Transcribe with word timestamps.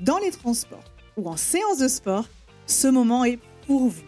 dans 0.00 0.18
les 0.18 0.30
transports 0.30 0.84
ou 1.16 1.28
en 1.28 1.36
séance 1.36 1.78
de 1.78 1.88
sport, 1.88 2.26
ce 2.66 2.88
moment 2.88 3.24
est 3.24 3.38
pour 3.66 3.88
vous. 3.88 4.04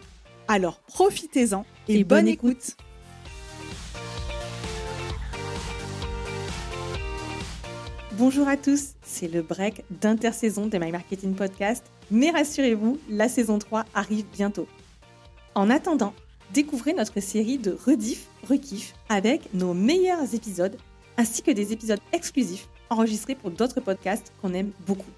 Alors 0.47 0.79
profitez-en 0.81 1.65
et, 1.87 2.03
bonne, 2.03 2.27
écoute. 2.27 2.75
Bonjour 8.13 8.47
à 8.47 8.55
tous, 8.55 8.91
c'est 9.01 9.27
le 9.27 9.41
break 9.41 9.83
d'intersaison 9.89 10.67
de 10.67 10.77
My 10.77 10.91
Marketing 10.91 11.33
Podcast, 11.33 11.83
mais 12.11 12.29
rassurez-vous, 12.29 12.99
la 13.09 13.27
saison 13.27 13.57
3 13.57 13.85
arrive 13.93 14.25
bientôt. 14.31 14.67
En 15.55 15.69
attendant, 15.69 16.13
découvrez 16.53 16.93
notre 16.93 17.19
série 17.19 17.57
de 17.57 17.77
rediff, 17.85 18.27
rekiff 18.47 18.93
avec 19.09 19.53
nos 19.53 19.73
meilleurs 19.73 20.33
épisodes 20.35 20.77
ainsi 21.17 21.41
que 21.41 21.51
des 21.51 21.73
épisodes 21.73 21.99
exclusifs 22.13 22.67
enregistrés 22.89 23.35
pour 23.35 23.51
d'autres 23.51 23.81
podcasts 23.81 24.31
qu'on 24.41 24.53
aime 24.53 24.71
beaucoup. 24.85 25.11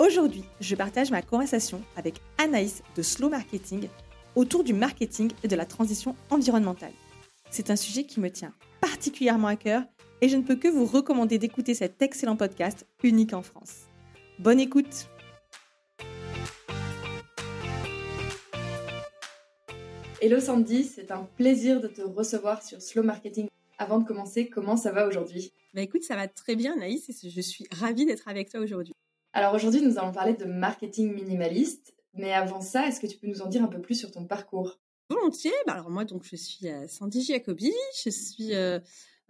Aujourd'hui, 0.00 0.44
je 0.60 0.76
partage 0.76 1.10
ma 1.10 1.22
conversation 1.22 1.82
avec 1.96 2.20
Anaïs 2.38 2.84
de 2.94 3.02
Slow 3.02 3.28
Marketing 3.30 3.88
autour 4.36 4.62
du 4.62 4.72
marketing 4.72 5.32
et 5.42 5.48
de 5.48 5.56
la 5.56 5.66
transition 5.66 6.14
environnementale. 6.30 6.92
C'est 7.50 7.68
un 7.70 7.74
sujet 7.74 8.04
qui 8.04 8.20
me 8.20 8.30
tient 8.30 8.54
particulièrement 8.80 9.48
à 9.48 9.56
cœur 9.56 9.82
et 10.20 10.28
je 10.28 10.36
ne 10.36 10.42
peux 10.42 10.54
que 10.54 10.68
vous 10.68 10.86
recommander 10.86 11.38
d'écouter 11.38 11.74
cet 11.74 12.00
excellent 12.00 12.36
podcast 12.36 12.86
unique 13.02 13.32
en 13.32 13.42
France. 13.42 13.86
Bonne 14.38 14.60
écoute 14.60 15.08
Hello 20.20 20.38
Sandy, 20.38 20.84
c'est 20.84 21.10
un 21.10 21.28
plaisir 21.36 21.80
de 21.80 21.88
te 21.88 22.02
recevoir 22.02 22.62
sur 22.62 22.80
Slow 22.80 23.02
Marketing. 23.02 23.48
Avant 23.78 23.98
de 23.98 24.04
commencer, 24.06 24.48
comment 24.48 24.76
ça 24.76 24.92
va 24.92 25.08
aujourd'hui? 25.08 25.52
Bah 25.74 25.82
écoute, 25.82 26.04
ça 26.04 26.14
va 26.14 26.28
très 26.28 26.54
bien 26.54 26.74
Anaïs 26.74 27.08
et 27.08 27.30
je 27.30 27.40
suis 27.40 27.66
ravie 27.72 28.06
d'être 28.06 28.28
avec 28.28 28.48
toi 28.48 28.60
aujourd'hui. 28.60 28.94
Alors 29.38 29.54
aujourd'hui, 29.54 29.80
nous 29.82 30.00
allons 30.00 30.10
parler 30.10 30.34
de 30.34 30.46
marketing 30.46 31.14
minimaliste. 31.14 31.94
Mais 32.12 32.32
avant 32.32 32.60
ça, 32.60 32.88
est-ce 32.88 32.98
que 32.98 33.06
tu 33.06 33.16
peux 33.16 33.28
nous 33.28 33.40
en 33.40 33.46
dire 33.46 33.62
un 33.62 33.68
peu 33.68 33.80
plus 33.80 33.94
sur 33.94 34.10
ton 34.10 34.24
parcours? 34.24 34.80
Volontiers. 35.10 35.52
Bah 35.64 35.74
alors 35.74 35.90
moi, 35.90 36.04
donc 36.04 36.24
je 36.24 36.34
suis 36.34 36.68
euh, 36.68 36.88
Sandy 36.88 37.22
Jacobi. 37.22 37.72
Je 38.04 38.10
suis 38.10 38.52
euh, 38.56 38.80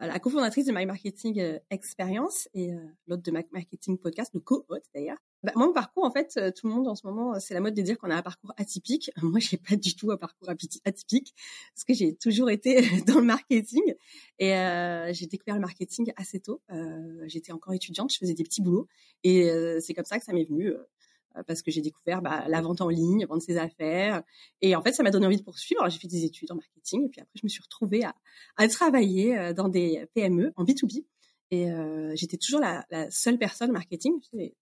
la 0.06 0.18
cofondatrice 0.18 0.66
de 0.66 0.72
My 0.72 0.86
Marketing 0.86 1.40
euh, 1.40 1.58
Experience 1.70 2.48
et 2.54 2.70
l'autre 3.06 3.22
de 3.22 3.30
My 3.30 3.44
Marketing 3.52 3.98
Podcast, 3.98 4.30
le 4.34 4.40
co-hôte 4.40 4.84
d'ailleurs. 4.94 5.18
Bah, 5.44 5.52
moi, 5.54 5.68
mon 5.68 5.72
parcours, 5.72 6.04
en 6.04 6.10
fait, 6.10 6.34
tout 6.54 6.66
le 6.66 6.74
monde 6.74 6.88
en 6.88 6.96
ce 6.96 7.06
moment, 7.06 7.38
c'est 7.38 7.54
la 7.54 7.60
mode 7.60 7.74
de 7.74 7.82
dire 7.82 7.96
qu'on 7.96 8.10
a 8.10 8.16
un 8.16 8.22
parcours 8.22 8.52
atypique. 8.56 9.10
Moi, 9.22 9.38
j'ai 9.38 9.56
pas 9.56 9.76
du 9.76 9.94
tout 9.94 10.10
un 10.10 10.16
parcours 10.16 10.50
atypique 10.50 11.34
parce 11.74 11.84
que 11.86 11.94
j'ai 11.94 12.16
toujours 12.16 12.50
été 12.50 12.80
dans 13.06 13.20
le 13.20 13.26
marketing 13.26 13.94
et 14.38 14.54
euh, 14.54 15.12
j'ai 15.12 15.26
découvert 15.26 15.54
le 15.54 15.60
marketing 15.60 16.12
assez 16.16 16.40
tôt. 16.40 16.60
Euh, 16.70 17.24
J'étais 17.26 17.52
encore 17.52 17.72
étudiante, 17.72 18.12
je 18.12 18.18
faisais 18.18 18.34
des 18.34 18.42
petits 18.42 18.62
boulots 18.62 18.88
et 19.22 19.50
euh, 19.50 19.78
c'est 19.80 19.94
comme 19.94 20.04
ça 20.04 20.18
que 20.18 20.24
ça 20.24 20.32
m'est 20.32 20.44
venu 20.44 20.72
parce 21.46 21.62
que 21.62 21.70
j'ai 21.70 21.80
découvert 21.80 22.22
bah, 22.22 22.44
la 22.48 22.60
vente 22.60 22.80
en 22.80 22.88
ligne, 22.88 23.26
vendre 23.26 23.42
ses 23.42 23.56
affaires. 23.56 24.22
Et 24.60 24.74
en 24.74 24.82
fait, 24.82 24.92
ça 24.92 25.02
m'a 25.02 25.10
donné 25.10 25.26
envie 25.26 25.36
de 25.36 25.42
poursuivre. 25.42 25.82
Alors, 25.82 25.90
j'ai 25.90 25.98
fait 25.98 26.08
des 26.08 26.24
études 26.24 26.50
en 26.52 26.56
marketing 26.56 27.04
et 27.04 27.08
puis 27.08 27.20
après, 27.20 27.32
je 27.34 27.44
me 27.44 27.48
suis 27.48 27.62
retrouvée 27.62 28.04
à, 28.04 28.14
à 28.56 28.68
travailler 28.68 29.52
dans 29.54 29.68
des 29.68 30.06
PME 30.14 30.52
en 30.56 30.64
B2B. 30.64 31.04
Et 31.50 31.70
euh, 31.70 32.12
j'étais 32.14 32.36
toujours 32.36 32.60
la, 32.60 32.84
la, 32.90 33.10
seule 33.10 33.38
personne 33.38 33.72
marketing. 33.72 34.12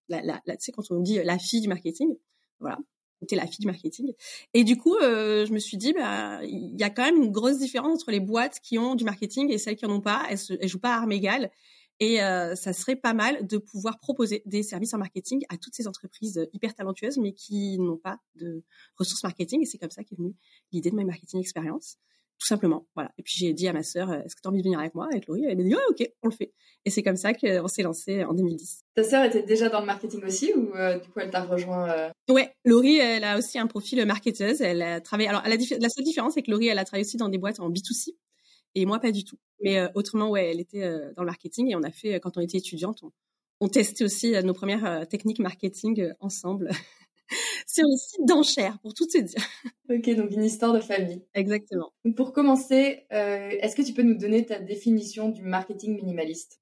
La, 0.08 0.22
la, 0.22 0.38
tu 0.38 0.52
sais, 0.58 0.72
quand 0.72 0.90
on 0.90 1.00
dit 1.00 1.20
la 1.22 1.38
fille 1.38 1.60
du 1.60 1.68
marketing, 1.68 2.14
voilà, 2.60 2.78
j'étais 3.20 3.36
la 3.36 3.46
fille 3.46 3.60
du 3.60 3.66
marketing. 3.66 4.12
Et 4.54 4.62
du 4.62 4.76
coup, 4.76 4.94
euh, 4.96 5.46
je 5.46 5.52
me 5.52 5.58
suis 5.58 5.76
dit, 5.76 5.92
bah, 5.92 6.40
il 6.44 6.78
y 6.78 6.84
a 6.84 6.90
quand 6.90 7.04
même 7.04 7.22
une 7.22 7.32
grosse 7.32 7.58
différence 7.58 8.02
entre 8.02 8.12
les 8.12 8.20
boîtes 8.20 8.60
qui 8.60 8.78
ont 8.78 8.94
du 8.94 9.04
marketing 9.04 9.50
et 9.50 9.58
celles 9.58 9.76
qui 9.76 9.86
en 9.86 9.90
ont 9.90 10.00
pas. 10.00 10.26
Elles, 10.30 10.38
elles 10.60 10.68
jouent 10.68 10.78
pas 10.78 10.94
à 10.94 10.98
armes 10.98 11.12
égales. 11.12 11.50
Et 11.98 12.22
euh, 12.22 12.54
ça 12.54 12.72
serait 12.72 12.96
pas 12.96 13.14
mal 13.14 13.46
de 13.46 13.56
pouvoir 13.56 13.98
proposer 13.98 14.42
des 14.44 14.62
services 14.62 14.92
en 14.92 14.98
marketing 14.98 15.44
à 15.48 15.56
toutes 15.56 15.74
ces 15.74 15.88
entreprises 15.88 16.46
hyper 16.52 16.74
talentueuses, 16.74 17.18
mais 17.18 17.32
qui 17.32 17.78
n'ont 17.78 17.96
pas 17.96 18.18
de 18.34 18.62
ressources 18.98 19.22
marketing. 19.22 19.62
Et 19.62 19.66
c'est 19.66 19.78
comme 19.78 19.90
ça 19.90 20.04
qu'est 20.04 20.16
venue 20.16 20.34
l'idée 20.72 20.90
de 20.90 20.96
My 20.96 21.04
Marketing 21.04 21.40
Experience 21.40 21.98
tout 22.38 22.46
simplement. 22.46 22.86
Voilà. 22.94 23.10
Et 23.18 23.22
puis 23.22 23.34
j'ai 23.36 23.52
dit 23.52 23.68
à 23.68 23.72
ma 23.72 23.82
sœur, 23.82 24.12
est-ce 24.12 24.36
que 24.36 24.42
tu 24.42 24.48
as 24.48 24.50
envie 24.50 24.60
de 24.60 24.64
venir 24.64 24.78
avec 24.78 24.94
moi? 24.94 25.06
Avec 25.10 25.26
Laurie 25.26 25.44
Elle 25.48 25.56
m'a 25.56 25.64
dit, 25.64 25.74
oh, 25.74 25.90
ok, 25.90 26.06
on 26.22 26.28
le 26.28 26.34
fait. 26.34 26.52
Et 26.84 26.90
c'est 26.90 27.02
comme 27.02 27.16
ça 27.16 27.32
qu'on 27.32 27.68
s'est 27.68 27.82
lancé 27.82 28.24
en 28.24 28.34
2010. 28.34 28.82
Ta 28.94 29.04
sœur 29.04 29.24
était 29.24 29.42
déjà 29.42 29.68
dans 29.68 29.80
le 29.80 29.86
marketing 29.86 30.22
aussi 30.24 30.52
ou 30.54 30.74
euh, 30.74 30.98
du 30.98 31.08
coup 31.08 31.20
elle 31.20 31.30
t'a 31.30 31.44
rejoint 31.44 31.90
euh? 31.90 32.10
Ouais, 32.28 32.54
Laurie, 32.64 32.98
elle 32.98 33.24
a 33.24 33.38
aussi 33.38 33.58
un 33.58 33.66
profil 33.66 34.04
marketeuse. 34.04 34.60
Elle 34.60 34.82
a 34.82 35.00
travaillé. 35.00 35.28
Alors, 35.28 35.42
la, 35.42 35.56
la 35.56 35.88
seule 35.88 36.04
différence, 36.04 36.34
c'est 36.34 36.42
que 36.42 36.50
Laurie, 36.50 36.68
elle 36.68 36.78
a 36.78 36.84
travaillé 36.84 37.06
aussi 37.06 37.16
dans 37.16 37.28
des 37.28 37.38
boîtes 37.38 37.60
en 37.60 37.70
B2C 37.70 38.14
et 38.74 38.86
moi 38.86 38.98
pas 38.98 39.12
du 39.12 39.24
tout. 39.24 39.38
Mais 39.62 39.78
euh, 39.78 39.88
autrement, 39.94 40.30
ouais, 40.30 40.50
elle 40.50 40.60
était 40.60 40.82
dans 41.14 41.22
le 41.22 41.26
marketing 41.26 41.70
et 41.70 41.76
on 41.76 41.82
a 41.82 41.90
fait 41.90 42.20
quand 42.20 42.36
on 42.36 42.40
était 42.40 42.58
étudiante, 42.58 43.02
on, 43.02 43.12
on 43.60 43.68
testait 43.68 44.04
aussi 44.04 44.32
nos 44.42 44.52
premières 44.52 45.06
techniques 45.08 45.38
marketing 45.38 46.12
ensemble. 46.20 46.70
sur 47.66 47.84
le 47.84 47.96
site 47.96 48.26
d'enchères, 48.26 48.78
pour 48.80 48.94
tout 48.94 49.06
te 49.06 49.18
dire. 49.18 49.42
Ok, 49.88 50.10
donc 50.16 50.32
une 50.32 50.42
histoire 50.42 50.72
de 50.72 50.80
famille. 50.80 51.22
Exactement. 51.34 51.92
Pour 52.16 52.32
commencer, 52.32 53.06
euh, 53.12 53.50
est-ce 53.60 53.76
que 53.76 53.82
tu 53.82 53.92
peux 53.92 54.02
nous 54.02 54.18
donner 54.18 54.44
ta 54.44 54.58
définition 54.58 55.28
du 55.28 55.42
marketing 55.42 55.94
minimaliste? 55.94 56.58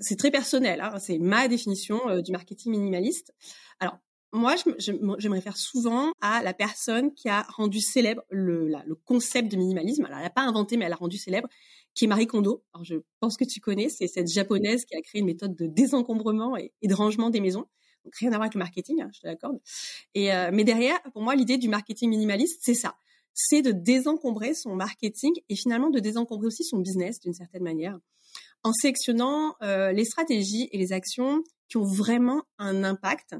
C'est 0.00 0.18
très 0.18 0.30
personnel, 0.30 0.82
hein, 0.82 0.98
c'est 0.98 1.18
ma 1.18 1.48
définition 1.48 1.98
euh, 2.10 2.20
du 2.20 2.30
marketing 2.30 2.72
minimaliste. 2.72 3.32
Alors, 3.80 3.96
moi, 4.32 4.54
je, 4.56 4.92
me 4.92 5.32
réfère 5.32 5.56
souvent 5.56 6.12
à 6.20 6.42
la 6.42 6.52
personne 6.52 7.14
qui 7.14 7.28
a 7.28 7.42
rendu 7.42 7.80
célèbre 7.80 8.22
le, 8.30 8.68
le 8.68 8.94
concept 8.94 9.50
de 9.50 9.56
minimalisme. 9.56 10.04
Alors, 10.04 10.18
elle 10.18 10.24
n'a 10.24 10.30
pas 10.30 10.42
inventé, 10.42 10.76
mais 10.76 10.84
elle 10.84 10.92
a 10.92 10.96
rendu 10.96 11.16
célèbre, 11.16 11.48
qui 11.94 12.04
est 12.04 12.08
Marie 12.08 12.26
Kondo. 12.26 12.62
Alors, 12.74 12.84
je 12.84 12.96
pense 13.20 13.36
que 13.36 13.44
tu 13.44 13.60
connais, 13.60 13.88
c'est 13.88 14.06
cette 14.06 14.28
japonaise 14.28 14.84
qui 14.84 14.96
a 14.96 15.00
créé 15.00 15.20
une 15.20 15.26
méthode 15.26 15.56
de 15.56 15.66
désencombrement 15.66 16.56
et 16.56 16.72
de 16.82 16.94
rangement 16.94 17.30
des 17.30 17.40
maisons 17.40 17.66
rien 18.20 18.30
à 18.32 18.36
voir 18.36 18.42
avec 18.42 18.54
le 18.54 18.58
marketing, 18.58 19.02
hein, 19.02 19.10
je 19.12 19.20
te 19.20 19.26
l'accorde. 19.26 19.58
Et 20.14 20.32
euh, 20.32 20.50
mais 20.52 20.64
derrière, 20.64 21.00
pour 21.12 21.22
moi, 21.22 21.34
l'idée 21.34 21.58
du 21.58 21.68
marketing 21.68 22.10
minimaliste, 22.10 22.60
c'est 22.62 22.74
ça, 22.74 22.96
c'est 23.34 23.62
de 23.62 23.72
désencombrer 23.72 24.54
son 24.54 24.74
marketing 24.74 25.32
et 25.48 25.56
finalement 25.56 25.90
de 25.90 26.00
désencombrer 26.00 26.46
aussi 26.46 26.64
son 26.64 26.78
business 26.78 27.20
d'une 27.20 27.34
certaine 27.34 27.62
manière, 27.62 27.98
en 28.62 28.72
sélectionnant 28.72 29.54
euh, 29.62 29.92
les 29.92 30.04
stratégies 30.04 30.68
et 30.72 30.78
les 30.78 30.92
actions 30.92 31.42
qui 31.68 31.76
ont 31.76 31.84
vraiment 31.84 32.42
un 32.58 32.82
impact, 32.82 33.34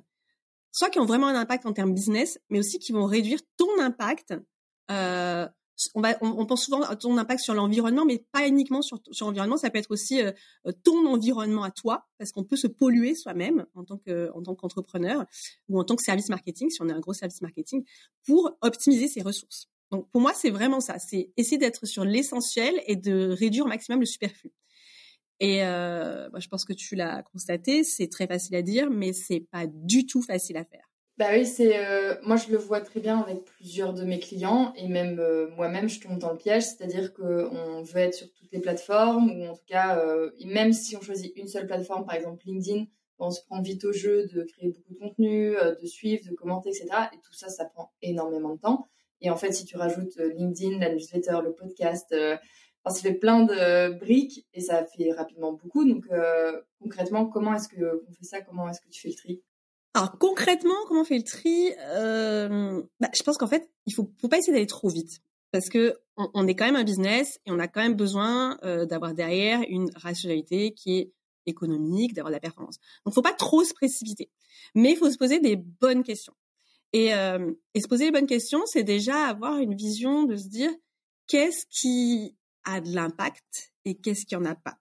soit 0.79 0.91
qui 0.91 1.01
ont 1.01 1.07
vraiment 1.07 1.27
un 1.27 1.35
impact 1.35 1.67
en 1.67 1.73
termes 1.73 1.93
business, 1.93 2.39
mais 2.51 2.61
aussi 2.61 2.79
qui 2.79 2.93
vont 2.93 3.05
réduire 3.05 3.41
ton 3.57 3.81
impact 3.81 4.33
euh, 4.93 5.47
on, 5.95 6.01
va, 6.01 6.17
on, 6.21 6.45
pense 6.47 6.65
souvent 6.65 6.83
à 6.83 6.97
ton 6.97 7.17
impact 7.19 7.41
sur 7.41 7.55
l'environnement, 7.55 8.05
mais 8.05 8.25
pas 8.33 8.49
uniquement 8.49 8.83
sur, 8.83 8.99
sur 9.13 9.27
l'environnement. 9.27 9.57
Ça 9.57 9.71
peut 9.71 9.79
être 9.79 9.91
aussi 9.91 10.21
euh, 10.21 10.33
ton 10.83 11.07
environnement 11.07 11.63
à 11.63 11.71
toi, 11.71 12.07
parce 12.19 12.33
qu'on 12.33 12.43
peut 12.43 12.57
se 12.57 12.67
polluer 12.67 13.15
soi-même 13.15 13.67
en 13.75 13.85
tant 13.85 13.99
que 13.99 14.31
en 14.35 14.43
tant 14.43 14.55
qu'entrepreneur 14.55 15.25
ou 15.69 15.79
en 15.79 15.85
tant 15.85 15.95
que 15.95 16.03
service 16.03 16.29
marketing, 16.31 16.71
si 16.71 16.83
on 16.83 16.89
est 16.89 16.93
un 16.93 17.01
gros 17.01 17.13
service 17.13 17.43
marketing, 17.43 17.85
pour 18.27 18.57
optimiser 18.61 19.09
ses 19.09 19.23
ressources. 19.23 19.69
Donc 19.91 20.09
pour 20.11 20.21
moi, 20.21 20.33
c'est 20.35 20.51
vraiment 20.51 20.81
ça. 20.81 20.99
C'est 20.99 21.33
essayer 21.37 21.59
d'être 21.59 21.87
sur 21.87 22.05
l'essentiel 22.05 22.81
et 22.87 22.97
de 22.97 23.29
réduire 23.31 23.65
au 23.65 23.69
maximum 23.69 24.01
le 24.01 24.07
superflu. 24.07 24.53
Et 25.41 25.65
euh, 25.65 26.29
bah, 26.31 26.41
je 26.41 26.49
pense 26.49 26.65
que 26.65 26.73
tu 26.73 26.97
l'as 26.97 27.23
constaté, 27.23 27.85
c'est 27.85 28.09
très 28.09 28.27
facile 28.27 28.57
à 28.57 28.63
dire, 28.63 28.91
mais 28.91 29.13
c'est 29.13 29.41
pas 29.41 29.67
du 29.67 30.07
tout 30.07 30.23
facile 30.23 30.57
à 30.57 30.65
faire. 30.65 30.85
Bah 31.17 31.31
oui, 31.33 31.47
c'est 31.47 31.85
euh, 31.85 32.15
moi 32.23 32.37
je 32.37 32.49
le 32.49 32.59
vois 32.59 32.81
très 32.81 33.01
bien 33.01 33.19
avec 33.19 33.45
plusieurs 33.45 33.93
de 33.93 34.05
mes 34.05 34.21
clients 34.21 34.73
et 34.77 34.87
même 34.87 35.19
euh, 35.19 35.49
moi-même 35.57 35.89
je 35.89 36.01
tombe 36.01 36.17
dans 36.17 36.31
le 36.31 36.37
piège, 36.37 36.63
c'est-à-dire 36.63 37.13
qu'on 37.13 37.83
veut 37.83 38.01
être 38.01 38.15
sur 38.15 38.33
toutes 38.33 38.53
les 38.53 38.61
plateformes 38.61 39.29
ou 39.33 39.47
en 39.47 39.55
tout 39.55 39.67
cas 39.67 40.01
même 40.45 40.73
si 40.73 40.97
on 40.97 41.01
choisit 41.01 41.33
une 41.37 41.49
seule 41.49 41.67
plateforme, 41.67 42.07
par 42.07 42.15
exemple 42.15 42.45
LinkedIn, 42.47 42.85
on 43.19 43.33
se 43.33 43.41
prend 43.47 43.61
vite 43.61 43.85
au 43.85 43.93
jeu 43.93 44.29
de 44.33 44.45
créer 44.45 44.69
beaucoup 44.69 44.95
de 44.95 44.99
contenu, 44.99 45.57
de 45.57 45.87
suivre, 45.87 46.23
de 46.25 46.37
commenter, 46.37 46.69
etc. 46.69 46.87
Et 47.13 47.17
tout 47.17 47.33
ça, 47.33 47.49
ça 47.49 47.65
prend 47.65 47.93
énormément 48.01 48.55
de 48.55 48.61
temps. 48.61 48.87
Et 49.21 49.31
en 49.31 49.37
fait, 49.37 49.51
si 49.51 49.65
tu 49.65 49.77
rajoutes 49.77 50.17
LinkedIn, 50.19 50.79
la 50.79 50.95
newsletter, 50.95 51.39
le 51.43 51.53
podcast, 51.53 52.15
enfin, 52.89 52.95
ça 52.95 53.03
fait 53.03 53.15
plein 53.15 53.45
de 53.45 53.99
briques 53.99 54.47
et 54.55 54.61
ça 54.61 54.85
fait 54.85 55.13
rapidement 55.13 55.53
beaucoup. 55.53 55.85
Donc, 55.85 56.07
concrètement, 56.81 57.27
comment 57.27 57.55
est-ce 57.55 57.69
que 57.69 58.05
on 58.09 58.13
fait 58.13 58.25
ça? 58.25 58.41
Comment 58.41 58.69
est-ce 58.69 58.81
que 58.81 58.89
tu 58.89 59.01
fais 59.01 59.09
le 59.09 59.15
tri? 59.15 59.43
Alors 59.95 60.17
concrètement, 60.19 60.75
comment 60.87 61.01
on 61.01 61.05
fait 61.05 61.17
le 61.17 61.25
tri? 61.25 61.73
Euh, 61.81 62.83
bah, 63.01 63.09
Je 63.17 63.23
pense 63.23 63.37
qu'en 63.37 63.47
fait, 63.47 63.69
il 63.87 63.95
faut, 63.95 64.11
faut 64.21 64.29
pas 64.29 64.39
essayer 64.39 64.53
d'aller 64.53 64.67
trop 64.67 64.89
vite 64.89 65.21
parce 65.51 65.69
que 65.69 65.99
on, 66.17 66.47
est 66.47 66.55
quand 66.55 66.67
même 66.67 66.77
un 66.77 66.85
business 66.85 67.41
et 67.47 67.51
on 67.51 67.59
a 67.59 67.69
quand 67.69 67.81
même 67.81 67.95
besoin 67.95 68.59
euh, 68.65 68.87
d'avoir 68.87 69.15
derrière 69.15 69.61
une 69.69 69.91
rationalité 69.97 70.73
qui 70.73 70.99
est 70.99 71.13
économique, 71.47 72.15
d'avoir 72.15 72.31
de 72.31 72.37
la 72.37 72.41
performance. 72.41 72.77
Donc, 73.05 73.15
faut 73.15 73.23
pas 73.23 73.33
trop 73.33 73.65
se 73.65 73.73
précipiter, 73.73 74.31
mais 74.75 74.93
il 74.93 74.97
faut 74.97 75.11
se 75.11 75.17
poser 75.17 75.41
des 75.41 75.57
bonnes 75.57 76.03
questions. 76.03 76.35
Et, 76.93 77.15
euh, 77.15 77.53
et 77.75 77.81
se 77.81 77.89
poser 77.89 78.07
les 78.07 78.11
bonnes 78.11 78.27
questions, 78.27 78.63
c'est 78.67 78.83
déjà 78.83 79.27
avoir 79.27 79.59
une 79.59 79.75
vision 79.75 80.25
de 80.25 80.37
se 80.37 80.49
dire 80.49 80.71
qu'est-ce 81.27 81.67
qui 81.71 82.37
a 82.65 82.81
de 82.81 82.95
l'impact 82.95 83.73
et 83.85 83.97
qu'est-ce 83.97 84.27
qui 84.27 84.37
en 84.37 84.45
a 84.45 84.55
pas. 84.55 84.79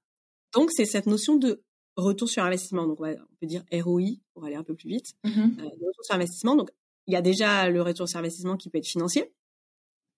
Donc, 0.54 0.72
c'est 0.72 0.86
cette 0.86 1.06
notion 1.06 1.36
de 1.36 1.64
retour 1.96 2.30
sur 2.30 2.44
investissement. 2.44 2.88
Donc, 2.88 3.00
on, 3.02 3.16
peut 3.40 3.48
dire 3.48 3.64
ROI 3.72 4.18
pour 4.34 4.46
aller 4.46 4.56
un 4.56 4.64
peu 4.64 4.76
plus 4.76 4.90
vite. 4.90 5.14
Mmh 5.24 5.30
euh, 5.30 5.64
retour 5.64 6.04
sur 6.04 6.16
investissement. 6.16 6.56
Donc, 6.56 6.70
il 7.08 7.14
y 7.14 7.18
a 7.18 7.22
déjà 7.22 7.70
le 7.70 7.82
retour 7.82 8.08
sur 8.08 8.20
investissement 8.20 8.58
qui 8.58 8.70
peut 8.70 8.78
être 8.78 8.88
financier. 8.88 9.34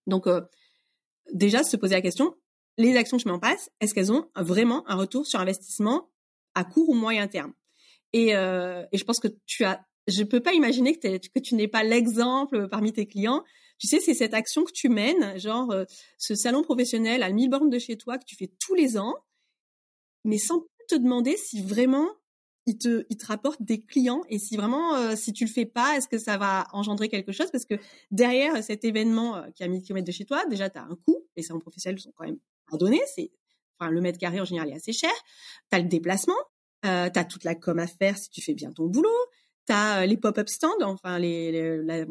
Donc, 0.08 0.28
euh, 0.28 0.42
déjà, 1.34 1.64
se 1.64 1.78
poser 1.78 1.96
la 1.96 2.02
question, 2.02 2.36
les 2.78 2.96
actions 2.96 3.18
que 3.18 3.24
je 3.24 3.28
mets 3.28 3.36
en 3.36 3.40
place, 3.40 3.70
est-ce 3.80 3.94
qu'elles 3.94 4.12
ont 4.12 4.30
vraiment 4.36 4.90
un 4.90 4.96
retour 4.96 5.28
sur 5.28 5.40
investissement 5.40 6.10
à 6.56 6.64
court 6.64 6.90
ou 6.90 6.94
moyen 6.94 7.28
terme? 7.28 7.54
Et, 8.14 8.36
euh, 8.36 8.84
et 8.92 8.98
je 8.98 9.04
pense 9.04 9.20
que 9.20 9.28
tu 9.46 9.64
as, 9.64 9.86
je 10.08 10.24
peux 10.24 10.40
pas 10.40 10.54
imaginer 10.54 10.98
que, 10.98 11.18
que 11.18 11.40
tu 11.40 11.56
n'es 11.56 11.68
pas 11.68 11.84
l'exemple 11.84 12.68
parmi 12.70 12.92
tes 12.92 13.06
clients. 13.06 13.44
Tu 13.80 13.88
sais, 13.88 14.00
c'est 14.00 14.14
cette 14.14 14.34
action 14.34 14.64
que 14.64 14.72
tu 14.72 14.90
mènes, 14.90 15.40
genre 15.40 15.74
ce 16.18 16.36
salon 16.36 16.62
professionnel 16.62 17.24
à 17.24 17.32
1000 17.32 17.50
bornes 17.50 17.70
de 17.70 17.80
chez 17.80 17.98
toi 17.98 18.18
que 18.18 18.26
tu 18.26 18.36
fais 18.36 18.52
tous 18.60 18.76
les 18.76 18.98
ans, 18.98 19.16
mais 20.26 20.38
sans 20.38 20.66
te 20.88 20.96
demander 20.96 21.38
si 21.38 21.62
vraiment 21.62 22.10
il 22.66 22.78
te, 22.78 23.06
il 23.10 23.18
te 23.18 23.26
rapporte 23.26 23.62
des 23.62 23.82
clients 23.82 24.22
et 24.30 24.38
si 24.38 24.56
vraiment, 24.56 24.96
euh, 24.96 25.16
si 25.16 25.34
tu 25.34 25.46
le 25.46 25.50
fais 25.50 25.66
pas, 25.66 25.98
est-ce 25.98 26.08
que 26.08 26.18
ça 26.18 26.38
va 26.38 26.68
engendrer 26.72 27.10
quelque 27.10 27.32
chose? 27.32 27.50
Parce 27.52 27.66
que 27.66 27.76
derrière 28.12 28.64
cet 28.64 28.86
événement 28.86 29.38
euh, 29.38 29.50
qui 29.56 29.64
a 29.64 29.68
1000 29.68 29.82
km 29.82 30.06
de 30.06 30.12
chez 30.12 30.26
toi, 30.26 30.46
déjà, 30.46 30.70
tu 30.70 30.78
as 30.78 30.84
un 30.84 30.98
coût, 31.08 31.26
les 31.36 31.44
salons 31.44 31.60
professionnels 31.60 32.00
sont 32.00 32.12
quand 32.16 32.26
même 32.26 32.38
à 32.72 32.78
donner, 32.78 33.02
c'est, 33.16 33.32
enfin, 33.80 33.90
le 33.90 34.02
mètre 34.02 34.20
carré 34.20 34.40
en 34.40 34.46
général 34.46 34.70
est 34.70 34.76
assez 34.76 34.94
cher, 34.94 35.12
tu 35.72 35.78
as 35.78 35.80
le 35.80 35.88
déplacement, 35.88 36.38
euh, 36.86 37.10
tu 37.10 37.20
as 37.20 37.26
toute 37.26 37.44
la 37.44 37.56
com 37.56 37.80
à 37.80 37.88
faire 37.88 38.18
si 38.18 38.30
tu 38.30 38.42
fais 38.42 38.54
bien 38.54 38.72
ton 38.72 38.86
boulot, 38.86 39.10
tu 39.66 39.74
as 39.74 40.06
les 40.06 40.18
pop-up 40.18 40.50
stands, 40.50 40.82
enfin, 40.82 41.18
les, 41.18 42.06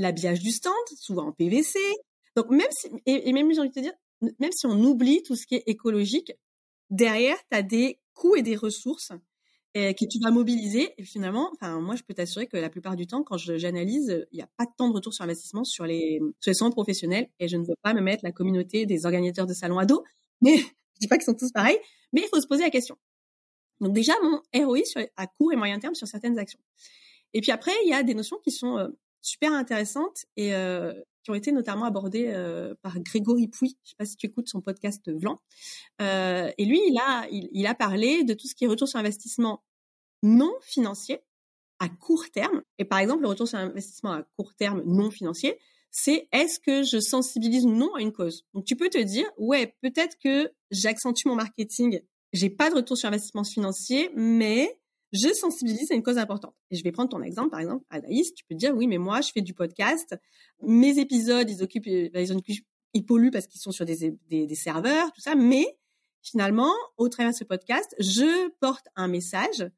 l'habillage 0.00 0.40
du 0.40 0.50
stand, 0.50 0.72
souvent 0.96 1.28
en 1.28 1.32
PVC. 1.32 1.78
Donc, 2.36 2.50
même 2.50 2.70
si, 2.70 2.88
et, 3.06 3.32
même, 3.32 3.52
j'ai 3.52 3.60
envie 3.60 3.68
de 3.68 3.74
te 3.74 3.80
dire, 3.80 3.92
même 4.38 4.52
si 4.52 4.66
on 4.66 4.78
oublie 4.82 5.22
tout 5.22 5.36
ce 5.36 5.46
qui 5.46 5.56
est 5.56 5.64
écologique, 5.66 6.32
derrière, 6.90 7.36
tu 7.50 7.56
as 7.56 7.62
des 7.62 8.00
coûts 8.14 8.36
et 8.36 8.42
des 8.42 8.56
ressources 8.56 9.12
et 9.74 9.94
que 9.94 10.04
tu 10.04 10.18
vas 10.20 10.30
mobiliser. 10.30 10.94
Et 10.98 11.04
finalement, 11.04 11.50
enfin, 11.52 11.80
moi, 11.80 11.96
je 11.96 12.02
peux 12.02 12.14
t'assurer 12.14 12.46
que 12.46 12.56
la 12.56 12.70
plupart 12.70 12.96
du 12.96 13.06
temps, 13.06 13.22
quand 13.22 13.36
j'analyse, 13.36 14.26
il 14.32 14.36
n'y 14.36 14.42
a 14.42 14.48
pas 14.56 14.66
temps 14.66 14.88
de 14.88 14.94
retour 14.94 15.12
sur 15.14 15.24
investissement 15.24 15.64
sur 15.64 15.84
les, 15.84 16.20
sur 16.40 16.50
les 16.50 16.54
salons 16.54 16.70
professionnels. 16.70 17.28
Et 17.38 17.48
je 17.48 17.56
ne 17.56 17.64
veux 17.64 17.76
pas 17.82 17.94
me 17.94 18.00
mettre 18.00 18.24
la 18.24 18.32
communauté 18.32 18.86
des 18.86 19.06
organisateurs 19.06 19.46
de 19.46 19.54
salons 19.54 19.78
ados. 19.78 20.02
Mais 20.40 20.56
je 20.56 21.00
dis 21.00 21.08
pas 21.08 21.16
qu'ils 21.16 21.26
sont 21.26 21.34
tous 21.34 21.52
pareils. 21.52 21.78
Mais 22.12 22.22
il 22.22 22.28
faut 22.28 22.40
se 22.40 22.48
poser 22.48 22.62
la 22.62 22.70
question. 22.70 22.96
Donc 23.80 23.92
déjà, 23.92 24.12
mon 24.22 24.40
ROI 24.64 24.80
à 25.16 25.26
court 25.26 25.52
et 25.52 25.56
moyen 25.56 25.78
terme 25.78 25.94
sur 25.94 26.06
certaines 26.06 26.38
actions. 26.38 26.60
Et 27.32 27.40
puis 27.40 27.50
après, 27.50 27.72
il 27.84 27.90
y 27.90 27.94
a 27.94 28.02
des 28.02 28.14
notions 28.14 28.38
qui 28.42 28.50
sont 28.50 28.78
euh, 28.78 28.88
super 29.20 29.52
intéressantes 29.52 30.26
et 30.36 30.54
euh, 30.54 30.92
qui 31.22 31.30
ont 31.30 31.34
été 31.34 31.52
notamment 31.52 31.84
abordées 31.84 32.28
euh, 32.28 32.74
par 32.82 32.98
Grégory 33.00 33.48
Pouy. 33.48 33.76
Je 33.84 33.90
sais 33.90 33.96
pas 33.96 34.06
si 34.06 34.16
tu 34.16 34.26
écoutes 34.26 34.48
son 34.48 34.60
podcast 34.60 35.10
Vlan. 35.10 35.40
Euh, 36.00 36.50
et 36.56 36.64
lui, 36.64 36.80
il 36.86 36.98
a, 36.98 37.26
il, 37.30 37.66
a 37.66 37.74
parlé 37.74 38.24
de 38.24 38.34
tout 38.34 38.46
ce 38.46 38.54
qui 38.54 38.64
est 38.64 38.68
retour 38.68 38.88
sur 38.88 38.98
investissement 38.98 39.62
non 40.22 40.52
financier 40.62 41.20
à 41.78 41.88
court 41.88 42.30
terme. 42.30 42.62
Et 42.78 42.84
par 42.84 42.98
exemple, 42.98 43.22
le 43.22 43.28
retour 43.28 43.48
sur 43.48 43.58
investissement 43.58 44.12
à 44.12 44.22
court 44.36 44.54
terme 44.54 44.82
non 44.86 45.10
financier, 45.10 45.58
c'est 45.90 46.28
est-ce 46.32 46.60
que 46.60 46.82
je 46.82 47.00
sensibilise 47.00 47.64
ou 47.66 47.72
non 47.72 47.94
à 47.94 48.00
une 48.00 48.12
cause? 48.12 48.44
Donc 48.54 48.64
tu 48.64 48.76
peux 48.76 48.88
te 48.88 48.98
dire, 48.98 49.26
ouais, 49.38 49.74
peut-être 49.82 50.16
que 50.22 50.52
j'accentue 50.70 51.26
mon 51.26 51.34
marketing, 51.34 52.00
j'ai 52.32 52.50
pas 52.50 52.70
de 52.70 52.76
retour 52.76 52.96
sur 52.96 53.08
investissement 53.08 53.44
financier, 53.44 54.10
mais 54.14 54.79
je 55.12 55.32
sensibilise 55.32 55.90
à 55.90 55.94
une 55.94 56.02
cause 56.02 56.18
importante. 56.18 56.54
Et 56.70 56.76
je 56.76 56.84
vais 56.84 56.92
prendre 56.92 57.08
ton 57.08 57.22
exemple, 57.22 57.50
par 57.50 57.60
exemple, 57.60 57.84
Anaïs, 57.90 58.32
tu 58.34 58.44
peux 58.44 58.54
dire, 58.54 58.74
oui, 58.74 58.86
mais 58.86 58.98
moi, 58.98 59.20
je 59.20 59.30
fais 59.32 59.40
du 59.40 59.54
podcast, 59.54 60.16
mes 60.62 60.98
épisodes, 60.98 61.48
ils 61.50 61.62
occupent, 61.62 61.86
euh, 61.88 62.08
ils, 62.94 63.06
polluent 63.06 63.30
parce 63.30 63.46
qu'ils 63.46 63.60
sont 63.60 63.72
sur 63.72 63.84
des, 63.84 64.16
des, 64.28 64.46
des, 64.46 64.54
serveurs, 64.54 65.12
tout 65.12 65.20
ça, 65.20 65.34
mais 65.34 65.66
finalement, 66.22 66.72
au 66.96 67.08
travers 67.08 67.32
de 67.32 67.36
ce 67.36 67.44
podcast, 67.44 67.94
je 67.98 68.50
porte 68.60 68.86
un 68.96 69.08
message 69.08 69.68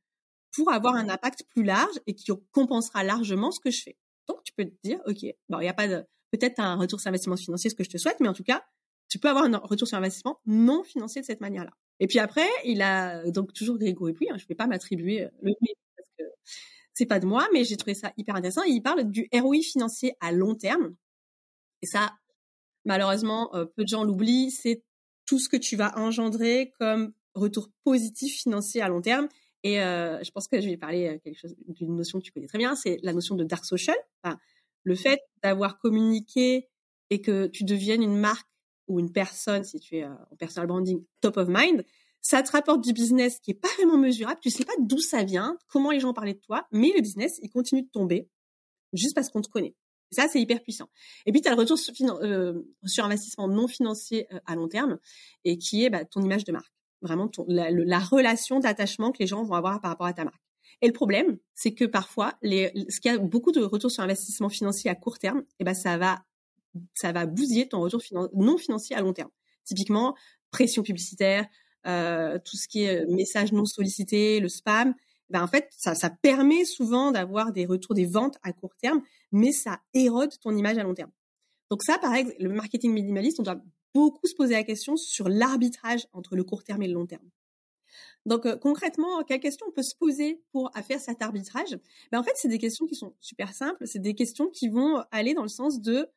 pour 0.55 0.71
avoir 0.71 0.95
un 0.95 1.09
impact 1.09 1.45
plus 1.49 1.63
large 1.63 1.99
et 2.07 2.15
qui 2.15 2.31
compensera 2.51 3.05
largement 3.05 3.51
ce 3.51 3.61
que 3.61 3.71
je 3.71 3.83
fais. 3.83 3.97
Donc, 4.29 4.43
tu 4.45 4.53
peux 4.53 4.65
te 4.65 4.75
dire, 4.85 5.01
OK, 5.07 5.25
bon, 5.49 5.61
il 5.61 5.63
n'y 5.63 5.69
a 5.69 5.75
pas 5.75 5.89
de, 5.89 6.05
peut-être 6.31 6.61
un 6.61 6.77
retour 6.77 7.01
sur 7.01 7.09
investissement 7.09 7.37
financier, 7.37 7.71
ce 7.71 7.75
que 7.75 7.85
je 7.85 7.91
te 7.91 7.99
souhaite, 7.99 8.21
mais 8.21 8.29
en 8.29 8.35
tout 8.35 8.45
cas, 8.45 8.65
tu 9.09 9.19
peux 9.19 9.29
avoir 9.29 9.45
un 9.45 9.57
retour 9.59 9.87
sur 9.87 9.99
investissement 9.99 10.41
non 10.47 10.85
financier 10.85 11.21
de 11.21 11.27
cette 11.27 11.41
manière-là. 11.41 11.73
Et 12.01 12.07
puis 12.07 12.19
après, 12.19 12.49
il 12.65 12.83
a 12.83 13.31
donc 13.31 13.53
toujours 13.53 13.79
Grégory 13.79 14.13
Puy. 14.13 14.29
Hein, 14.31 14.37
je 14.39 14.45
ne 14.45 14.49
vais 14.49 14.55
pas 14.55 14.67
m'attribuer 14.67 15.29
le 15.41 15.53
parce 15.97 16.09
que 16.19 16.25
c'est 16.95 17.07
pas 17.07 17.21
de 17.21 17.27
moi, 17.27 17.49
mais 17.53 17.65
j'ai 17.65 17.77
trouvé 17.77 17.95
ça 17.95 18.13
hyper 18.17 18.37
intéressant. 18.37 18.63
il 18.65 18.83
parle 18.83 19.11
du 19.11 19.29
ROI 19.33 19.61
financier 19.63 20.15
à 20.21 20.33
long 20.33 20.55
terme. 20.55 20.95
Et 21.83 21.87
ça, 21.87 22.13
malheureusement, 22.85 23.55
euh, 23.55 23.65
peu 23.65 23.85
de 23.85 23.89
gens 23.89 24.05
l'oublient. 24.05 24.51
C'est 24.51 24.83
tout 25.27 25.39
ce 25.39 25.49
que 25.49 25.57
tu 25.57 25.77
vas 25.77 25.97
engendrer 25.99 26.73
comme 26.79 27.13
retour 27.35 27.71
positif 27.85 28.41
financier 28.41 28.83
à 28.83 28.89
long 28.89 29.01
terme. 29.01 29.29
Et 29.65 29.81
euh, 29.81 30.23
je 30.23 30.31
pense 30.31 30.49
que 30.49 30.61
je 30.61 30.69
vais 30.69 30.77
parler 30.77 31.09
euh, 31.09 31.19
quelque 31.19 31.39
chose 31.39 31.55
d'une 31.69 31.95
notion 31.95 32.19
que 32.19 32.25
tu 32.25 32.33
connais 32.33 32.49
très 32.49 32.59
bien, 32.59 32.75
c'est 32.75 32.99
la 33.03 33.13
notion 33.13 33.37
de 33.37 33.45
dark 33.45 33.65
social. 33.65 33.97
Le 34.85 34.97
fait 34.97 35.21
d'avoir 35.45 35.79
communiqué 35.79 36.69
et 37.11 37.21
que 37.21 37.47
tu 37.47 37.63
deviennes 37.63 38.03
une 38.03 38.17
marque 38.17 38.49
ou 38.93 39.01
une 39.01 39.11
personne, 39.11 39.65
si 39.65 39.81
tu 39.81 39.97
es 39.97 40.05
euh, 40.05 40.13
en 40.31 40.37
personal 40.37 40.67
branding, 40.67 41.03
top 41.21 41.37
of 41.39 41.49
mind, 41.49 41.85
ça 42.21 42.43
te 42.43 42.53
rapporte 42.53 42.83
du 42.83 42.93
business 42.93 43.39
qui 43.41 43.51
est 43.51 43.55
pas 43.55 43.69
vraiment 43.79 43.99
mesurable. 43.99 44.39
Tu 44.41 44.51
sais 44.51 44.65
pas 44.65 44.73
d'où 44.79 44.99
ça 44.99 45.25
vient, 45.25 45.57
comment 45.69 45.91
les 45.91 46.01
gens 46.01 46.13
parlaient 46.13 46.35
de 46.35 46.41
toi, 46.41 46.67
mais 46.71 46.93
le 46.95 47.01
business, 47.01 47.39
il 47.43 47.51
continue 47.51 47.83
de 47.83 47.89
tomber 47.89 48.29
juste 48.93 49.15
parce 49.15 49.31
qu'on 49.31 49.41
te 49.41 49.49
connaît. 49.49 49.75
ça, 50.11 50.29
c'est 50.29 50.41
hyper 50.41 50.63
puissant. 50.63 50.91
Et 51.25 51.33
puis, 51.33 51.41
tu 51.41 51.49
as 51.49 51.53
le 51.53 51.57
retour 51.57 51.79
sur, 51.79 51.95
euh, 52.23 52.63
investissement 52.99 53.49
non 53.49 53.67
financier 53.67 54.27
euh, 54.33 54.39
à 54.45 54.55
long 54.55 54.69
terme 54.69 54.99
et 55.45 55.57
qui 55.57 55.85
est 55.85 55.91
bah, 55.91 56.05
ton 56.05 56.23
image 56.23 56.45
de 56.45 56.53
marque. 56.53 56.73
Vraiment, 57.01 57.31
la, 57.49 57.71
la, 57.71 57.99
relation 57.99 58.61
d'attachement 58.61 59.11
que 59.11 59.19
les 59.19 59.27
gens 59.27 59.43
vont 59.43 59.55
avoir 59.55 59.81
par 59.81 59.91
rapport 59.91 60.07
à 60.07 60.13
ta 60.13 60.25
marque. 60.25 60.43
Et 60.83 60.87
le 60.87 60.93
problème, 60.93 61.39
c'est 61.55 61.75
que 61.75 61.85
parfois, 61.85 62.35
ce 62.43 63.01
qui 63.01 63.09
a 63.09 63.19
beaucoup 63.19 63.53
de 63.53 63.61
retours 63.61 63.91
sur 63.91 64.03
investissement 64.03 64.49
financier 64.49 64.91
à 64.91 64.95
court 64.95 65.19
terme, 65.19 65.41
et 65.41 65.45
eh 65.61 65.65
ben, 65.65 65.75
ça 65.75 65.97
va 65.97 66.23
ça 66.95 67.13
va 67.13 67.27
bousiller 67.27 67.69
ton 67.69 67.81
retour 67.81 68.03
non 68.35 68.59
financier 68.59 68.97
à 68.97 69.01
long 69.01 69.13
terme. 69.13 69.31
Typiquement, 69.65 70.17
pression 70.51 70.83
publicitaire, 70.83 71.47
euh, 71.87 72.39
tout 72.45 72.57
ce 72.57 72.69
qui 72.69 72.85
est 72.85 73.03
euh, 73.03 73.07
message 73.09 73.53
non 73.53 73.65
sollicité, 73.65 74.41
le 74.41 74.49
spam. 74.49 74.95
Ben 75.31 75.43
en 75.43 75.47
fait, 75.49 75.69
ça, 75.77 75.95
ça 75.95 76.11
permet 76.11 76.65
souvent 76.65 77.11
d'avoir 77.11 77.53
des 77.53 77.67
retours 77.67 77.95
des 77.95 78.05
ventes 78.05 78.37
à 78.43 78.53
court 78.53 78.77
terme, 78.77 79.03
mais 79.33 79.51
ça 79.51 79.81
érode 79.95 80.39
ton 80.41 80.57
image 80.57 80.79
à 80.79 80.83
long 80.83 80.95
terme. 80.95 81.11
Donc 81.71 81.83
ça, 81.83 81.99
par 81.99 82.15
exemple, 82.15 82.37
le 82.39 82.51
marketing 82.51 82.93
minimaliste, 82.93 83.41
on 83.41 83.43
doit 83.43 83.61
beaucoup 83.95 84.27
se 84.27 84.35
poser 84.35 84.55
la 84.55 84.63
question 84.63 84.97
sur 84.97 85.29
l'arbitrage 85.29 86.07
entre 86.13 86.37
le 86.37 86.45
court 86.45 86.63
terme 86.63 86.83
et 86.83 86.87
le 86.87 86.95
long 86.95 87.07
terme. 87.07 87.29
Donc 88.27 88.47
euh, 88.47 88.57
concrètement, 88.57 89.23
quelles 89.25 89.41
questions 89.41 89.67
on 89.69 89.73
peut 89.73 89.83
se 89.83 89.97
poser 89.97 90.41
pour 90.53 90.71
faire 90.87 91.01
cet 91.01 91.23
arbitrage? 91.23 91.79
Ben, 92.13 92.21
En 92.21 92.23
fait, 92.23 92.33
c'est 92.37 92.49
des 92.49 92.59
questions 92.59 92.87
qui 92.87 92.95
sont 92.95 93.15
super 93.21 93.55
simples. 93.55 93.87
C'est 93.87 93.99
des 93.99 94.15
questions 94.15 94.49
qui 94.51 94.69
vont 94.69 95.03
aller 95.11 95.35
dans 95.35 95.43
le 95.43 95.49
sens 95.49 95.81
de 95.81 96.09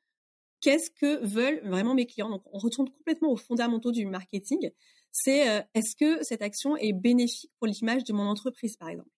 qu'est-ce 0.62 0.90
que 0.90 1.26
veulent 1.26 1.62
vraiment 1.64 1.94
mes 1.94 2.06
clients. 2.06 2.30
Donc, 2.30 2.44
on 2.52 2.58
retourne 2.58 2.90
complètement 2.90 3.32
aux 3.32 3.38
fondamentaux 3.38 3.92
du 3.92 4.06
marketing. 4.06 4.72
C'est 5.12 5.50
euh, 5.50 5.62
est-ce 5.74 5.96
que 5.96 6.24
cette 6.24 6.42
action 6.42 6.76
est 6.78 6.94
bénéfique 6.94 7.52
pour 7.58 7.68
l'image 7.68 8.04
de 8.04 8.14
mon 8.14 8.28
entreprise, 8.28 8.76
par 8.78 8.90
exemple? 8.90 9.10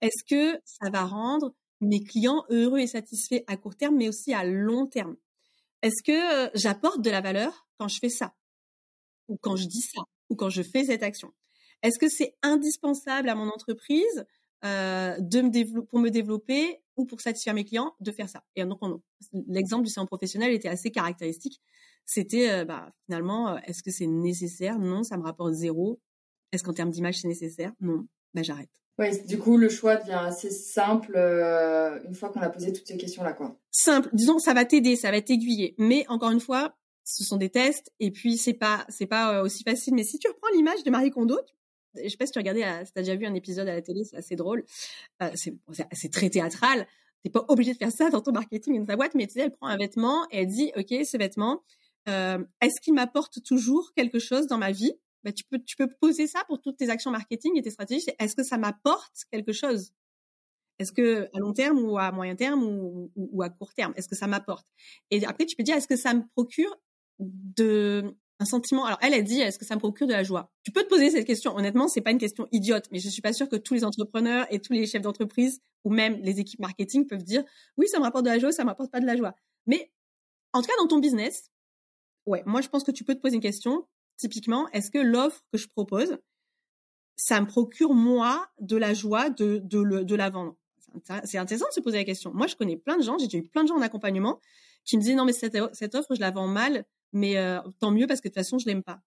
Est-ce 0.00 0.24
que 0.24 0.60
ça 0.64 0.90
va 0.90 1.04
rendre 1.04 1.54
mes 1.80 2.02
clients 2.02 2.44
heureux 2.50 2.78
et 2.78 2.86
satisfaits 2.86 3.42
à 3.46 3.56
court 3.56 3.76
terme, 3.76 3.96
mais 3.96 4.08
aussi 4.08 4.32
à 4.32 4.44
long 4.44 4.86
terme? 4.86 5.16
Est-ce 5.82 6.02
que 6.04 6.46
euh, 6.46 6.50
j'apporte 6.54 7.00
de 7.00 7.10
la 7.10 7.20
valeur 7.20 7.66
quand 7.78 7.88
je 7.88 7.98
fais 7.98 8.10
ça? 8.10 8.34
Ou 9.28 9.36
quand 9.40 9.56
je 9.56 9.66
dis 9.66 9.80
ça? 9.80 10.02
Ou 10.28 10.36
quand 10.36 10.50
je 10.50 10.62
fais 10.62 10.84
cette 10.84 11.02
action? 11.02 11.32
Est-ce 11.82 11.98
que 11.98 12.08
c'est 12.08 12.36
indispensable 12.42 13.28
à 13.28 13.34
mon 13.34 13.48
entreprise 13.48 14.26
euh, 14.64 15.16
me 15.18 15.80
pour 15.80 15.98
me 15.98 16.10
développer 16.10 16.82
ou 17.00 17.06
pour 17.06 17.20
satisfaire 17.20 17.54
mes 17.54 17.64
clients 17.64 17.94
de 18.00 18.12
faire 18.12 18.28
ça. 18.28 18.44
Et 18.56 18.64
donc, 18.64 18.78
l'exemple 19.48 19.84
du 19.84 19.90
salon 19.90 20.06
professionnel 20.06 20.52
était 20.52 20.68
assez 20.68 20.90
caractéristique. 20.90 21.60
C'était 22.04 22.50
euh, 22.50 22.64
bah, 22.64 22.90
finalement, 23.06 23.50
euh, 23.50 23.58
est-ce 23.66 23.82
que 23.82 23.90
c'est 23.90 24.06
nécessaire? 24.06 24.78
Non, 24.78 25.02
ça 25.02 25.16
me 25.16 25.22
rapporte 25.22 25.54
zéro. 25.54 26.00
Est-ce 26.52 26.62
qu'en 26.62 26.72
termes 26.72 26.90
d'image, 26.90 27.20
c'est 27.20 27.28
nécessaire? 27.28 27.72
Non, 27.80 28.06
bah, 28.34 28.42
j'arrête. 28.42 28.70
Ouais, 28.98 29.16
du 29.26 29.38
coup, 29.38 29.56
le 29.56 29.70
choix 29.70 29.96
devient 29.96 30.12
assez 30.12 30.50
simple 30.50 31.12
euh, 31.16 31.98
une 32.06 32.14
fois 32.14 32.28
qu'on 32.28 32.40
a 32.40 32.50
posé 32.50 32.72
toutes 32.72 32.86
ces 32.86 32.98
questions-là, 32.98 33.32
quoi. 33.32 33.58
Simple. 33.70 34.10
Disons, 34.12 34.38
ça 34.38 34.52
va 34.52 34.66
t'aider, 34.66 34.96
ça 34.96 35.10
va 35.10 35.22
t'aiguiller. 35.22 35.74
Mais 35.78 36.04
encore 36.08 36.32
une 36.32 36.40
fois, 36.40 36.76
ce 37.04 37.24
sont 37.24 37.38
des 37.38 37.48
tests 37.48 37.90
et 37.98 38.10
puis 38.10 38.36
c'est 38.36 38.54
pas 38.54 38.84
c'est 38.88 39.06
pas 39.06 39.42
aussi 39.42 39.64
facile. 39.64 39.94
Mais 39.94 40.04
si 40.04 40.18
tu 40.18 40.28
reprends 40.28 40.48
l'image 40.54 40.84
de 40.84 40.90
Marie 40.90 41.10
Kondo, 41.10 41.38
je 41.94 42.08
sais 42.08 42.16
pas 42.16 42.26
si 42.26 42.32
tu 42.32 42.38
as 42.38 42.42
regardé, 42.42 42.62
si 42.84 42.92
t'as 42.92 43.02
déjà 43.02 43.16
vu 43.16 43.26
un 43.26 43.34
épisode 43.34 43.68
à 43.68 43.74
la 43.74 43.82
télé, 43.82 44.04
c'est 44.04 44.16
assez 44.16 44.36
drôle. 44.36 44.64
Euh, 45.22 45.30
c'est 45.34 46.12
très 46.12 46.30
théâtral. 46.30 46.86
T'es 47.22 47.30
pas 47.30 47.44
obligé 47.48 47.72
de 47.72 47.78
faire 47.78 47.92
ça 47.92 48.08
dans 48.10 48.20
ton 48.20 48.32
marketing 48.32 48.76
et 48.76 48.78
dans 48.78 48.86
ta 48.86 48.96
boîte, 48.96 49.14
mais 49.14 49.26
tu 49.26 49.34
sais, 49.34 49.40
elle 49.40 49.52
prend 49.52 49.66
un 49.66 49.76
vêtement 49.76 50.26
et 50.30 50.38
elle 50.38 50.46
dit, 50.46 50.72
ok, 50.76 51.04
ce 51.04 51.18
vêtement, 51.18 51.62
euh, 52.08 52.42
est-ce 52.62 52.80
qu'il 52.80 52.94
m'apporte 52.94 53.42
toujours 53.42 53.92
quelque 53.94 54.18
chose 54.18 54.46
dans 54.46 54.58
ma 54.58 54.72
vie? 54.72 54.92
Bah, 55.22 55.32
tu 55.32 55.44
peux 55.44 55.58
tu 55.58 55.76
peux 55.76 55.88
poser 56.00 56.26
ça 56.26 56.44
pour 56.46 56.62
toutes 56.62 56.78
tes 56.78 56.88
actions 56.88 57.10
marketing 57.10 57.58
et 57.58 57.62
tes 57.62 57.70
stratégies. 57.70 58.06
est-ce 58.18 58.34
que 58.34 58.42
ça 58.42 58.56
m'apporte 58.56 59.24
quelque 59.30 59.52
chose? 59.52 59.92
Est-ce 60.78 60.92
que 60.92 61.28
à 61.34 61.38
long 61.38 61.52
terme 61.52 61.78
ou 61.78 61.98
à 61.98 62.10
moyen 62.10 62.34
terme 62.36 62.62
ou, 62.62 63.42
à 63.42 63.50
court 63.50 63.74
terme, 63.74 63.92
est-ce 63.96 64.08
que 64.08 64.16
ça 64.16 64.26
m'apporte? 64.26 64.66
Et 65.10 65.22
après, 65.26 65.44
tu 65.44 65.54
peux 65.54 65.62
dire, 65.62 65.76
est-ce 65.76 65.88
que 65.88 65.96
ça 65.96 66.14
me 66.14 66.22
procure 66.34 66.74
de 67.18 68.16
un 68.40 68.44
sentiment. 68.46 68.86
Alors 68.86 68.98
elle 69.02 69.14
a 69.14 69.20
dit, 69.22 69.40
est-ce 69.40 69.58
que 69.58 69.64
ça 69.64 69.74
me 69.74 69.80
procure 69.80 70.06
de 70.06 70.12
la 70.12 70.24
joie? 70.24 70.50
Tu 70.64 70.72
peux 70.72 70.82
te 70.82 70.88
poser 70.88 71.10
cette 71.10 71.26
question. 71.26 71.54
Honnêtement, 71.54 71.88
c'est 71.88 72.00
pas 72.00 72.10
une 72.10 72.18
question 72.18 72.48
idiote, 72.50 72.88
mais 72.90 72.98
je 72.98 73.08
suis 73.08 73.22
pas 73.22 73.32
sûre 73.32 73.48
que 73.48 73.56
tous 73.56 73.74
les 73.74 73.84
entrepreneurs 73.84 74.46
et 74.50 74.58
tous 74.60 74.72
les 74.72 74.86
chefs 74.86 75.02
d'entreprise 75.02 75.60
ou 75.84 75.90
même 75.90 76.18
les 76.22 76.40
équipes 76.40 76.60
marketing 76.60 77.06
peuvent 77.06 77.22
dire, 77.22 77.44
oui, 77.76 77.86
ça 77.86 77.98
me 77.98 78.04
rapporte 78.04 78.24
de 78.24 78.30
la 78.30 78.38
joie, 78.38 78.50
ça 78.50 78.64
me 78.64 78.70
rapporte 78.70 78.90
pas 78.90 79.00
de 79.00 79.06
la 79.06 79.16
joie. 79.16 79.34
Mais 79.66 79.92
en 80.52 80.62
tout 80.62 80.68
cas, 80.68 80.74
dans 80.78 80.88
ton 80.88 80.98
business, 80.98 81.50
ouais, 82.26 82.42
moi 82.46 82.62
je 82.62 82.68
pense 82.68 82.82
que 82.82 82.90
tu 82.90 83.04
peux 83.04 83.14
te 83.14 83.20
poser 83.20 83.36
une 83.36 83.42
question. 83.42 83.86
Typiquement, 84.16 84.68
est-ce 84.70 84.90
que 84.90 84.98
l'offre 84.98 85.42
que 85.52 85.58
je 85.58 85.68
propose, 85.68 86.18
ça 87.16 87.40
me 87.40 87.46
procure 87.46 87.92
moi 87.94 88.48
de 88.58 88.76
la 88.76 88.94
joie 88.94 89.30
de 89.30 89.58
de, 89.64 90.02
de 90.02 90.14
la 90.14 90.30
vendre? 90.30 90.56
C'est 91.24 91.38
intéressant 91.38 91.68
de 91.68 91.74
se 91.74 91.80
poser 91.80 91.98
la 91.98 92.04
question. 92.04 92.32
Moi, 92.34 92.46
je 92.48 92.56
connais 92.56 92.76
plein 92.76 92.96
de 92.96 93.02
gens, 93.02 93.16
j'ai 93.18 93.38
eu 93.38 93.42
plein 93.44 93.62
de 93.62 93.68
gens 93.68 93.76
en 93.76 93.82
accompagnement 93.82 94.40
qui 94.84 94.96
me 94.96 95.02
disaient 95.02 95.14
non 95.14 95.24
mais 95.24 95.32
cette, 95.32 95.56
cette 95.72 95.94
offre, 95.94 96.14
je 96.14 96.20
la 96.20 96.30
vends 96.30 96.48
mal 96.48 96.84
mais 97.12 97.36
euh, 97.38 97.60
tant 97.80 97.90
mieux 97.90 98.06
parce 98.06 98.20
que 98.20 98.28
de 98.28 98.32
toute 98.32 98.42
façon, 98.42 98.58
je 98.58 98.66
l'aime 98.66 98.82
pas. 98.82 99.00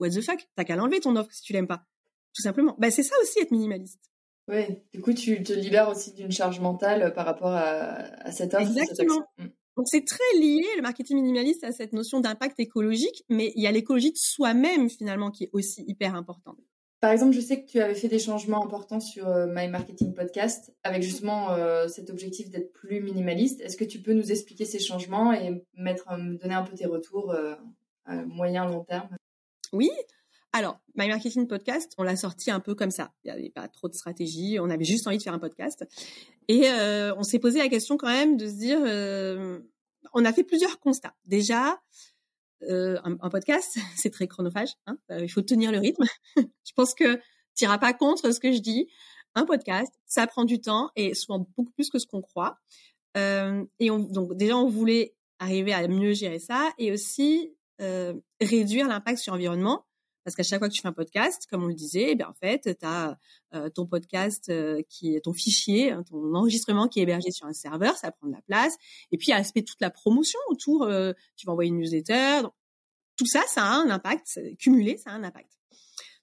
What 0.00 0.10
the 0.10 0.20
fuck? 0.20 0.46
T'as 0.56 0.64
qu'à 0.64 0.76
l'enlever 0.76 1.00
ton 1.00 1.16
offre 1.16 1.32
si 1.32 1.42
tu 1.42 1.52
l'aimes 1.52 1.66
pas. 1.66 1.86
Tout 2.34 2.42
simplement. 2.42 2.74
Bah, 2.78 2.90
c'est 2.90 3.02
ça 3.02 3.14
aussi 3.22 3.38
être 3.38 3.52
minimaliste. 3.52 4.10
Oui, 4.48 4.64
du 4.92 5.00
coup, 5.00 5.14
tu 5.14 5.42
te 5.42 5.52
libères 5.52 5.88
aussi 5.88 6.12
d'une 6.12 6.32
charge 6.32 6.60
mentale 6.60 7.02
euh, 7.02 7.10
par 7.10 7.24
rapport 7.24 7.52
à, 7.52 7.96
à 8.24 8.32
cette 8.32 8.54
offre. 8.54 8.66
Exactement. 8.66 9.24
Mm. 9.38 9.46
Donc 9.76 9.88
c'est 9.88 10.04
très 10.04 10.38
lié 10.38 10.66
le 10.76 10.82
marketing 10.82 11.16
minimaliste 11.16 11.64
à 11.64 11.72
cette 11.72 11.92
notion 11.92 12.20
d'impact 12.20 12.60
écologique, 12.60 13.24
mais 13.28 13.52
il 13.56 13.62
y 13.62 13.66
a 13.66 13.72
l'écologie 13.72 14.12
de 14.12 14.18
soi-même 14.18 14.88
finalement 14.88 15.30
qui 15.30 15.44
est 15.44 15.50
aussi 15.52 15.84
hyper 15.88 16.14
importante. 16.14 16.58
Par 17.00 17.12
exemple, 17.12 17.34
je 17.34 17.40
sais 17.40 17.62
que 17.62 17.68
tu 17.68 17.80
avais 17.80 17.94
fait 17.94 18.08
des 18.08 18.18
changements 18.18 18.64
importants 18.64 19.00
sur 19.00 19.28
euh, 19.28 19.46
My 19.46 19.68
Marketing 19.68 20.14
Podcast 20.14 20.74
avec 20.82 21.02
justement 21.02 21.50
euh, 21.50 21.86
cet 21.86 22.08
objectif 22.08 22.50
d'être 22.50 22.72
plus 22.72 23.00
minimaliste. 23.00 23.60
Est-ce 23.60 23.76
que 23.76 23.84
tu 23.84 24.00
peux 24.00 24.14
nous 24.14 24.32
expliquer 24.32 24.64
ces 24.64 24.78
changements 24.78 25.32
et 25.32 25.62
mettre, 25.76 26.10
euh, 26.10 26.38
donner 26.38 26.54
un 26.54 26.62
peu 26.62 26.74
tes 26.74 26.86
retours 26.86 27.34
moyen 28.26 28.66
long 28.66 28.84
terme? 28.84 29.08
Oui. 29.72 29.90
Alors, 30.52 30.78
My 30.94 31.08
Marketing 31.08 31.46
Podcast, 31.46 31.92
on 31.98 32.04
l'a 32.04 32.16
sorti 32.16 32.50
un 32.50 32.60
peu 32.60 32.74
comme 32.74 32.90
ça. 32.90 33.12
Il 33.24 33.32
n'y 33.32 33.38
avait 33.38 33.50
pas 33.50 33.68
trop 33.68 33.88
de 33.88 33.94
stratégie. 33.94 34.58
On 34.60 34.70
avait 34.70 34.84
juste 34.84 35.06
envie 35.06 35.18
de 35.18 35.22
faire 35.22 35.34
un 35.34 35.38
podcast. 35.38 35.84
Et 36.48 36.68
on 37.16 37.22
s'est 37.22 37.38
posé 37.38 37.58
la 37.58 37.68
question 37.68 37.96
quand 37.96 38.08
même 38.08 38.36
de 38.36 38.46
se 38.46 38.54
dire, 38.54 38.78
on 40.14 40.24
a 40.24 40.32
fait 40.32 40.44
plusieurs 40.44 40.78
constats. 40.80 41.14
Déjà, 41.24 41.80
euh, 42.62 42.98
un, 43.04 43.30
podcast, 43.30 43.76
c'est 43.96 44.10
très 44.10 44.26
chronophage. 44.26 44.70
Hein 44.86 44.96
euh, 45.10 45.20
il 45.22 45.28
faut 45.28 45.42
tenir 45.42 45.72
le 45.72 45.78
rythme. 45.78 46.04
je 46.36 46.72
pense 46.74 46.94
que 46.94 47.16
tu 47.56 47.64
n'iras 47.64 47.78
pas 47.78 47.92
contre 47.92 48.30
ce 48.32 48.40
que 48.40 48.52
je 48.52 48.58
dis. 48.58 48.88
Un 49.34 49.44
podcast, 49.44 49.92
ça 50.06 50.26
prend 50.26 50.44
du 50.44 50.60
temps 50.60 50.90
et 50.96 51.14
souvent 51.14 51.46
beaucoup 51.56 51.72
plus 51.72 51.90
que 51.90 51.98
ce 51.98 52.06
qu'on 52.06 52.22
croit. 52.22 52.58
Euh, 53.16 53.64
et 53.80 53.90
on, 53.90 53.98
donc 53.98 54.36
déjà, 54.36 54.56
on 54.56 54.68
voulait 54.68 55.14
arriver 55.38 55.72
à 55.72 55.86
mieux 55.88 56.12
gérer 56.12 56.38
ça 56.38 56.72
et 56.78 56.92
aussi 56.92 57.54
euh, 57.80 58.14
réduire 58.40 58.88
l'impact 58.88 59.18
sur 59.18 59.32
l'environnement. 59.32 59.84
Parce 60.24 60.34
qu'à 60.34 60.42
chaque 60.42 60.58
fois 60.58 60.68
que 60.68 60.74
tu 60.74 60.80
fais 60.80 60.88
un 60.88 60.92
podcast, 60.92 61.46
comme 61.50 61.64
on 61.64 61.66
le 61.66 61.74
disait, 61.74 62.16
eh 62.18 62.24
en 62.24 62.32
fait, 62.32 62.62
tu 62.78 62.86
as 62.86 63.18
euh, 63.54 63.68
ton 63.68 63.86
podcast 63.86 64.48
euh, 64.48 64.80
qui 64.88 65.14
est 65.14 65.20
ton 65.20 65.34
fichier, 65.34 65.90
hein, 65.90 66.02
ton 66.02 66.34
enregistrement 66.34 66.88
qui 66.88 67.00
est 67.00 67.02
hébergé 67.02 67.30
sur 67.30 67.46
un 67.46 67.52
serveur, 67.52 67.96
ça 67.96 68.10
prend 68.10 68.26
de 68.26 68.32
la 68.32 68.40
place. 68.42 68.74
Et 69.12 69.18
puis, 69.18 69.28
il 69.28 69.30
y 69.30 69.34
a 69.34 69.38
l'aspect 69.38 69.62
toute 69.62 69.80
la 69.80 69.90
promotion 69.90 70.40
autour. 70.48 70.84
Euh, 70.84 71.12
tu 71.36 71.46
vas 71.46 71.52
envoyer 71.52 71.68
une 71.68 71.78
newsletter. 71.78 72.42
Donc, 72.42 72.54
tout 73.16 73.26
ça, 73.26 73.42
ça 73.48 73.64
a 73.64 73.76
un 73.76 73.90
impact. 73.90 74.40
Cumulé, 74.58 74.96
ça 74.96 75.10
a 75.10 75.12
un 75.12 75.24
impact. 75.24 75.50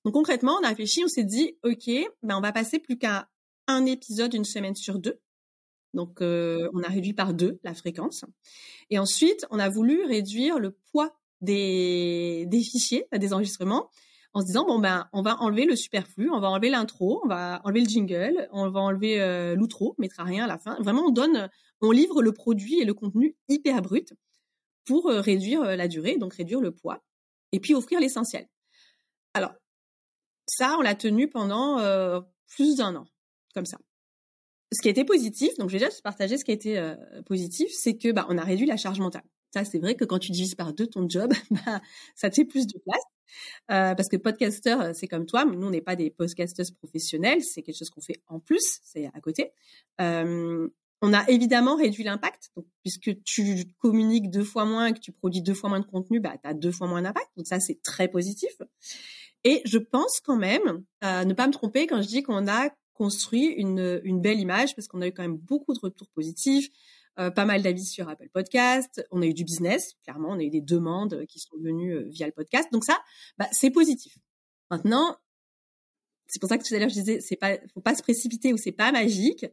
Donc 0.04 0.16
concrètement, 0.16 0.58
on 0.60 0.64
a 0.64 0.70
réfléchi, 0.70 1.04
on 1.06 1.08
s'est 1.08 1.24
dit, 1.24 1.56
ok, 1.64 1.88
ben 2.24 2.36
on 2.36 2.42
va 2.42 2.52
passer 2.52 2.80
plus 2.80 2.98
qu'à 2.98 3.30
un 3.68 3.86
épisode 3.86 4.34
une 4.34 4.46
semaine 4.46 4.74
sur 4.74 4.98
deux. 4.98 5.22
Donc 5.94 6.22
on 6.22 6.84
a 6.84 6.88
réduit 6.88 7.14
par 7.14 7.36
deux 7.36 7.60
la 7.64 7.76
fréquence. 7.76 8.26
Et 8.90 8.98
ensuite, 8.98 9.46
on 9.52 9.60
a 9.60 9.70
voulu 9.70 10.04
réduire 10.04 10.58
le 10.58 10.72
poids 10.72 11.21
des, 11.42 12.48
fichiers, 12.64 13.06
des 13.12 13.34
enregistrements, 13.34 13.90
en 14.34 14.42
se 14.42 14.46
disant 14.46 14.66
bon 14.66 14.80
ben 14.80 15.10
on 15.14 15.22
va 15.22 15.38
enlever 15.42 15.66
le 15.66 15.76
superflu, 15.76 16.30
on 16.32 16.40
va 16.40 16.50
enlever 16.50 16.70
l'intro, 16.70 17.22
on 17.24 17.28
va 17.28 17.62
enlever 17.64 17.82
le 17.82 17.90
jingle, 17.90 18.48
on 18.52 18.70
va 18.70 18.80
enlever 18.80 19.22
euh, 19.22 19.56
l'outro, 19.56 19.96
on 19.98 20.02
mettra 20.02 20.24
rien 20.24 20.46
à 20.46 20.48
la 20.48 20.58
fin. 20.58 20.78
Vraiment 20.82 21.08
on 21.08 21.12
donne, 21.12 21.50
on 21.82 21.92
livre 21.92 22.22
le 22.22 22.32
produit 22.32 22.80
et 22.80 22.86
le 22.86 22.94
contenu 22.94 23.36
hyper 23.50 23.82
brut 23.82 24.14
pour 24.86 25.10
euh, 25.10 25.20
réduire 25.20 25.64
euh, 25.64 25.76
la 25.76 25.88
durée, 25.88 26.18
donc 26.18 26.34
réduire 26.34 26.62
le 26.62 26.72
poids, 26.72 27.04
et 27.52 27.60
puis 27.60 27.74
offrir 27.74 28.00
l'essentiel. 28.00 28.48
Alors 29.34 29.54
ça 30.48 30.76
on 30.78 30.82
l'a 30.82 30.96
tenu 30.96 31.30
pendant 31.30 31.78
plus 32.48 32.78
d'un 32.78 32.96
an, 32.96 33.06
comme 33.54 33.66
ça. 33.66 33.78
Ce 34.74 34.82
qui 34.82 34.88
a 34.88 34.92
été 34.92 35.04
positif, 35.04 35.58
donc 35.58 35.70
je 35.70 35.78
vais 35.78 35.86
déjà 35.86 36.02
partager 36.02 36.38
ce 36.38 36.46
qui 36.46 36.52
a 36.52 36.54
été 36.54 36.94
positif, 37.26 37.72
c'est 37.74 37.98
que 37.98 38.12
bah 38.12 38.26
on 38.30 38.38
a 38.38 38.44
réduit 38.44 38.66
la 38.66 38.78
charge 38.78 39.00
mentale. 39.00 39.24
Ça, 39.52 39.66
c'est 39.66 39.80
vrai 39.80 39.96
que 39.96 40.06
quand 40.06 40.20
tu 40.20 40.32
divises 40.32 40.56
par 40.56 40.74
deux 40.74 40.88
ton 40.88 41.08
job, 41.08 41.34
bah, 41.52 41.82
ça 42.16 42.30
te 42.30 42.36
fait 42.36 42.46
plus 42.46 42.68
de 42.68 42.80
place. 42.80 43.04
Euh, 43.72 43.96
parce 43.96 44.10
que 44.10 44.18
podcaster, 44.18 44.82
euh, 44.82 44.92
c'est 44.94 45.08
comme 45.08 45.26
toi, 45.26 45.46
nous 45.46 45.68
on 45.68 45.70
n'est 45.70 45.82
pas 45.82 45.96
des 45.96 46.10
podcasters 46.10 46.66
professionnels, 46.78 47.42
c'est 47.42 47.62
quelque 47.62 47.78
chose 47.78 47.90
qu'on 47.90 48.02
fait 48.02 48.22
en 48.28 48.42
plus, 48.42 48.80
c'est 48.84 49.06
à 49.06 49.22
côté. 49.22 49.54
Euh, 50.02 50.68
on 51.02 51.14
a 51.14 51.28
évidemment 51.30 51.76
réduit 51.76 52.04
l'impact, 52.04 52.52
puisque 52.84 53.24
tu 53.24 53.66
communiques 53.80 54.30
deux 54.30 54.44
fois 54.44 54.66
moins 54.66 54.88
et 54.88 54.94
que 54.94 55.00
tu 55.00 55.12
produis 55.12 55.42
deux 55.42 55.56
fois 55.56 55.70
moins 55.70 55.80
de 55.80 55.86
contenu, 55.86 56.20
bah, 56.20 56.36
tu 56.42 56.48
as 56.48 56.54
deux 56.54 56.72
fois 56.72 56.88
moins 56.88 57.02
d'impact. 57.02 57.28
Donc 57.38 57.48
ça, 57.48 57.60
c'est 57.60 57.82
très 57.82 58.08
positif. 58.08 58.52
Et 59.44 59.62
je 59.66 59.80
pense 59.80 60.20
quand 60.24 60.38
même, 60.38 60.84
euh, 61.04 61.26
ne 61.26 61.34
pas 61.34 61.48
me 61.48 61.52
tromper 61.54 61.88
quand 61.88 62.02
je 62.02 62.08
dis 62.08 62.22
qu'on 62.22 62.48
a 62.48 62.70
construit 62.94 63.46
une, 63.46 64.00
une 64.04 64.22
belle 64.22 64.40
image, 64.40 64.76
parce 64.76 64.88
qu'on 64.88 65.02
a 65.02 65.08
eu 65.08 65.12
quand 65.12 65.24
même 65.24 65.38
beaucoup 65.38 65.74
de 65.74 65.80
retours 65.80 66.10
positifs. 66.10 66.70
Euh, 67.20 67.30
pas 67.30 67.44
mal 67.44 67.62
d'avis 67.62 67.86
sur 67.86 68.08
Apple 68.08 68.30
Podcast. 68.34 69.06
On 69.12 69.22
a 69.22 69.26
eu 69.26 69.34
du 69.34 69.44
business, 69.44 69.96
clairement, 70.04 70.30
on 70.30 70.40
a 70.40 70.44
eu 70.44 70.50
des 70.50 70.62
demandes 70.62 71.26
qui 71.28 71.40
sont 71.40 71.58
venues 71.62 71.94
euh, 71.94 72.06
via 72.08 72.26
le 72.26 72.32
podcast. 72.32 72.70
Donc 72.72 72.86
ça, 72.86 72.98
bah, 73.38 73.50
c'est 73.52 73.70
positif. 73.70 74.18
Maintenant, 74.70 75.18
c'est 76.28 76.40
pour 76.40 76.48
ça 76.48 76.58
que 76.58 76.66
tout 76.66 76.74
à 76.74 76.80
l'heure 76.80 76.88
je 76.88 76.94
disais, 76.94 77.20
c'est 77.20 77.36
pas, 77.36 77.58
faut 77.74 77.82
pas 77.82 77.96
se 77.96 78.02
précipiter 78.02 78.54
ou 78.54 78.58
c'est 78.58 78.72
pas 78.72 78.94
magique. 78.94 79.46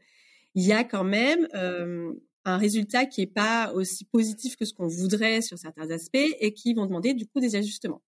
Il 0.55 0.65
y 0.65 0.73
a 0.73 0.85
quand 0.85 1.03
même 1.03 1.49
euh, 1.55 2.13
un 2.45 2.59
résultat 2.59 3.07
qui 3.07 3.23
est 3.23 3.27
pas 3.27 3.73
aussi 3.73 4.05
positif 4.05 4.55
que 4.55 4.65
ce 4.65 4.73
qu'on 4.73 4.87
voudrait 4.87 5.43
sur 5.43 5.59
certains 5.59 5.91
aspects 5.91 6.17
et 6.39 6.55
qui 6.55 6.75
vont 6.75 6.87
demander 6.87 7.13
du 7.13 7.27
coup 7.27 7.41
des 7.41 7.57
ajustements. 7.57 8.03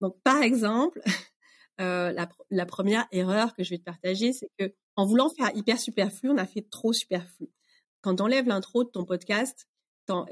Donc 0.00 0.14
par 0.22 0.42
exemple, 0.42 1.00
euh, 1.80 2.12
la, 2.12 2.28
la, 2.50 2.66
première 2.66 3.08
erreur 3.10 3.52
que 3.52 3.64
je 3.64 3.70
vais 3.70 3.78
te 3.78 3.84
partager, 3.84 4.32
c'est 4.32 4.48
que 4.56 4.72
en 4.94 5.06
voulant 5.06 5.28
faire 5.28 5.50
hyper 5.56 5.80
superflu, 5.80 6.30
on 6.30 6.38
a 6.38 6.46
fait 6.46 6.70
trop 6.70 6.92
superflu 6.92 7.48
quand 8.06 8.14
tu 8.14 8.22
enlèves 8.22 8.46
l'intro 8.46 8.84
de 8.84 8.88
ton 8.88 9.04
podcast, 9.04 9.66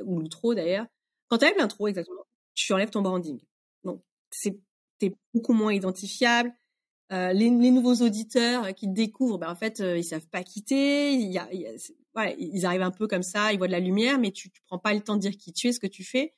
ou 0.04 0.20
l'outro 0.20 0.54
d'ailleurs, 0.54 0.86
quand 1.26 1.38
tu 1.38 1.44
enlèves 1.44 1.58
l'intro 1.58 1.88
exactement, 1.88 2.24
tu 2.54 2.72
enlèves 2.72 2.90
ton 2.90 3.02
branding. 3.02 3.40
Donc, 3.82 4.00
c'est 4.30 4.60
t'es 5.00 5.12
beaucoup 5.34 5.54
moins 5.54 5.72
identifiable. 5.72 6.54
Euh, 7.10 7.32
les, 7.32 7.50
nouveaux 7.50 7.96
auditeurs 7.96 8.72
qui 8.76 8.86
te 8.86 8.92
découvrent, 8.92 9.38
ben 9.38 9.50
en 9.50 9.56
fait, 9.56 9.80
euh, 9.80 9.98
ils 9.98 10.04
savent 10.04 10.28
pas 10.28 10.44
quitter. 10.44 11.14
Ils 11.14 12.64
arrivent 12.64 12.82
un 12.82 12.92
peu 12.92 13.08
comme 13.08 13.24
ça, 13.24 13.52
ils 13.52 13.58
voient 13.58 13.66
de 13.66 13.72
la 13.72 13.80
lumière, 13.80 14.20
mais 14.20 14.30
tu, 14.30 14.52
tu 14.52 14.62
prends 14.68 14.78
pas 14.78 14.94
le 14.94 15.00
temps 15.00 15.16
de 15.16 15.20
dire 15.20 15.36
qui 15.36 15.52
tu 15.52 15.66
es, 15.66 15.72
ce 15.72 15.80
que 15.80 15.88
tu 15.88 16.04
fais. 16.04 16.32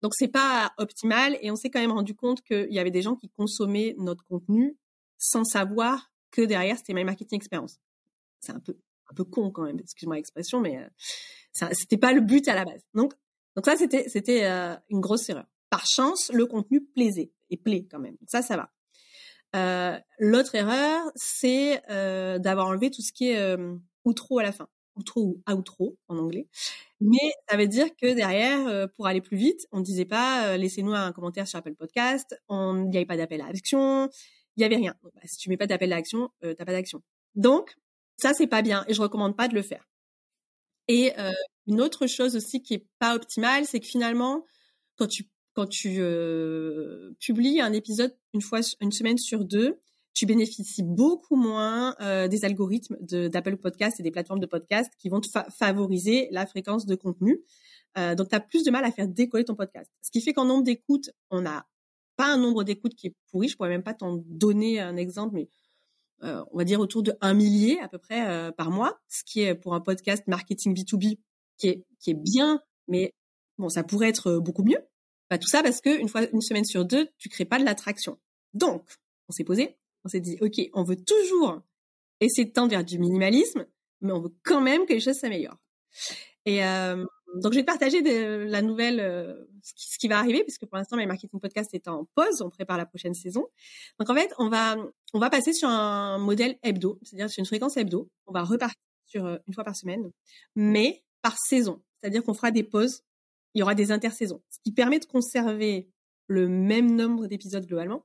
Donc 0.00 0.14
c'est 0.14 0.28
pas 0.28 0.72
optimal 0.78 1.36
et 1.42 1.50
on 1.50 1.56
s'est 1.56 1.68
quand 1.68 1.80
même 1.80 1.92
rendu 1.92 2.14
compte 2.14 2.40
qu'il 2.40 2.72
y 2.72 2.78
avait 2.78 2.90
des 2.90 3.02
gens 3.02 3.16
qui 3.16 3.28
consommaient 3.28 3.94
notre 3.98 4.24
contenu 4.24 4.78
sans 5.18 5.44
savoir 5.44 6.10
que 6.30 6.40
derrière 6.40 6.78
c'était 6.78 6.94
My 6.94 7.04
Marketing 7.04 7.36
Experience. 7.36 7.80
C'est 8.40 8.52
un 8.52 8.60
peu 8.60 8.78
un 9.10 9.14
peu 9.14 9.24
con 9.24 9.50
quand 9.50 9.62
même, 9.62 9.78
excuse-moi 9.78 10.16
l'expression, 10.16 10.60
mais 10.60 10.78
euh, 10.78 11.68
c'était 11.72 11.98
pas 11.98 12.12
le 12.12 12.20
but 12.20 12.46
à 12.48 12.54
la 12.54 12.64
base. 12.64 12.82
Donc, 12.94 13.12
donc 13.56 13.64
ça, 13.64 13.76
c'était, 13.76 14.08
c'était 14.08 14.44
euh, 14.44 14.74
une 14.90 15.00
grosse 15.00 15.28
erreur. 15.28 15.46
Par 15.70 15.86
chance, 15.86 16.30
le 16.32 16.46
contenu 16.46 16.84
plaisait 16.84 17.32
et 17.50 17.56
plaît 17.56 17.86
quand 17.90 17.98
même. 17.98 18.16
Ça, 18.26 18.42
ça 18.42 18.56
va. 18.56 18.70
Euh, 19.54 19.98
l'autre 20.18 20.54
erreur, 20.54 21.00
c'est 21.14 21.80
euh, 21.90 22.38
d'avoir 22.38 22.66
enlevé 22.66 22.90
tout 22.90 23.02
ce 23.02 23.12
qui 23.12 23.30
est 23.30 23.38
euh, 23.38 23.76
outro 24.04 24.40
à 24.40 24.42
la 24.42 24.50
fin, 24.50 24.68
outro 24.96 25.20
ou 25.20 25.42
outro 25.52 25.96
en 26.08 26.18
anglais. 26.18 26.48
Mais 27.00 27.32
ça 27.48 27.56
veut 27.56 27.68
dire 27.68 27.86
que 27.96 28.14
derrière, 28.14 28.88
pour 28.96 29.06
aller 29.06 29.20
plus 29.20 29.36
vite, 29.36 29.66
on 29.70 29.78
ne 29.78 29.84
disait 29.84 30.06
pas 30.06 30.56
laissez-nous 30.56 30.94
un 30.94 31.12
commentaire 31.12 31.46
sur 31.46 31.58
Apple 31.58 31.74
Podcast, 31.74 32.40
on 32.48 32.74
n'y 32.74 32.96
avait 32.96 33.06
pas 33.06 33.16
d'appel 33.16 33.42
à 33.42 33.46
action, 33.46 34.08
il 34.56 34.62
y 34.62 34.64
avait 34.64 34.76
rien. 34.76 34.94
Bah, 35.02 35.10
si 35.24 35.36
tu 35.38 35.48
mets 35.48 35.56
pas 35.56 35.66
d'appel 35.66 35.90
d'action, 35.90 36.30
euh, 36.44 36.54
t'as 36.54 36.64
pas 36.64 36.72
d'action. 36.72 37.02
Donc 37.34 37.74
ça 38.16 38.34
c'est 38.34 38.46
pas 38.46 38.62
bien 38.62 38.84
et 38.88 38.94
je 38.94 39.00
recommande 39.00 39.36
pas 39.36 39.48
de 39.48 39.54
le 39.54 39.62
faire. 39.62 39.88
Et 40.88 41.12
euh, 41.18 41.32
une 41.66 41.80
autre 41.80 42.06
chose 42.06 42.36
aussi 42.36 42.62
qui 42.62 42.74
est 42.74 42.86
pas 42.98 43.14
optimale, 43.14 43.64
c'est 43.66 43.80
que 43.80 43.86
finalement 43.86 44.44
quand 44.96 45.06
tu 45.06 45.28
quand 45.54 45.66
tu 45.66 45.96
euh, 45.98 47.12
publies 47.20 47.60
un 47.60 47.72
épisode 47.72 48.16
une 48.32 48.42
fois 48.42 48.60
une 48.80 48.90
semaine 48.90 49.18
sur 49.18 49.44
deux, 49.44 49.80
tu 50.12 50.26
bénéficies 50.26 50.82
beaucoup 50.82 51.36
moins 51.36 51.94
euh, 52.00 52.26
des 52.28 52.44
algorithmes 52.44 52.96
d'Apple 53.00 53.56
Podcast 53.56 54.00
et 54.00 54.02
des 54.02 54.10
plateformes 54.10 54.40
de 54.40 54.46
podcast 54.46 54.92
qui 54.98 55.08
vont 55.08 55.20
te 55.20 55.28
favoriser 55.56 56.28
la 56.32 56.46
fréquence 56.46 56.86
de 56.86 56.94
contenu. 56.94 57.40
Donc, 57.96 58.28
tu 58.28 58.34
as 58.34 58.40
plus 58.40 58.64
de 58.64 58.72
mal 58.72 58.84
à 58.84 58.90
faire 58.90 59.06
décoller 59.06 59.44
ton 59.44 59.54
podcast. 59.54 59.88
Ce 60.02 60.10
qui 60.10 60.20
fait 60.20 60.32
qu'en 60.32 60.44
nombre 60.44 60.64
d'écoutes, 60.64 61.10
on 61.30 61.42
n'a 61.42 61.64
pas 62.16 62.26
un 62.26 62.38
nombre 62.38 62.64
d'écoutes 62.64 62.96
qui 62.96 63.08
est 63.08 63.14
pourri. 63.30 63.46
Je 63.46 63.56
pourrais 63.56 63.68
même 63.68 63.84
pas 63.84 63.94
t'en 63.94 64.22
donner 64.26 64.80
un 64.80 64.96
exemple, 64.96 65.34
mais 65.34 65.48
euh, 66.22 66.44
on 66.52 66.58
va 66.58 66.64
dire 66.64 66.80
autour 66.80 67.02
de 67.02 67.14
un 67.20 67.34
millier 67.34 67.78
à 67.80 67.88
peu 67.88 67.98
près 67.98 68.28
euh, 68.28 68.52
par 68.52 68.70
mois, 68.70 68.98
ce 69.08 69.22
qui 69.24 69.42
est 69.42 69.54
pour 69.54 69.74
un 69.74 69.80
podcast 69.80 70.24
marketing 70.26 70.74
B2B 70.74 71.18
qui 71.58 71.68
est, 71.68 71.84
qui 72.00 72.10
est 72.10 72.14
bien, 72.14 72.60
mais 72.88 73.12
bon, 73.58 73.68
ça 73.68 73.84
pourrait 73.84 74.08
être 74.08 74.38
beaucoup 74.38 74.64
mieux. 74.64 74.78
Bah, 75.30 75.38
tout 75.38 75.48
ça 75.48 75.62
parce 75.62 75.80
que 75.80 75.98
une 75.98 76.08
fois 76.08 76.22
une 76.32 76.40
semaine 76.40 76.64
sur 76.64 76.84
deux, 76.84 77.08
tu 77.18 77.28
crées 77.28 77.44
pas 77.44 77.58
de 77.58 77.64
l'attraction. 77.64 78.18
Donc, 78.52 78.88
on 79.28 79.32
s'est 79.32 79.44
posé, 79.44 79.76
on 80.04 80.08
s'est 80.08 80.20
dit, 80.20 80.36
ok, 80.40 80.60
on 80.74 80.84
veut 80.84 81.02
toujours 81.02 81.62
essayer 82.20 82.44
de 82.46 82.52
tendre 82.52 82.70
vers 82.70 82.84
du 82.84 82.98
minimalisme, 82.98 83.66
mais 84.00 84.12
on 84.12 84.20
veut 84.20 84.34
quand 84.44 84.60
même 84.60 84.86
que 84.86 84.92
les 84.92 85.00
choses 85.00 85.16
s'améliorent. 85.16 85.58
Et 86.46 86.64
euh, 86.64 87.04
donc, 87.36 87.52
je 87.52 87.58
vais 87.58 87.64
partager 87.64 88.02
de, 88.02 88.44
la 88.44 88.62
nouvelle, 88.62 89.00
euh, 89.00 89.34
ce, 89.64 89.98
qui, 89.98 90.08
va 90.08 90.18
arriver, 90.18 90.42
puisque 90.44 90.66
pour 90.66 90.76
l'instant, 90.76 90.96
My 90.96 91.06
Marketing 91.06 91.40
Podcast 91.40 91.72
est 91.72 91.88
en 91.88 92.06
pause. 92.14 92.42
On 92.42 92.50
prépare 92.50 92.76
la 92.76 92.86
prochaine 92.86 93.14
saison. 93.14 93.46
Donc, 93.98 94.10
en 94.10 94.14
fait, 94.14 94.32
on 94.38 94.50
va, 94.50 94.76
on 95.14 95.18
va 95.18 95.30
passer 95.30 95.52
sur 95.52 95.68
un 95.68 96.18
modèle 96.18 96.58
hebdo, 96.62 96.98
c'est-à-dire 97.02 97.30
sur 97.30 97.40
une 97.40 97.46
fréquence 97.46 97.76
hebdo. 97.76 98.10
On 98.26 98.32
va 98.32 98.42
repartir 98.42 98.78
sur 99.06 99.24
euh, 99.24 99.38
une 99.48 99.54
fois 99.54 99.64
par 99.64 99.74
semaine, 99.74 100.10
mais 100.54 101.02
par 101.22 101.36
saison. 101.38 101.82
C'est-à-dire 102.00 102.22
qu'on 102.22 102.34
fera 102.34 102.50
des 102.50 102.62
pauses. 102.62 103.02
Il 103.54 103.60
y 103.60 103.62
aura 103.62 103.74
des 103.74 103.92
intersaisons, 103.92 104.42
ce 104.50 104.58
qui 104.64 104.72
permet 104.72 104.98
de 104.98 105.04
conserver 105.04 105.88
le 106.26 106.48
même 106.48 106.96
nombre 106.96 107.28
d'épisodes 107.28 107.64
globalement, 107.64 108.04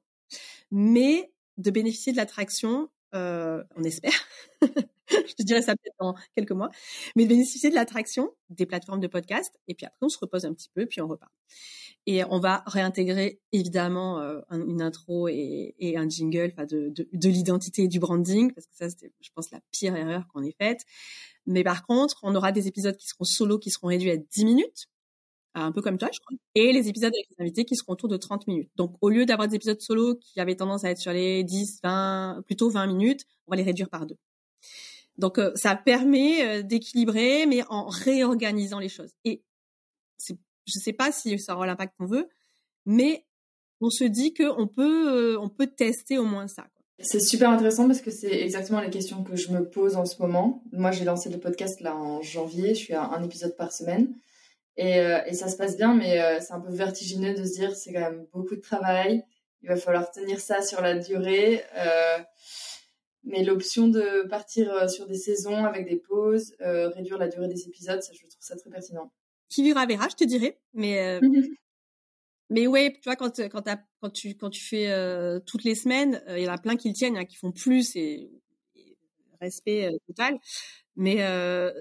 mais 0.70 1.34
de 1.58 1.72
bénéficier 1.72 2.12
de 2.12 2.18
l'attraction, 2.18 2.90
euh, 3.16 3.64
on 3.76 3.84
espère, 3.84 4.14
je 4.62 5.34
te 5.34 5.44
dirais 5.44 5.62
ça 5.62 5.74
peut-être 5.76 5.96
dans 6.00 6.16
quelques 6.36 6.52
mois, 6.52 6.70
mais 7.16 7.24
de 7.24 7.30
bénéficier 7.30 7.70
de 7.70 7.76
l'attraction 7.76 8.32
des 8.50 8.66
plateformes 8.66 9.00
de 9.00 9.08
podcast. 9.08 9.60
Et 9.68 9.76
puis 9.76 9.86
après, 9.86 10.00
on 10.02 10.10
se 10.10 10.18
repose 10.20 10.46
un 10.46 10.54
petit 10.54 10.70
peu, 10.74 10.86
puis 10.86 11.02
on 11.02 11.08
repart. 11.08 11.32
Et 12.06 12.24
on 12.24 12.40
va 12.40 12.64
réintégrer 12.66 13.42
évidemment 13.52 14.20
euh, 14.20 14.40
une 14.52 14.82
intro 14.82 15.28
et, 15.28 15.76
un 15.98 16.08
jingle, 16.08 16.52
enfin 16.54 16.66
de, 16.66 16.92
de, 16.96 17.30
l'identité 17.30 17.84
et 17.84 17.88
du 17.88 18.00
branding, 18.00 18.52
parce 18.54 18.68
que 18.68 18.76
ça, 18.76 18.90
c'était, 18.90 19.12
je 19.22 19.30
pense, 19.36 19.52
la 19.52 19.60
pire 19.72 19.96
erreur 19.96 20.28
qu'on 20.34 20.44
ait 20.44 20.56
faite. 20.58 20.82
Mais 21.46 21.64
par 21.64 21.86
contre, 21.86 22.20
on 22.24 22.36
aura 22.36 22.52
des 22.52 22.68
épisodes 22.68 22.96
qui 22.96 23.08
seront 23.08 23.26
solo, 23.26 23.60
qui 23.60 23.70
seront 23.70 23.88
réduits 23.88 24.12
à 24.12 24.18
10 24.18 24.46
minutes 24.46 24.88
un 25.56 25.72
peu 25.72 25.82
comme 25.82 25.98
toi, 25.98 26.10
je 26.14 26.20
crois. 26.20 26.38
Et 26.56 26.72
les 26.72 26.88
épisodes 26.90 27.14
avec 27.14 27.26
les 27.30 27.44
invités 27.44 27.66
qui 27.66 27.76
seront 27.76 27.94
autour 27.94 28.10
de 28.10 28.18
30 28.18 28.48
minutes. 28.48 28.70
Donc, 28.76 28.96
au 29.02 29.10
lieu 29.10 29.26
d'avoir 29.26 29.48
des 29.48 29.56
épisodes 29.56 29.82
solo 29.82 30.16
qui 30.16 30.40
avaient 30.40 30.56
tendance 30.56 30.84
à 30.84 30.92
être 30.92 31.00
sur 31.00 31.12
les 31.12 31.44
10, 31.44 31.80
20, 31.84 32.44
plutôt 32.46 32.70
20 32.70 32.88
minutes, 32.88 33.26
on 33.48 33.52
va 33.52 33.58
les 33.58 33.64
réduire 33.64 33.90
par 33.90 34.06
deux. 34.06 34.18
Donc, 35.18 35.38
euh, 35.38 35.52
ça 35.56 35.76
permet 35.76 36.46
euh, 36.46 36.62
d'équilibrer, 36.62 37.46
mais 37.46 37.64
en 37.70 37.88
réorganisant 37.88 38.80
les 38.80 38.90
choses. 38.90 39.12
Et 39.26 39.44
je 40.66 40.80
sais 40.80 40.94
pas 40.94 41.12
si 41.12 41.38
ça 41.40 41.56
aura 41.56 41.66
l'impact 41.66 41.96
qu'on 41.98 42.06
veut, 42.06 42.30
mais 42.86 43.26
on 43.82 43.90
se 43.90 44.04
dit 44.04 44.34
qu'on 44.34 44.68
peut, 44.68 45.34
euh, 45.34 45.40
on 45.40 45.50
peut 45.50 45.68
tester 45.68 46.18
au 46.18 46.26
moins 46.26 46.48
ça. 46.48 46.68
C'est 47.02 47.22
super 47.22 47.50
intéressant 47.50 47.88
parce 47.88 48.02
que 48.02 48.12
c'est 48.12 48.42
exactement 48.42 48.82
les 48.82 48.90
questions 48.90 49.24
que 49.24 49.36
je 49.36 49.52
me 49.52 49.68
pose 49.68 49.96
en 49.96 50.06
ce 50.06 50.22
moment. 50.22 50.64
Moi, 50.74 50.92
j'ai 50.92 51.06
lancé 51.06 51.30
le 51.30 51.40
podcast 51.40 51.80
là 51.80 51.96
en 51.96 52.22
janvier. 52.22 52.76
Je 52.76 52.80
suis 52.80 52.94
à 52.94 53.04
un 53.04 53.24
épisode 53.24 53.56
par 53.56 53.72
semaine. 53.72 54.14
Euh, 54.78 55.22
et, 55.26 55.34
ça 55.34 55.48
se 55.48 55.58
passe 55.58 55.76
bien, 55.76 55.94
mais 55.94 56.22
euh, 56.22 56.40
c'est 56.40 56.54
un 56.54 56.62
peu 56.62 56.72
vertigineux 56.72 57.34
de 57.34 57.44
se 57.44 57.54
dire 57.54 57.76
c'est 57.76 57.92
quand 57.92 58.00
même 58.00 58.26
beaucoup 58.32 58.56
de 58.56 58.62
travail. 58.62 59.24
Il 59.62 59.70
va 59.70 59.76
falloir 59.76 60.10
tenir 60.12 60.40
ça 60.40 60.62
sur 60.62 60.82
la 60.82 60.98
durée. 60.98 61.64
Euh, 61.76 62.18
mais 63.26 63.44
l'option 63.44 63.90
de 63.90 64.26
partir 64.30 64.90
sur 64.90 65.06
des 65.06 65.18
saisons 65.18 65.66
avec 65.66 65.86
des 65.86 65.98
pauses, 65.98 66.56
réduire 66.60 67.18
la 67.18 67.28
durée 67.28 67.50
des 67.50 67.68
épisodes, 67.68 68.02
ça, 68.02 68.14
je 68.14 68.20
trouve 68.20 68.32
ça 68.40 68.56
très 68.56 68.70
pertinent. 68.70 69.12
Qui 69.50 69.64
verra 69.64 69.86
verra, 69.86 70.08
je 70.10 70.16
te 70.16 70.24
dirais. 70.24 70.58
Mais 70.74 71.20
mais 72.50 72.66
ouais, 72.68 72.94
tu 72.94 73.02
vois 73.04 73.18
quand 73.18 73.42
quand, 73.50 73.64
quand 74.02 74.10
tu 74.12 74.36
quand 74.36 74.50
tu 74.50 74.64
fais 74.64 74.88
toutes 75.46 75.66
les 75.66 75.76
semaines, 75.76 76.24
il 76.30 76.44
y 76.44 76.48
en 76.48 76.54
a 76.54 76.58
plein 76.58 76.78
qui 76.78 76.88
le 76.88 76.96
tiennent, 76.96 77.18
a 77.18 77.26
qui 77.26 77.36
font 77.36 77.52
plus 77.52 77.98
et, 77.98 78.32
respect 79.42 79.92
total. 80.08 80.40
Mais 80.96 81.18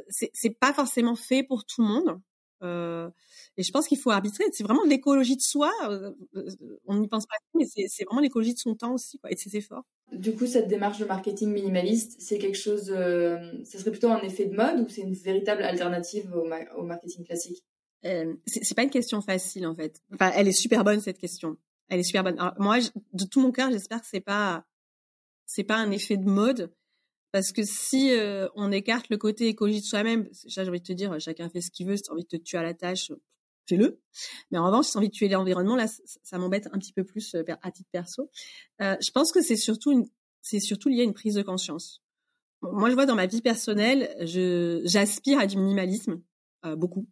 c'est 0.08 0.58
pas 0.58 0.72
forcément 0.72 1.14
fait 1.14 1.44
pour 1.44 1.64
tout 1.64 1.82
le 1.82 1.88
monde. 1.88 2.20
Euh, 2.62 3.08
et 3.56 3.62
je 3.62 3.70
pense 3.70 3.86
qu'il 3.86 3.98
faut 3.98 4.10
arbitrer. 4.10 4.44
C'est 4.52 4.64
vraiment 4.64 4.84
l'écologie 4.84 5.36
de 5.36 5.42
soi. 5.42 5.72
Euh, 5.88 6.12
euh, 6.36 6.50
on 6.86 6.96
n'y 6.96 7.08
pense 7.08 7.26
pas, 7.26 7.36
mais 7.54 7.64
c'est 7.66 8.04
vraiment 8.04 8.20
l'écologie 8.20 8.54
de 8.54 8.58
son 8.58 8.74
temps 8.74 8.94
aussi, 8.94 9.18
quoi, 9.18 9.30
et 9.30 9.34
de 9.34 9.40
ses 9.40 9.56
efforts. 9.56 9.84
Du 10.12 10.34
coup, 10.34 10.46
cette 10.46 10.68
démarche 10.68 10.98
de 10.98 11.04
marketing 11.04 11.52
minimaliste, 11.52 12.16
c'est 12.18 12.38
quelque 12.38 12.58
chose. 12.58 12.86
ça 12.86 13.78
serait 13.78 13.90
plutôt 13.90 14.10
un 14.10 14.20
effet 14.22 14.46
de 14.46 14.56
mode 14.56 14.80
ou 14.80 14.88
c'est 14.88 15.02
une 15.02 15.14
véritable 15.14 15.62
alternative 15.62 16.32
au, 16.34 16.48
au 16.76 16.84
marketing 16.84 17.24
classique? 17.24 17.62
Euh, 18.04 18.34
C'est 18.46 18.76
pas 18.76 18.84
une 18.84 18.90
question 18.90 19.20
facile 19.20 19.66
en 19.66 19.74
fait. 19.74 20.00
Enfin, 20.14 20.30
elle 20.36 20.48
est 20.48 20.52
super 20.52 20.84
bonne 20.84 21.00
cette 21.00 21.18
question. 21.18 21.56
Elle 21.88 22.00
est 22.00 22.04
super 22.04 22.22
bonne. 22.22 22.38
moi, 22.58 22.78
de 23.12 23.24
tout 23.24 23.40
mon 23.40 23.50
cœur, 23.50 23.70
j'espère 23.70 24.00
que 24.00 24.06
c'est 24.08 24.20
pas 24.20 24.64
c'est 25.46 25.64
pas 25.64 25.76
un 25.76 25.90
effet 25.90 26.16
de 26.16 26.28
mode 26.28 26.72
parce 27.32 27.52
que 27.52 27.62
si 27.62 28.10
euh, 28.12 28.48
on 28.54 28.72
écarte 28.72 29.08
le 29.10 29.16
côté 29.16 29.48
écologie 29.48 29.80
de 29.80 29.86
soi-même, 29.86 30.28
j'ai 30.46 30.60
envie 30.62 30.80
de 30.80 30.86
te 30.86 30.92
dire, 30.92 31.18
chacun 31.20 31.48
fait 31.48 31.60
ce 31.60 31.70
qu'il 31.70 31.86
veut, 31.86 31.96
si 31.96 32.02
tu 32.02 32.10
as 32.10 32.14
envie 32.14 32.24
de 32.24 32.28
te 32.28 32.36
tuer 32.36 32.58
à 32.58 32.62
la 32.62 32.74
tâche, 32.74 33.10
fais-le. 33.68 34.00
Mais 34.50 34.58
en 34.58 34.66
revanche, 34.66 34.86
si 34.86 34.92
tu 34.92 34.96
as 34.96 35.00
envie 35.00 35.08
de 35.08 35.14
tuer 35.14 35.28
l'environnement, 35.28 35.76
là, 35.76 35.86
ça, 35.86 36.38
m'embête 36.38 36.68
un 36.72 36.78
petit 36.78 36.92
peu 36.92 37.04
plus 37.04 37.34
euh, 37.34 37.44
à 37.62 37.70
titre 37.70 37.88
perso. 37.92 38.30
Euh, 38.80 38.96
je 39.04 39.10
pense 39.10 39.30
que 39.30 39.42
c'est 39.42 39.56
surtout, 39.56 40.10
c'est 40.42 40.60
surtout 40.60 40.88
lié 40.88 41.00
à 41.02 41.04
une 41.04 41.14
prise 41.14 41.34
de 41.34 41.42
conscience. 41.42 42.02
Moi, 42.62 42.90
je 42.90 42.94
vois 42.94 43.06
dans 43.06 43.14
ma 43.14 43.26
vie 43.26 43.42
personnelle, 43.42 44.12
j'aspire 44.84 45.38
à 45.38 45.46
du 45.46 45.56
minimalisme, 45.58 46.20
euh, 46.64 46.74
beaucoup. 46.74 47.06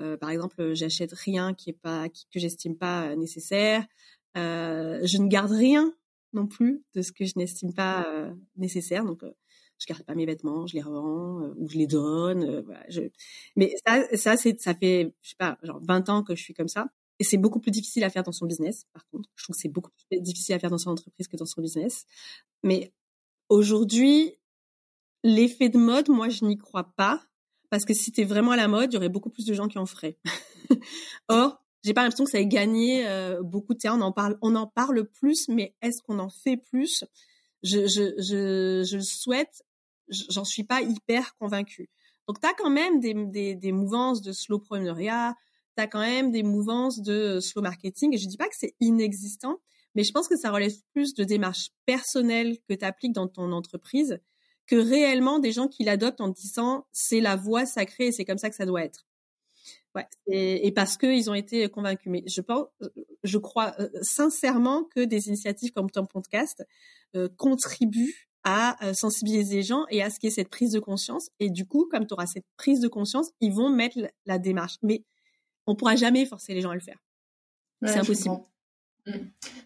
Euh, 0.00 0.16
par 0.16 0.30
exemple, 0.30 0.74
j'achète 0.74 1.12
rien 1.12 1.54
qui 1.54 1.70
est 1.70 1.78
pas, 1.80 2.08
que 2.08 2.38
j'estime 2.38 2.76
pas 2.76 3.14
nécessaire. 3.16 3.84
je 4.34 5.18
ne 5.18 5.28
garde 5.28 5.50
rien 5.50 5.92
non 6.32 6.46
plus 6.46 6.82
de 6.94 7.02
ce 7.02 7.12
que 7.12 7.24
je 7.24 7.32
n'estime 7.36 7.74
pas 7.74 8.06
nécessaire. 8.56 9.04
Donc, 9.04 9.22
je 9.78 9.86
garde 9.86 10.02
pas 10.04 10.14
mes 10.14 10.26
vêtements, 10.26 10.66
je 10.66 10.74
les 10.74 10.82
revends 10.82 11.42
euh, 11.42 11.54
ou 11.58 11.68
je 11.68 11.76
les 11.76 11.86
donne. 11.86 12.44
Euh, 12.44 12.62
voilà, 12.62 12.84
je... 12.88 13.02
Mais 13.56 13.74
ça, 13.86 14.04
ça, 14.16 14.36
c'est, 14.36 14.60
ça 14.60 14.74
fait, 14.74 15.14
je 15.22 15.30
sais 15.30 15.36
pas, 15.38 15.58
genre 15.62 15.80
20 15.82 16.08
ans 16.08 16.22
que 16.22 16.34
je 16.34 16.42
suis 16.42 16.54
comme 16.54 16.68
ça. 16.68 16.88
Et 17.18 17.24
c'est 17.24 17.38
beaucoup 17.38 17.60
plus 17.60 17.70
difficile 17.70 18.04
à 18.04 18.10
faire 18.10 18.22
dans 18.22 18.32
son 18.32 18.46
business, 18.46 18.84
par 18.92 19.06
contre. 19.08 19.30
Je 19.36 19.44
trouve 19.44 19.56
que 19.56 19.60
c'est 19.60 19.68
beaucoup 19.68 19.90
plus 20.10 20.20
difficile 20.20 20.54
à 20.54 20.58
faire 20.58 20.70
dans 20.70 20.78
son 20.78 20.90
entreprise 20.90 21.28
que 21.28 21.36
dans 21.36 21.46
son 21.46 21.62
business. 21.62 22.04
Mais 22.62 22.92
aujourd'hui, 23.48 24.34
l'effet 25.24 25.68
de 25.68 25.78
mode, 25.78 26.08
moi, 26.08 26.28
je 26.28 26.44
n'y 26.44 26.58
crois 26.58 26.92
pas. 26.96 27.22
Parce 27.70 27.84
que 27.84 27.94
si 27.94 28.04
c'était 28.04 28.24
vraiment 28.24 28.52
à 28.52 28.56
la 28.56 28.68
mode, 28.68 28.92
il 28.92 28.94
y 28.94 28.96
aurait 28.96 29.08
beaucoup 29.08 29.30
plus 29.30 29.44
de 29.44 29.54
gens 29.54 29.66
qui 29.66 29.78
en 29.78 29.86
feraient. 29.86 30.18
Or, 31.28 31.64
j'ai 31.82 31.94
pas 31.94 32.02
l'impression 32.02 32.24
que 32.24 32.30
ça 32.30 32.38
ait 32.38 32.46
gagné 32.46 33.06
euh, 33.06 33.42
beaucoup 33.42 33.74
de 33.74 33.78
terrain. 33.78 33.98
On 33.98 34.02
en 34.02 34.12
parle, 34.12 34.38
on 34.42 34.54
en 34.54 34.66
parle 34.66 35.04
plus, 35.04 35.48
mais 35.48 35.74
est-ce 35.82 36.02
qu'on 36.02 36.18
en 36.18 36.28
fait 36.28 36.56
plus? 36.56 37.04
Je, 37.62 37.86
je, 37.88 38.14
je, 38.18 38.84
je 38.84 38.96
le 38.96 39.02
souhaite, 39.02 39.64
j'en 40.08 40.44
suis 40.44 40.64
pas 40.64 40.82
hyper 40.82 41.36
convaincue. 41.36 41.90
Donc, 42.28 42.40
tu 42.40 42.46
as 42.46 42.54
quand 42.54 42.70
même 42.70 43.00
des, 43.00 43.14
des, 43.14 43.54
des 43.54 43.72
mouvances 43.72 44.20
de 44.22 44.32
slowpreneuriat, 44.32 45.34
tu 45.76 45.82
as 45.82 45.86
quand 45.86 46.00
même 46.00 46.30
des 46.32 46.42
mouvances 46.42 47.00
de 47.00 47.40
slow 47.40 47.62
marketing. 47.62 48.14
Et 48.14 48.18
je 48.18 48.26
dis 48.26 48.36
pas 48.36 48.48
que 48.48 48.56
c'est 48.56 48.74
inexistant, 48.80 49.58
mais 49.94 50.04
je 50.04 50.12
pense 50.12 50.28
que 50.28 50.36
ça 50.36 50.50
relève 50.50 50.72
plus 50.92 51.14
de 51.14 51.24
démarches 51.24 51.70
personnelles 51.86 52.58
que 52.68 52.74
tu 52.74 52.84
appliques 52.84 53.14
dans 53.14 53.28
ton 53.28 53.52
entreprise 53.52 54.18
que 54.66 54.76
réellement 54.76 55.38
des 55.38 55.52
gens 55.52 55.68
qui 55.68 55.84
l'adoptent 55.84 56.20
en 56.20 56.28
disant 56.28 56.86
c'est 56.92 57.20
la 57.20 57.36
voie 57.36 57.66
sacrée 57.66 58.08
et 58.08 58.12
c'est 58.12 58.24
comme 58.24 58.38
ça 58.38 58.50
que 58.50 58.56
ça 58.56 58.66
doit 58.66 58.82
être. 58.82 59.06
Ouais, 59.94 60.06
et, 60.26 60.66
et 60.66 60.72
parce 60.72 60.98
qu'ils 60.98 61.30
ont 61.30 61.34
été 61.34 61.68
convaincus. 61.70 62.10
Mais 62.10 62.22
je 62.26 62.40
pense, 62.42 62.66
je 63.22 63.38
crois 63.38 63.74
euh, 63.80 63.88
sincèrement 64.02 64.84
que 64.84 65.00
des 65.04 65.28
initiatives 65.28 65.72
comme 65.72 65.90
ton 65.90 66.04
podcast 66.04 66.66
euh, 67.14 67.28
contribuent 67.38 68.25
à 68.46 68.82
euh, 68.84 68.94
sensibiliser 68.94 69.56
les 69.56 69.62
gens 69.62 69.84
et 69.90 70.02
à 70.02 70.08
ce 70.08 70.18
qu'il 70.18 70.28
y 70.28 70.32
ait 70.32 70.34
cette 70.34 70.48
prise 70.48 70.72
de 70.72 70.78
conscience. 70.78 71.28
Et 71.40 71.50
du 71.50 71.66
coup, 71.66 71.86
comme 71.90 72.06
tu 72.06 72.14
auras 72.14 72.26
cette 72.26 72.46
prise 72.56 72.80
de 72.80 72.88
conscience, 72.88 73.32
ils 73.40 73.52
vont 73.52 73.68
mettre 73.68 73.98
la 74.24 74.38
démarche. 74.38 74.76
Mais 74.82 75.02
on 75.66 75.74
pourra 75.74 75.96
jamais 75.96 76.24
forcer 76.24 76.54
les 76.54 76.60
gens 76.60 76.70
à 76.70 76.74
le 76.74 76.80
faire. 76.80 76.98
c'est 77.84 77.98
impossible. 77.98 78.36
Mm. 79.06 79.12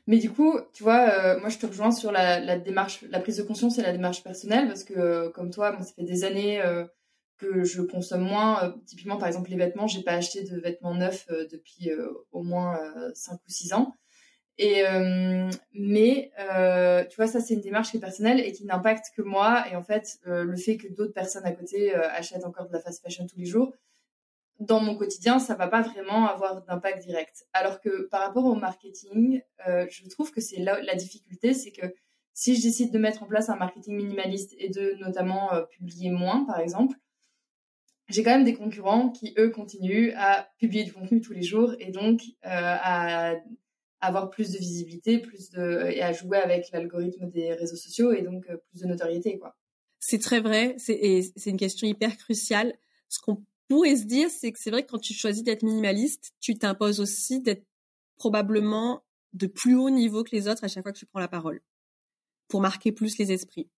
Mais 0.06 0.18
du 0.18 0.30
coup, 0.30 0.58
tu 0.72 0.82
vois, 0.82 1.38
moi 1.38 1.48
je 1.48 1.58
te 1.58 1.66
rejoins 1.66 1.92
sur 1.92 2.10
la, 2.10 2.58
démarche, 2.58 3.04
la 3.10 3.20
prise 3.20 3.36
de 3.36 3.42
conscience 3.42 3.78
et 3.78 3.82
la 3.82 3.92
démarche 3.92 4.22
personnelle 4.22 4.66
parce 4.66 4.84
que 4.84 5.28
comme 5.28 5.50
toi, 5.50 5.76
ça 5.78 5.92
fait 5.94 6.04
des 6.04 6.24
années 6.24 6.60
que 7.40 7.64
je 7.64 7.82
consomme 7.82 8.22
moins. 8.22 8.64
Euh, 8.64 8.72
typiquement, 8.86 9.16
par 9.16 9.28
exemple, 9.28 9.50
les 9.50 9.56
vêtements, 9.56 9.86
j'ai 9.86 10.02
pas 10.02 10.12
acheté 10.12 10.44
de 10.44 10.60
vêtements 10.60 10.94
neufs 10.94 11.26
euh, 11.30 11.46
depuis 11.50 11.90
euh, 11.90 12.08
au 12.32 12.42
moins 12.42 12.78
5 13.14 13.34
ou 13.34 13.50
6 13.50 13.72
ans. 13.72 13.94
Et 14.62 14.82
mais 15.72 16.30
tu 17.08 17.16
vois, 17.16 17.26
ça 17.26 17.40
c'est 17.40 17.54
une 17.54 17.62
démarche 17.62 17.90
qui 17.90 17.96
est 17.96 18.00
personnelle 18.00 18.40
et 18.40 18.52
qui 18.52 18.64
n'impacte 18.66 19.06
que 19.16 19.22
moi. 19.22 19.64
Et 19.72 19.76
en 19.76 19.82
fait, 19.82 20.18
le 20.24 20.54
fait 20.56 20.76
que 20.76 20.86
d'autres 20.88 21.14
personnes 21.14 21.46
à 21.46 21.52
côté 21.52 21.94
achètent 21.94 22.44
encore 22.44 22.68
de 22.68 22.72
la 22.74 22.80
fast 22.80 23.02
fashion 23.02 23.26
tous 23.26 23.38
les 23.38 23.46
jours, 23.46 23.72
dans 24.58 24.80
mon 24.80 24.94
quotidien, 24.96 25.38
ça 25.38 25.54
va 25.54 25.66
pas 25.66 25.80
vraiment 25.80 26.28
avoir 26.28 26.62
d'impact 26.66 27.02
direct. 27.02 27.46
Alors 27.54 27.80
que 27.80 28.02
par 28.08 28.20
rapport 28.20 28.44
au 28.44 28.54
marketing, 28.54 29.40
je 29.66 30.08
trouve 30.10 30.30
que 30.30 30.42
c'est 30.42 30.60
là 30.60 30.78
la 30.82 30.94
difficulté, 30.94 31.54
c'est 31.54 31.72
que 31.72 31.86
si 32.34 32.54
je 32.54 32.62
décide 32.62 32.92
de 32.92 32.98
mettre 32.98 33.22
en 33.22 33.26
place 33.26 33.48
un 33.48 33.56
marketing 33.56 33.96
minimaliste 33.96 34.54
et 34.58 34.68
de 34.68 34.94
notamment 35.00 35.48
publier 35.70 36.10
moins, 36.10 36.44
par 36.44 36.60
exemple, 36.60 36.96
j'ai 38.10 38.22
quand 38.22 38.30
même 38.30 38.44
des 38.44 38.54
concurrents 38.54 39.10
qui, 39.10 39.34
eux, 39.38 39.50
continuent 39.50 40.12
à 40.16 40.48
publier 40.58 40.84
du 40.84 40.92
contenu 40.92 41.20
tous 41.20 41.32
les 41.32 41.42
jours 41.42 41.74
et 41.78 41.90
donc 41.90 42.22
euh, 42.44 42.48
à 42.50 43.34
avoir 44.00 44.30
plus 44.30 44.52
de 44.52 44.58
visibilité, 44.58 45.18
plus 45.18 45.50
de 45.50 45.90
et 45.90 46.02
à 46.02 46.12
jouer 46.12 46.38
avec 46.38 46.70
l'algorithme 46.72 47.28
des 47.30 47.52
réseaux 47.54 47.76
sociaux 47.76 48.12
et 48.12 48.22
donc 48.22 48.48
euh, 48.48 48.56
plus 48.68 48.80
de 48.82 48.86
notoriété, 48.86 49.38
quoi. 49.38 49.56
C'est 49.98 50.18
très 50.18 50.40
vrai, 50.40 50.74
c'est 50.78 51.20
c'est 51.36 51.50
une 51.50 51.58
question 51.58 51.86
hyper 51.86 52.16
cruciale. 52.16 52.74
Ce 53.08 53.18
qu'on 53.20 53.44
pourrait 53.68 53.96
se 53.96 54.04
dire, 54.04 54.30
c'est 54.30 54.50
que 54.50 54.58
c'est 54.58 54.70
vrai 54.70 54.84
que 54.84 54.90
quand 54.90 54.98
tu 54.98 55.12
choisis 55.12 55.42
d'être 55.42 55.62
minimaliste, 55.62 56.32
tu 56.40 56.56
t'imposes 56.56 57.00
aussi 57.00 57.40
d'être 57.40 57.66
probablement 58.16 59.04
de 59.34 59.46
plus 59.46 59.76
haut 59.76 59.90
niveau 59.90 60.24
que 60.24 60.34
les 60.34 60.48
autres 60.48 60.64
à 60.64 60.68
chaque 60.68 60.82
fois 60.82 60.92
que 60.92 60.98
tu 60.98 61.06
prends 61.06 61.20
la 61.20 61.28
parole 61.28 61.60
pour 62.48 62.60
marquer 62.60 62.92
plus 62.92 63.18
les 63.18 63.32
esprits. 63.32 63.68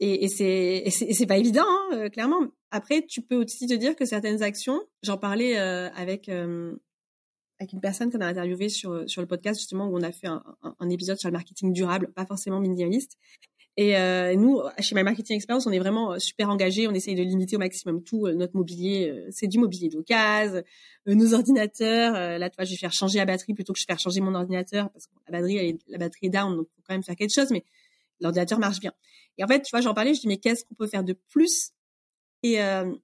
Et, 0.00 0.24
et 0.24 0.28
c'est 0.28 0.84
c'est 0.90 1.26
pas 1.26 1.38
évident, 1.38 1.64
hein, 1.66 1.88
euh, 1.92 2.08
clairement. 2.08 2.48
Après, 2.70 3.02
tu 3.06 3.22
peux 3.22 3.36
aussi 3.36 3.66
te 3.66 3.74
dire 3.74 3.94
que 3.94 4.04
certaines 4.04 4.42
actions, 4.42 4.82
j'en 5.02 5.18
parlais 5.18 5.56
euh, 5.58 5.88
avec 5.90 6.28
euh, 6.28 6.74
une 7.72 7.80
personne 7.80 8.10
qu'on 8.10 8.20
a 8.20 8.26
interviewée 8.26 8.68
sur 8.68 9.08
sur 9.08 9.20
le 9.20 9.26
podcast 9.26 9.60
justement 9.60 9.86
où 9.86 9.96
on 9.96 10.02
a 10.02 10.12
fait 10.12 10.26
un, 10.26 10.90
épisode 10.90 11.18
sur 11.18 11.28
le 11.28 11.32
marketing 11.32 11.72
durable, 11.72 12.12
pas 12.14 12.26
forcément 12.26 12.60
minimaliste. 12.60 13.18
Et 13.76 13.96
euh, 13.96 14.36
nous, 14.36 14.60
chez 14.78 14.94
My 14.94 15.02
Marketing 15.02 15.34
Experience, 15.34 15.66
on 15.66 15.72
est 15.72 15.80
vraiment 15.80 16.16
super 16.20 16.48
engagés. 16.48 16.86
On 16.86 16.92
essaye 16.92 17.16
de 17.16 17.22
limiter 17.22 17.56
au 17.56 17.58
maximum 17.58 18.04
tout 18.04 18.28
notre 18.28 18.56
mobilier. 18.56 19.26
c'est 19.30 19.48
du 19.48 19.58
mobilier 19.58 19.88
d'occasion, 19.88 20.62
nos 21.06 21.34
ordinateurs. 21.34 22.12
là, 22.38 22.50
tu 22.50 22.56
vois, 22.56 22.64
je 22.64 22.70
vais 22.70 22.76
faire 22.76 22.92
changer 22.92 23.18
la 23.18 23.24
batterie 23.24 23.52
plutôt 23.52 23.72
que 23.72 23.80
je 23.80 23.84
vais 23.84 23.92
faire 23.92 24.00
changer 24.00 24.20
mon 24.20 24.34
ordinateur 24.34 24.90
parce 24.90 25.06
que 25.06 25.12
la 25.26 25.40
batterie, 25.40 25.56
est, 25.56 25.78
la 25.88 25.98
batterie 25.98 26.26
est 26.26 26.30
down, 26.30 26.56
donc 26.56 26.68
faut 26.68 26.82
quand 26.86 26.94
même 26.94 27.02
faire 27.02 27.16
quelque 27.16 27.34
chose. 27.34 27.50
Mais 27.50 27.64
l'ordinateur 28.20 28.60
marche 28.60 28.78
bien. 28.78 28.92
Et 29.38 29.44
en 29.44 29.48
fait, 29.48 29.62
tu 29.62 29.70
vois, 29.70 29.80
j'en 29.80 29.94
parlais, 29.94 30.14
je 30.14 30.20
dis 30.20 30.28
mais 30.28 30.36
qu'est-ce 30.36 30.64
qu'on 30.64 30.74
peut 30.74 30.86
faire 30.86 31.04
de 31.04 31.14
plus? 31.30 31.72
Et, 32.42 32.62
euh, 32.62 32.94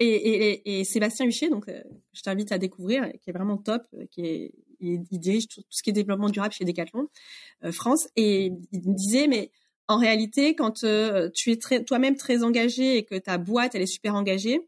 et, 0.00 0.06
et, 0.06 0.80
et, 0.80 0.84
Sébastien 0.84 1.26
Huchet, 1.26 1.48
donc 1.48 1.68
euh, 1.68 1.80
je 2.12 2.22
t'invite 2.22 2.52
à 2.52 2.58
découvrir, 2.58 3.10
qui 3.22 3.30
est 3.30 3.32
vraiment 3.32 3.56
top, 3.56 3.82
euh, 3.94 4.06
qui 4.10 4.26
est 4.26 4.54
il, 4.80 5.02
dirige 5.12 5.48
tout, 5.48 5.62
ce 5.70 5.82
qui 5.82 5.90
est 5.90 5.92
développement 5.92 6.28
durable 6.28 6.52
chez 6.52 6.64
Decathlon 6.64 7.08
France, 7.70 8.08
et 8.16 8.52
il 8.72 8.88
me 8.88 8.94
disait 8.94 9.28
mais 9.28 9.50
en 9.88 9.96
réalité, 9.98 10.54
quand 10.54 10.84
tu 11.32 11.50
es 11.50 11.84
toi-même 11.84 12.16
très 12.16 12.42
engagé 12.42 12.98
et 12.98 13.04
que 13.04 13.14
ta 13.14 13.38
boîte 13.38 13.74
elle 13.74 13.82
est 13.82 13.86
super 13.86 14.14
engagée, 14.14 14.60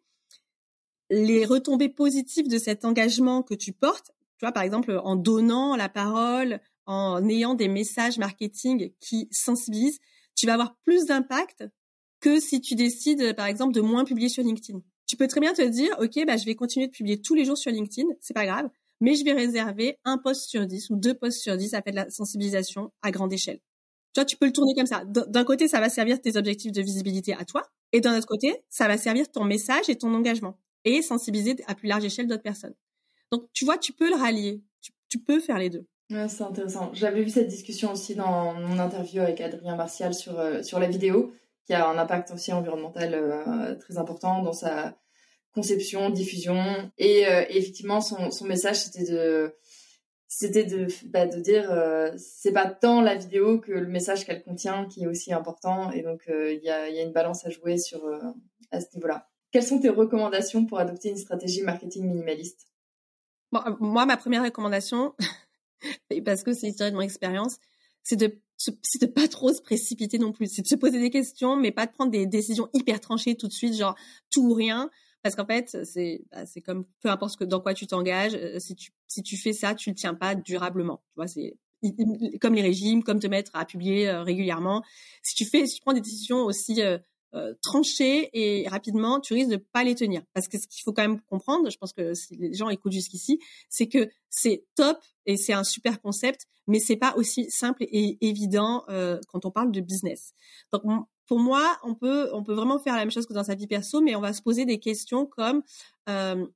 les 1.11 1.45
retombées 1.45 1.89
positives 1.89 2.49
de 2.49 2.59
cet 2.59 2.85
engagement 2.85 3.43
que 3.43 3.55
tu 3.55 3.73
portes, 3.73 4.12
tu 4.39 4.47
vois 4.47 4.53
par 4.53 4.62
exemple 4.62 4.99
en 5.05 5.17
donnant 5.17 5.77
la 5.77 5.89
parole, 5.89 6.61
en 6.87 7.29
ayant 7.29 7.55
des 7.55 7.69
messages 7.69 8.17
marketing 8.17 8.93
qui 9.01 9.29
sensibilisent, 9.33 9.99
tu 10.35 10.47
vas 10.47 10.55
avoir 10.55 10.77
plus 10.85 11.07
d'impact 11.07 11.65
que 12.21 12.41
si 12.41 12.61
tu 12.61 12.75
décides, 12.75 13.35
par 13.35 13.47
exemple, 13.47 13.75
de 13.75 13.81
moins 13.81 14.05
publier 14.05 14.29
sur 14.29 14.43
LinkedIn. 14.43 14.81
Tu 15.07 15.16
peux 15.16 15.29
très 15.29 15.40
bien 15.40 15.53
te 15.53 15.62
dire, 15.62 15.97
OK, 16.01 16.19
bah, 16.27 16.37
je 16.37 16.45
vais 16.45 16.55
continuer 16.55 16.87
de 16.87 16.92
publier 16.92 17.21
tous 17.21 17.35
les 17.35 17.45
jours 17.45 17.59
sur 17.59 17.71
LinkedIn, 17.71 18.09
c'est 18.21 18.35
pas 18.35 18.47
grave, 18.47 18.69
mais 19.01 19.14
je 19.14 19.25
vais 19.25 19.33
réserver 19.33 19.99
un 20.05 20.19
post 20.19 20.49
sur 20.49 20.66
dix 20.66 20.90
ou 20.90 20.97
deux 20.97 21.14
posts 21.14 21.40
sur 21.40 21.57
dix 21.57 21.75
à 21.75 21.83
faire 21.83 21.92
de 21.92 21.97
la 21.99 22.11
sensibilisation 22.11 22.92
à 23.03 23.11
grande 23.11 23.33
échelle. 23.33 23.61
Tu 24.14 24.21
vois, 24.21 24.25
tu 24.25 24.37
peux 24.37 24.47
le 24.47 24.53
tourner 24.53 24.75
comme 24.75 24.87
ça. 24.87 25.05
D'un 25.05 25.45
côté, 25.45 25.69
ça 25.69 25.81
va 25.81 25.88
servir 25.88 26.21
tes 26.21 26.37
objectifs 26.37 26.73
de 26.73 26.83
visibilité 26.83 27.35
à 27.35 27.45
toi, 27.45 27.62
et 27.92 28.01
d'un 28.01 28.16
autre 28.16 28.27
côté, 28.27 28.62
ça 28.69 28.88
va 28.88 28.99
servir 28.99 29.31
ton 29.31 29.45
message 29.45 29.88
et 29.88 29.97
ton 29.97 30.12
engagement, 30.14 30.59
et 30.85 31.03
sensibiliser 31.03 31.57
à 31.66 31.75
plus 31.75 31.88
large 31.88 32.05
échelle 32.05 32.27
d'autres 32.27 32.42
personnes. 32.42 32.75
Donc, 33.31 33.49
tu 33.53 33.64
vois, 33.64 33.79
tu 33.79 33.92
peux 33.92 34.09
le 34.09 34.16
rallier. 34.16 34.62
tu 35.09 35.19
peux 35.19 35.40
faire 35.40 35.59
les 35.59 35.71
deux. 35.71 35.87
Ouais, 36.11 36.29
c'est 36.29 36.45
intéressant. 36.45 36.90
J'avais 36.95 37.23
vu 37.23 37.31
cette 37.31 37.49
discussion 37.49 37.92
aussi 37.92 38.14
dans 38.14 38.55
mon 38.55 38.79
interview 38.79 39.23
avec 39.23 39.40
Adrien 39.40 39.75
Martial 39.75 40.14
sur, 40.14 40.38
euh, 40.38 40.62
sur 40.62 40.79
la 40.79 40.87
vidéo, 40.87 41.33
qui 41.67 41.75
a 41.75 41.89
un 41.89 41.99
impact 41.99 42.31
aussi 42.31 42.53
environnemental 42.53 43.15
euh, 43.15 43.75
très 43.75 43.99
important 43.99 44.43
dans 44.43 44.53
sa 44.53 44.97
conception, 45.53 46.11
diffusion. 46.11 46.91
Et, 46.99 47.27
euh, 47.27 47.45
effectivement, 47.49 48.01
son, 48.01 48.31
son 48.31 48.47
message, 48.47 48.77
c'était 48.77 49.11
de 49.11 49.55
c'était 50.29 50.65
de, 50.65 50.89
bah, 51.07 51.27
de 51.27 51.41
dire 51.41 51.73
c'est 52.19 52.53
pas 52.53 52.67
tant 52.67 53.01
la 53.01 53.15
vidéo 53.15 53.61
que 53.61 53.73
le 53.73 53.87
message 53.87 54.27
qu'elle 54.27 54.43
contient 54.43 54.87
qui 54.87 55.05
est 55.05 55.07
aussi 55.07 55.33
important. 55.33 55.91
Et 55.93 56.03
donc, 56.03 56.25
il 56.29 56.61
y, 56.63 56.69
a, 56.69 56.89
y 56.89 56.99
a 56.99 57.03
une 57.03 57.13
balance 57.13 57.47
à 57.47 57.51
jouer 57.51 57.79
sur, 57.79 58.05
à 58.71 58.81
ce 58.81 58.87
niveau-là. 58.97 59.29
Quelles 59.53 59.63
sont 59.63 59.79
tes 59.79 59.89
recommandations 59.89 60.67
pour 60.67 60.79
adopter 60.79 61.09
une 61.09 61.17
stratégie 61.17 61.63
marketing 61.63 62.07
minimaliste? 62.07 62.69
Moi, 63.53 64.07
ma 64.07 64.17
première 64.17 64.43
recommandation, 64.43 65.15
parce 66.25 66.43
que 66.43 66.53
c'est 66.53 66.73
tiré 66.73 66.91
de 66.91 66.97
mon 66.97 67.03
expérience, 67.03 67.59
c'est 68.07 68.16
de 68.16 68.40
c'est 68.59 69.03
de 69.03 69.07
pas 69.07 69.29
trop 69.29 69.53
se 69.53 69.61
précipiter 69.61 70.19
non 70.19 70.33
plus, 70.33 70.47
c'est 70.47 70.62
de 70.62 70.66
se 70.66 70.77
poser 70.77 70.99
des 70.99 71.11
questions, 71.11 71.57
mais 71.57 71.73
pas 71.73 71.87
de 71.87 71.92
prendre 71.92 72.11
des 72.11 72.25
décisions 72.25 72.71
hyper 72.73 73.01
tranchées 73.01 73.35
tout 73.35 73.49
de 73.49 73.53
suite, 73.53 73.75
genre 73.75 73.97
tout 74.31 74.49
ou 74.49 74.55
rien, 74.55 74.88
parce 75.23 75.35
qu'en 75.35 75.45
fait 75.45 75.77
c'est 75.85 76.23
bah, 76.31 76.47
c'est 76.47 76.62
comme 76.62 76.87
peu 77.03 77.11
importe 77.11 77.33
ce 77.33 77.37
que 77.37 77.45
dans 77.45 77.61
quoi 77.61 77.75
tu 77.75 77.87
t'engages, 77.87 78.35
euh, 78.35 78.59
si 78.61 78.77
tu 78.77 78.92
si 79.09 79.23
tu 79.23 79.37
fais 79.37 79.53
ça, 79.53 79.75
tu 79.75 79.90
le 79.90 79.97
tiens 79.97 80.14
pas 80.14 80.35
durablement, 80.37 81.03
tu 81.09 81.14
vois 81.16 81.27
c'est 81.27 81.59
comme 82.40 82.55
les 82.55 82.62
régimes, 82.62 83.03
comme 83.03 83.19
te 83.19 83.27
mettre 83.27 83.51
à 83.55 83.64
publier 83.64 84.09
euh, 84.09 84.23
régulièrement. 84.23 84.83
Si 85.23 85.35
tu 85.35 85.45
fais, 85.45 85.66
si 85.66 85.77
tu 85.77 85.81
prends 85.83 85.92
des 85.92 86.01
décisions 86.01 86.45
aussi 86.45 86.83
euh, 86.83 86.99
euh, 87.37 87.55
trancher 87.62 88.31
et 88.33 88.66
rapidement, 88.68 89.20
tu 89.20 89.35
risques 89.35 89.51
de 89.51 89.57
pas 89.57 89.85
les 89.85 89.94
tenir. 89.94 90.22
Parce 90.33 90.49
que 90.49 90.59
ce 90.59 90.66
qu'il 90.66 90.83
faut 90.83 90.92
quand 90.92 91.03
même 91.03 91.20
comprendre, 91.22 91.70
je 91.70 91.77
pense 91.77 91.92
que 91.92 92.14
si 92.14 92.35
les 92.37 92.55
gens 92.55 92.70
écoutent 92.70 92.92
jusqu'ici, 92.92 93.38
c'est 93.68 93.88
que 93.88 94.09
c'est 94.31 94.64
top 94.75 94.99
et 95.27 95.37
c'est 95.37 95.53
un 95.53 95.64
super 95.64 96.01
concept, 96.01 96.46
mais 96.66 96.79
c'est 96.79 96.96
pas 96.96 97.14
aussi 97.16 97.51
simple 97.51 97.85
et 97.85 98.16
évident 98.27 98.85
euh, 98.88 99.18
quand 99.29 99.44
on 99.44 99.51
parle 99.51 99.70
de 99.70 99.81
business. 99.81 100.33
Donc 100.72 100.83
pour 101.27 101.38
moi, 101.38 101.77
on 101.83 101.94
peut 101.94 102.31
on 102.33 102.42
peut 102.42 102.55
vraiment 102.55 102.79
faire 102.79 102.94
la 102.94 103.01
même 103.01 103.11
chose 103.11 103.27
que 103.27 103.35
dans 103.35 103.44
sa 103.44 103.55
vie 103.55 103.66
perso, 103.66 104.01
mais 104.01 104.16
on 104.16 104.20
va 104.20 104.33
se 104.33 104.42
poser 104.42 104.64
des 104.64 104.79
questions 104.79 105.27
comme 105.27 105.62
euh, 106.09 106.46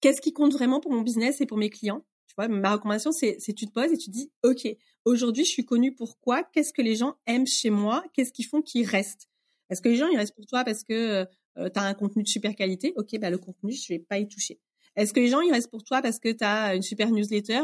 qu'est-ce 0.00 0.20
qui 0.20 0.32
compte 0.32 0.52
vraiment 0.52 0.80
pour 0.80 0.92
mon 0.92 1.02
business 1.02 1.40
et 1.40 1.46
pour 1.46 1.58
mes 1.58 1.70
clients? 1.70 2.04
Tu 2.28 2.34
vois, 2.36 2.48
ma 2.48 2.72
recommandation, 2.72 3.10
c'est, 3.10 3.38
tu 3.38 3.66
te 3.66 3.72
poses 3.72 3.92
et 3.92 3.98
tu 3.98 4.10
dis, 4.10 4.30
OK, 4.44 4.68
aujourd'hui, 5.04 5.44
je 5.44 5.50
suis 5.50 5.64
connue 5.64 5.94
pourquoi 5.94 6.42
Qu'est-ce 6.44 6.72
que 6.72 6.82
les 6.82 6.94
gens 6.94 7.16
aiment 7.26 7.46
chez 7.46 7.70
moi? 7.70 8.04
Qu'est-ce 8.12 8.32
qu'ils 8.32 8.46
font 8.46 8.62
qui 8.62 8.84
restent 8.84 9.27
est-ce 9.70 9.82
que 9.82 9.88
les 9.88 9.96
gens, 9.96 10.08
ils 10.08 10.16
restent 10.16 10.34
pour 10.34 10.46
toi 10.46 10.64
parce 10.64 10.82
que 10.84 11.26
euh, 11.58 11.68
tu 11.68 11.78
as 11.78 11.82
un 11.82 11.94
contenu 11.94 12.22
de 12.22 12.28
super 12.28 12.54
qualité 12.54 12.92
Ok, 12.96 13.18
bah 13.20 13.30
le 13.30 13.38
contenu, 13.38 13.72
je 13.72 13.92
vais 13.92 13.98
pas 13.98 14.18
y 14.18 14.28
toucher. 14.28 14.60
Est-ce 14.96 15.12
que 15.12 15.20
les 15.20 15.28
gens, 15.28 15.40
ils 15.40 15.52
restent 15.52 15.70
pour 15.70 15.84
toi 15.84 16.02
parce 16.02 16.18
que 16.18 16.30
tu 16.30 16.44
as 16.44 16.74
une 16.74 16.82
super 16.82 17.10
newsletter? 17.10 17.62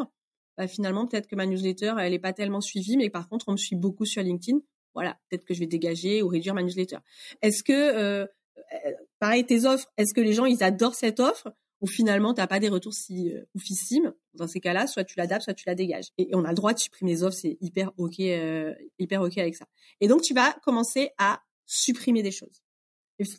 Bah, 0.57 0.69
Finalement, 0.69 1.07
peut-être 1.07 1.27
que 1.27 1.37
ma 1.37 1.47
newsletter, 1.47 1.95
elle 1.99 2.13
est 2.13 2.19
pas 2.19 2.33
tellement 2.33 2.61
suivie, 2.61 2.97
mais 2.97 3.11
par 3.11 3.29
contre, 3.29 3.47
on 3.49 3.53
me 3.53 3.57
suit 3.57 3.77
beaucoup 3.77 4.05
sur 4.05 4.23
LinkedIn. 4.23 4.59
Voilà, 4.95 5.19
peut-être 5.29 5.45
que 5.45 5.55
je 5.55 5.61
vais 5.61 5.67
dégager 5.67 6.23
ou 6.23 6.29
réduire 6.29 6.55
ma 6.55 6.63
newsletter. 6.63 6.99
Est-ce 7.43 7.65
que, 7.65 7.73
euh, 7.73 8.27
euh 8.59 8.93
pareil, 9.19 9.45
tes 9.45 9.65
offres, 9.65 9.91
est-ce 9.97 10.15
que 10.15 10.21
les 10.21 10.33
gens, 10.33 10.45
ils 10.45 10.63
adorent 10.63 10.95
cette 10.95 11.19
offre 11.19 11.53
ou 11.81 11.87
finalement 11.87 12.33
t'as 12.33 12.47
pas 12.47 12.61
des 12.61 12.71
retours 12.71 12.95
si 12.95 13.31
euh, 13.31 13.45
oufissimes, 13.55 14.15
dans 14.33 14.47
ces 14.47 14.59
cas-là, 14.59 14.87
soit 14.87 15.05
tu 15.05 15.19
l'adaptes, 15.19 15.43
soit 15.43 15.53
tu 15.53 15.65
la 15.67 15.75
dégages. 15.75 16.07
Et, 16.17 16.31
on 16.33 16.45
a 16.45 16.49
le 16.49 16.55
droit 16.55 16.73
de 16.73 16.79
supprimer 16.79 17.13
les 17.13 17.23
offres, 17.23 17.37
c'est 17.37 17.59
hyper 17.61 17.93
ok, 17.99 18.21
euh, 18.21 18.75
hyper 18.99 19.21
ok 19.21 19.37
avec 19.37 19.55
ça. 19.55 19.67
Et 20.01 20.09
donc 20.09 20.23
tu 20.23 20.33
vas 20.33 20.53
commencer 20.65 21.11
à 21.19 21.43
supprimer 21.67 22.23
des 22.23 22.31
choses. 22.31 22.63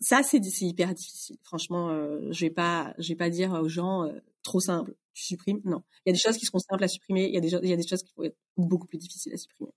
ça, 0.01 0.23
c'est 0.23 0.39
hyper 0.61 0.93
difficile. 0.93 1.37
Franchement, 1.43 1.89
euh, 1.89 2.31
je 2.31 2.45
vais 2.45 2.51
pas, 2.51 2.93
je 2.97 3.09
vais 3.09 3.15
pas 3.15 3.29
dire 3.29 3.53
aux 3.53 3.69
gens 3.69 4.05
euh, 4.05 4.19
trop 4.43 4.59
simple. 4.59 4.95
Tu 5.13 5.23
supprimes. 5.23 5.61
Non, 5.63 5.83
il 6.05 6.09
y 6.09 6.11
a 6.11 6.13
des 6.13 6.19
choses 6.19 6.37
qui 6.37 6.45
seront 6.45 6.59
simples 6.59 6.83
à 6.83 6.87
supprimer. 6.87 7.27
Il 7.27 7.33
y 7.33 7.37
a 7.37 7.41
des, 7.41 7.53
il 7.53 7.69
y 7.69 7.73
a 7.73 7.77
des 7.77 7.87
choses 7.87 8.03
qui 8.03 8.13
vont 8.17 8.23
être 8.23 8.37
beaucoup 8.57 8.87
plus 8.87 8.97
difficiles 8.97 9.33
à 9.33 9.37
supprimer. 9.37 9.71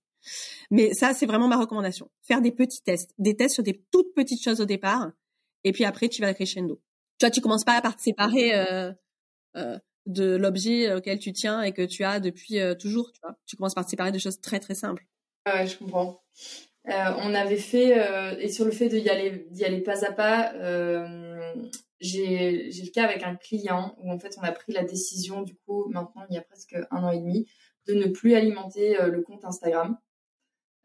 Mais 0.69 0.93
ça, 0.93 1.13
c'est 1.13 1.25
vraiment 1.25 1.47
ma 1.47 1.57
recommandation. 1.57 2.09
Faire 2.23 2.41
des 2.41 2.51
petits 2.51 2.81
tests, 2.83 3.13
des 3.17 3.35
tests 3.35 3.55
sur 3.55 3.63
des 3.63 3.81
toutes 3.91 4.13
petites 4.13 4.43
choses 4.43 4.59
au 4.59 4.65
départ, 4.65 5.11
et 5.63 5.71
puis 5.71 5.85
après, 5.85 6.09
tu 6.09 6.21
vas 6.21 6.33
crescendo. 6.33 6.81
Tu 7.19 7.25
vois, 7.25 7.31
tu 7.31 7.41
commences 7.41 7.63
pas 7.63 7.77
à 7.77 7.93
te 7.93 8.01
séparer 8.01 8.53
euh, 8.53 8.91
de 10.05 10.35
l'objet 10.35 10.93
auquel 10.93 11.19
tu 11.19 11.31
tiens 11.31 11.61
et 11.61 11.71
que 11.71 11.85
tu 11.85 12.03
as 12.03 12.19
depuis 12.19 12.59
toujours. 12.79 13.11
Tu 13.13 13.19
vois, 13.23 13.37
tu 13.45 13.55
commences 13.55 13.75
par 13.75 13.85
te 13.85 13.89
séparer 13.89 14.11
de 14.11 14.19
choses 14.19 14.41
très 14.41 14.59
très 14.59 14.75
simples. 14.75 15.05
Ouais, 15.45 15.67
je 15.67 15.77
comprends. 15.77 16.21
Euh, 16.87 17.13
on 17.17 17.33
avait 17.33 17.57
fait, 17.57 17.99
euh, 17.99 18.35
et 18.39 18.49
sur 18.49 18.65
le 18.65 18.71
fait 18.71 18.89
d'y 18.89 19.09
aller, 19.09 19.47
d'y 19.51 19.65
aller 19.65 19.81
pas 19.81 20.05
à 20.05 20.11
pas, 20.11 20.53
euh, 20.55 21.53
j'ai, 21.99 22.71
j'ai 22.71 22.83
le 22.83 22.91
cas 22.91 23.03
avec 23.03 23.23
un 23.23 23.35
client 23.35 23.95
où 24.01 24.11
en 24.11 24.17
fait 24.17 24.35
on 24.39 24.43
a 24.43 24.51
pris 24.51 24.71
la 24.71 24.83
décision, 24.83 25.41
du 25.41 25.55
coup, 25.55 25.89
maintenant 25.89 26.25
il 26.29 26.35
y 26.35 26.37
a 26.37 26.41
presque 26.41 26.75
un 26.89 27.03
an 27.03 27.11
et 27.11 27.19
demi, 27.19 27.47
de 27.87 27.93
ne 27.93 28.07
plus 28.07 28.33
alimenter 28.35 28.97
le 29.01 29.21
compte 29.21 29.43
Instagram. 29.45 29.97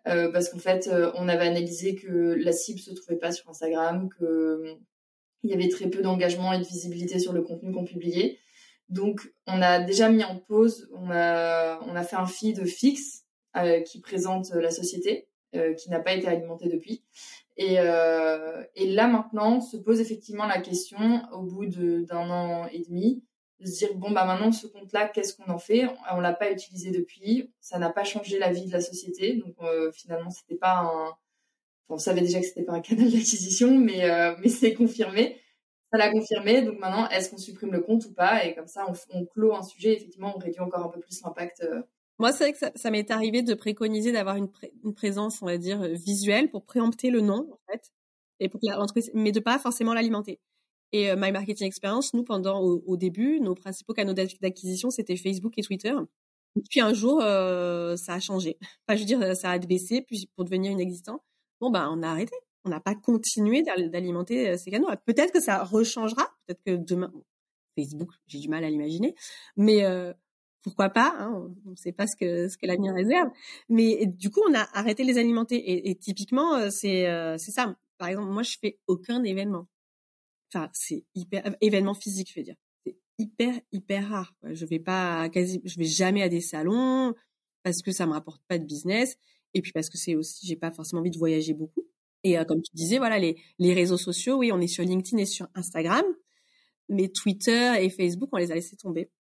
parce 0.05 0.49
qu'en 0.51 0.59
fait, 0.59 0.91
on 1.15 1.29
avait 1.29 1.47
analysé 1.47 1.95
que 1.95 2.35
la 2.39 2.53
cible 2.53 2.81
se 2.81 2.93
trouvait 2.93 3.19
pas 3.19 3.33
sur 3.33 3.49
Instagram, 3.49 4.09
que 4.19 4.77
il 5.43 5.51
y 5.51 5.55
avait 5.55 5.69
très 5.69 5.89
peu 5.91 6.03
d'engagement 6.03 6.53
et 6.55 6.59
de 6.59 6.65
visibilité 6.65 7.19
sur 7.19 7.33
le 7.33 7.43
contenu 7.43 7.73
qu'on 7.73 7.85
publiait. 7.85 8.39
Donc, 8.89 9.33
on 9.47 9.61
a 9.63 9.81
déjà 9.81 10.09
mis 10.09 10.25
en 10.25 10.39
pause, 10.39 10.89
on 10.95 11.11
a, 11.11 11.81
on 11.87 11.95
a 11.95 12.03
fait 12.03 12.17
un 12.17 12.27
feed 12.27 12.65
fixe 12.67 13.25
qui 13.87 14.01
présente 14.01 14.51
la 14.55 14.71
société, 14.71 15.29
qui 15.77 15.91
n'a 15.91 16.01
pas 16.01 16.13
été 16.13 16.27
alimenté 16.27 16.69
depuis. 16.69 17.03
Et, 17.57 17.75
et, 17.75 18.87
là 18.93 19.07
maintenant 19.07 19.61
se 19.61 19.77
pose 19.77 20.01
effectivement 20.01 20.47
la 20.47 20.61
question 20.61 21.23
au 21.33 21.43
bout 21.43 21.67
d'un 21.67 22.31
an 22.31 22.67
et 22.73 22.81
demi 22.81 23.23
de 23.61 23.67
se 23.67 23.79
dire 23.79 23.95
bon 23.95 24.11
bah 24.11 24.25
maintenant 24.25 24.51
ce 24.51 24.67
compte 24.67 24.93
là 24.93 25.09
qu'est-ce 25.09 25.37
qu'on 25.37 25.51
en 25.51 25.59
fait? 25.59 25.87
On 26.13 26.21
l'a 26.21 26.33
pas 26.33 26.51
utilisé 26.51 26.91
depuis 26.91 27.53
ça 27.61 27.79
n'a 27.79 27.91
pas 27.91 28.03
changé 28.03 28.39
la 28.39 28.53
vie 28.53 28.67
de 28.67 28.73
la 28.73 28.81
société 28.81 29.35
donc 29.35 29.55
finalement 29.93 30.31
c'était 30.31 30.57
pas 30.57 30.79
un 30.79 31.15
on 31.89 31.99
savait 31.99 32.23
déjà 32.23 32.41
que 32.41 32.47
c'était 32.47 32.65
pas 32.65 32.73
un 32.73 32.81
canal 32.81 33.05
d'acquisition 33.13 33.79
mais 33.79 34.03
mais 34.41 34.49
c'est 34.49 34.75
confirmé 34.75 35.39
ça 35.95 35.99
l'a 35.99 36.11
confirmé. 36.11 36.63
Donc 36.63 36.81
maintenant, 36.81 37.09
est-ce 37.09 37.31
qu'on 37.31 37.39
supprime 37.39 37.73
le 37.73 37.81
compte 37.81 38.05
ou 38.07 38.13
pas? 38.13 38.45
Et 38.45 38.55
comme 38.55 38.67
ça, 38.67 38.85
on, 39.13 39.25
clôt 39.27 39.55
un 39.55 39.63
sujet. 39.63 39.93
Effectivement, 39.95 40.33
on 40.35 40.39
réduit 40.39 40.61
encore 40.61 40.85
un 40.85 40.89
peu 40.89 40.99
plus 40.99 41.23
l'impact. 41.23 41.65
Euh. 42.21 42.23
Moi, 42.23 42.33
c'est 42.33 42.45
vrai 42.45 42.53
que 42.53 42.59
ça, 42.59 42.73
ça 42.75 42.91
m'est 42.91 43.11
arrivé 43.11 43.43
de 43.43 43.55
préconiser 43.55 44.13
d'avoir 44.13 44.37
une, 44.37 44.49
une, 44.85 44.95
présence, 44.95 45.43
on 45.43 45.47
va 45.47 45.59
dire, 45.59 45.83
euh, 45.83 45.93
visuelle 45.93 46.51
pour 46.51 46.65
préempter 46.65 47.11
le 47.11 47.21
nom, 47.21 47.49
en 47.53 47.73
fait, 47.73 47.93
et 48.41 48.49
pour 48.49 48.61
mais 49.15 49.33
de 49.33 49.41
pas 49.41 49.59
forcément 49.59 49.95
l'alimenter. 49.95 50.41
Et 50.93 51.11
euh, 51.11 51.17
My 51.17 51.33
Marketing 51.33 51.67
Experience, 51.67 52.15
nous, 52.15 52.25
pendant 52.25 52.61
au, 52.61 52.97
début, 52.97 53.41
nos 53.41 53.55
principaux 53.55 53.95
canaux 53.95 54.15
d'acquisition, 54.15 54.91
c'était 54.91 55.17
Facebook 55.17 55.59
et 55.59 55.63
Twitter. 55.63 55.95
Et 56.57 56.63
puis 56.71 56.81
un 56.81 56.93
jour, 56.93 57.21
ça 57.21 58.15
a 58.15 58.21
changé. 58.21 58.59
Enfin, 58.89 58.97
je 58.97 59.01
veux 59.01 59.07
dire, 59.07 59.37
ça 59.37 59.51
a 59.51 59.59
baissé, 59.59 60.03
puis 60.03 60.29
pour 60.37 60.45
devenir 60.45 60.71
inexistant. 60.71 61.23
Bon, 61.61 61.71
ben, 61.71 61.89
on 61.93 62.03
a 62.03 62.09
arrêté 62.09 62.35
on 62.65 62.71
n'a 62.71 62.81
pas 62.81 62.95
continué 62.95 63.63
d'alimenter 63.63 64.51
euh, 64.51 64.57
ces 64.57 64.71
canaux. 64.71 64.89
Peut-être 65.05 65.33
que 65.33 65.41
ça 65.41 65.63
rechangera, 65.63 66.35
peut-être 66.47 66.63
que 66.65 66.77
demain, 66.77 67.13
Facebook, 67.79 68.11
j'ai 68.27 68.39
du 68.39 68.49
mal 68.49 68.65
à 68.65 68.71
l'imaginer, 68.71 69.15
mais 69.57 69.85
euh, 69.85 70.13
pourquoi 70.65 70.89
pas 70.89 71.15
hein, 71.19 71.53
On 71.67 71.71
ne 71.71 71.77
sait 71.77 71.93
pas 71.93 72.07
ce 72.07 72.17
que 72.17 72.49
ce 72.49 72.57
que 72.57 72.67
l'avenir 72.67 72.95
réserve. 72.95 73.31
Mais 73.69 74.07
du 74.07 74.31
coup, 74.31 74.41
on 74.49 74.55
a 74.55 74.67
arrêté 74.73 75.05
de 75.05 75.09
les 75.09 75.19
alimenter. 75.19 75.89
Et, 75.89 75.95
typiquement, 75.95 76.57
euh, 76.57 76.71
c'est 76.71 77.07
c'est 77.39 77.53
ça. 77.53 77.77
Par 77.99 78.09
exemple, 78.09 78.33
moi, 78.33 78.43
je 78.43 78.57
fais 78.61 78.81
aucun 78.89 79.23
événement. 79.23 79.69
Enfin, 80.53 80.71
c'est 80.73 81.05
hyper 81.15 81.55
événement 81.61 81.95
physique, 81.95 82.31
je 82.35 82.41
veux 82.41 82.45
dire. 82.45 82.57
C'est 82.85 82.97
hyper 83.19 83.55
hyper 83.73 84.09
rare. 84.09 84.35
Je 84.43 84.65
vais 84.67 84.81
pas 84.81 85.29
quasi, 85.29 85.61
je 85.65 85.79
vais 85.79 85.85
jamais 85.85 86.23
à 86.23 86.29
des 86.29 86.41
salons 86.41 87.15
parce 87.63 87.83
que 87.83 87.93
ça 87.93 88.07
me 88.07 88.13
rapporte 88.13 88.43
pas 88.49 88.59
de 88.59 88.65
business. 88.65 89.17
Et 89.53 89.63
puis 89.63 89.73
parce 89.73 89.89
que 89.89 89.99
c'est 89.99 90.17
aussi, 90.17 90.47
j'ai 90.47 90.57
pas 90.57 90.73
forcément 90.73 91.01
envie 91.01 91.11
de 91.11 91.19
voyager 91.19 91.55
beaucoup. 91.55 91.85
Et 92.25 92.39
euh, 92.39 92.45
comme 92.45 92.63
tu 92.63 92.75
disais, 92.75 92.99
voilà, 92.99 93.19
les, 93.19 93.37
les 93.59 93.75
réseaux 93.75 93.99
sociaux, 93.99 94.39
oui, 94.39 94.51
on 94.51 94.61
est 94.61 94.67
sur 94.67 94.83
LinkedIn 94.83 95.19
et 95.19 95.27
sur 95.27 95.47
Instagram, 95.55 96.05
mais 96.89 97.09
Twitter 97.09 97.75
et 97.81 97.91
Facebook, 97.91 98.31
on 98.33 98.39
les 98.39 98.51
a 98.51 98.55
laissés 98.55 98.77
tomber. 98.77 99.11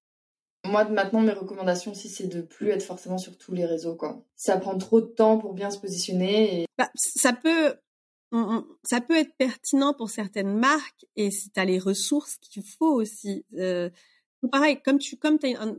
Moi, 0.64 0.84
maintenant, 0.84 1.20
mes 1.20 1.32
recommandations 1.32 1.92
aussi, 1.92 2.08
c'est 2.08 2.26
de 2.26 2.40
plus 2.40 2.70
être 2.70 2.82
forcément 2.82 3.18
sur 3.18 3.36
tous 3.36 3.52
les 3.52 3.66
réseaux, 3.66 3.94
quoi. 3.94 4.22
Ça 4.34 4.56
prend 4.56 4.76
trop 4.78 5.00
de 5.00 5.06
temps 5.06 5.38
pour 5.38 5.52
bien 5.52 5.70
se 5.70 5.78
positionner. 5.78 6.66
Bah, 6.78 6.90
ça 6.94 7.32
peut, 7.32 7.74
ça 8.82 9.00
peut 9.00 9.16
être 9.16 9.36
pertinent 9.36 9.92
pour 9.92 10.10
certaines 10.10 10.56
marques 10.56 11.04
et 11.16 11.30
si 11.30 11.50
tu 11.50 11.60
as 11.60 11.64
les 11.64 11.78
ressources 11.78 12.36
qu'il 12.38 12.62
faut 12.62 12.92
aussi. 12.94 13.44
Euh, 13.58 13.90
pareil, 14.50 14.80
comme 14.82 14.98
tu, 14.98 15.16
comme 15.16 15.38
as 15.42 15.62
un, 15.62 15.76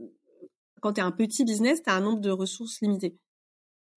quand 0.80 0.94
tu 0.94 1.00
un 1.00 1.12
petit 1.12 1.44
business, 1.44 1.82
tu 1.82 1.90
as 1.90 1.94
un 1.94 2.00
nombre 2.00 2.20
de 2.20 2.30
ressources 2.30 2.80
limitées 2.80 3.16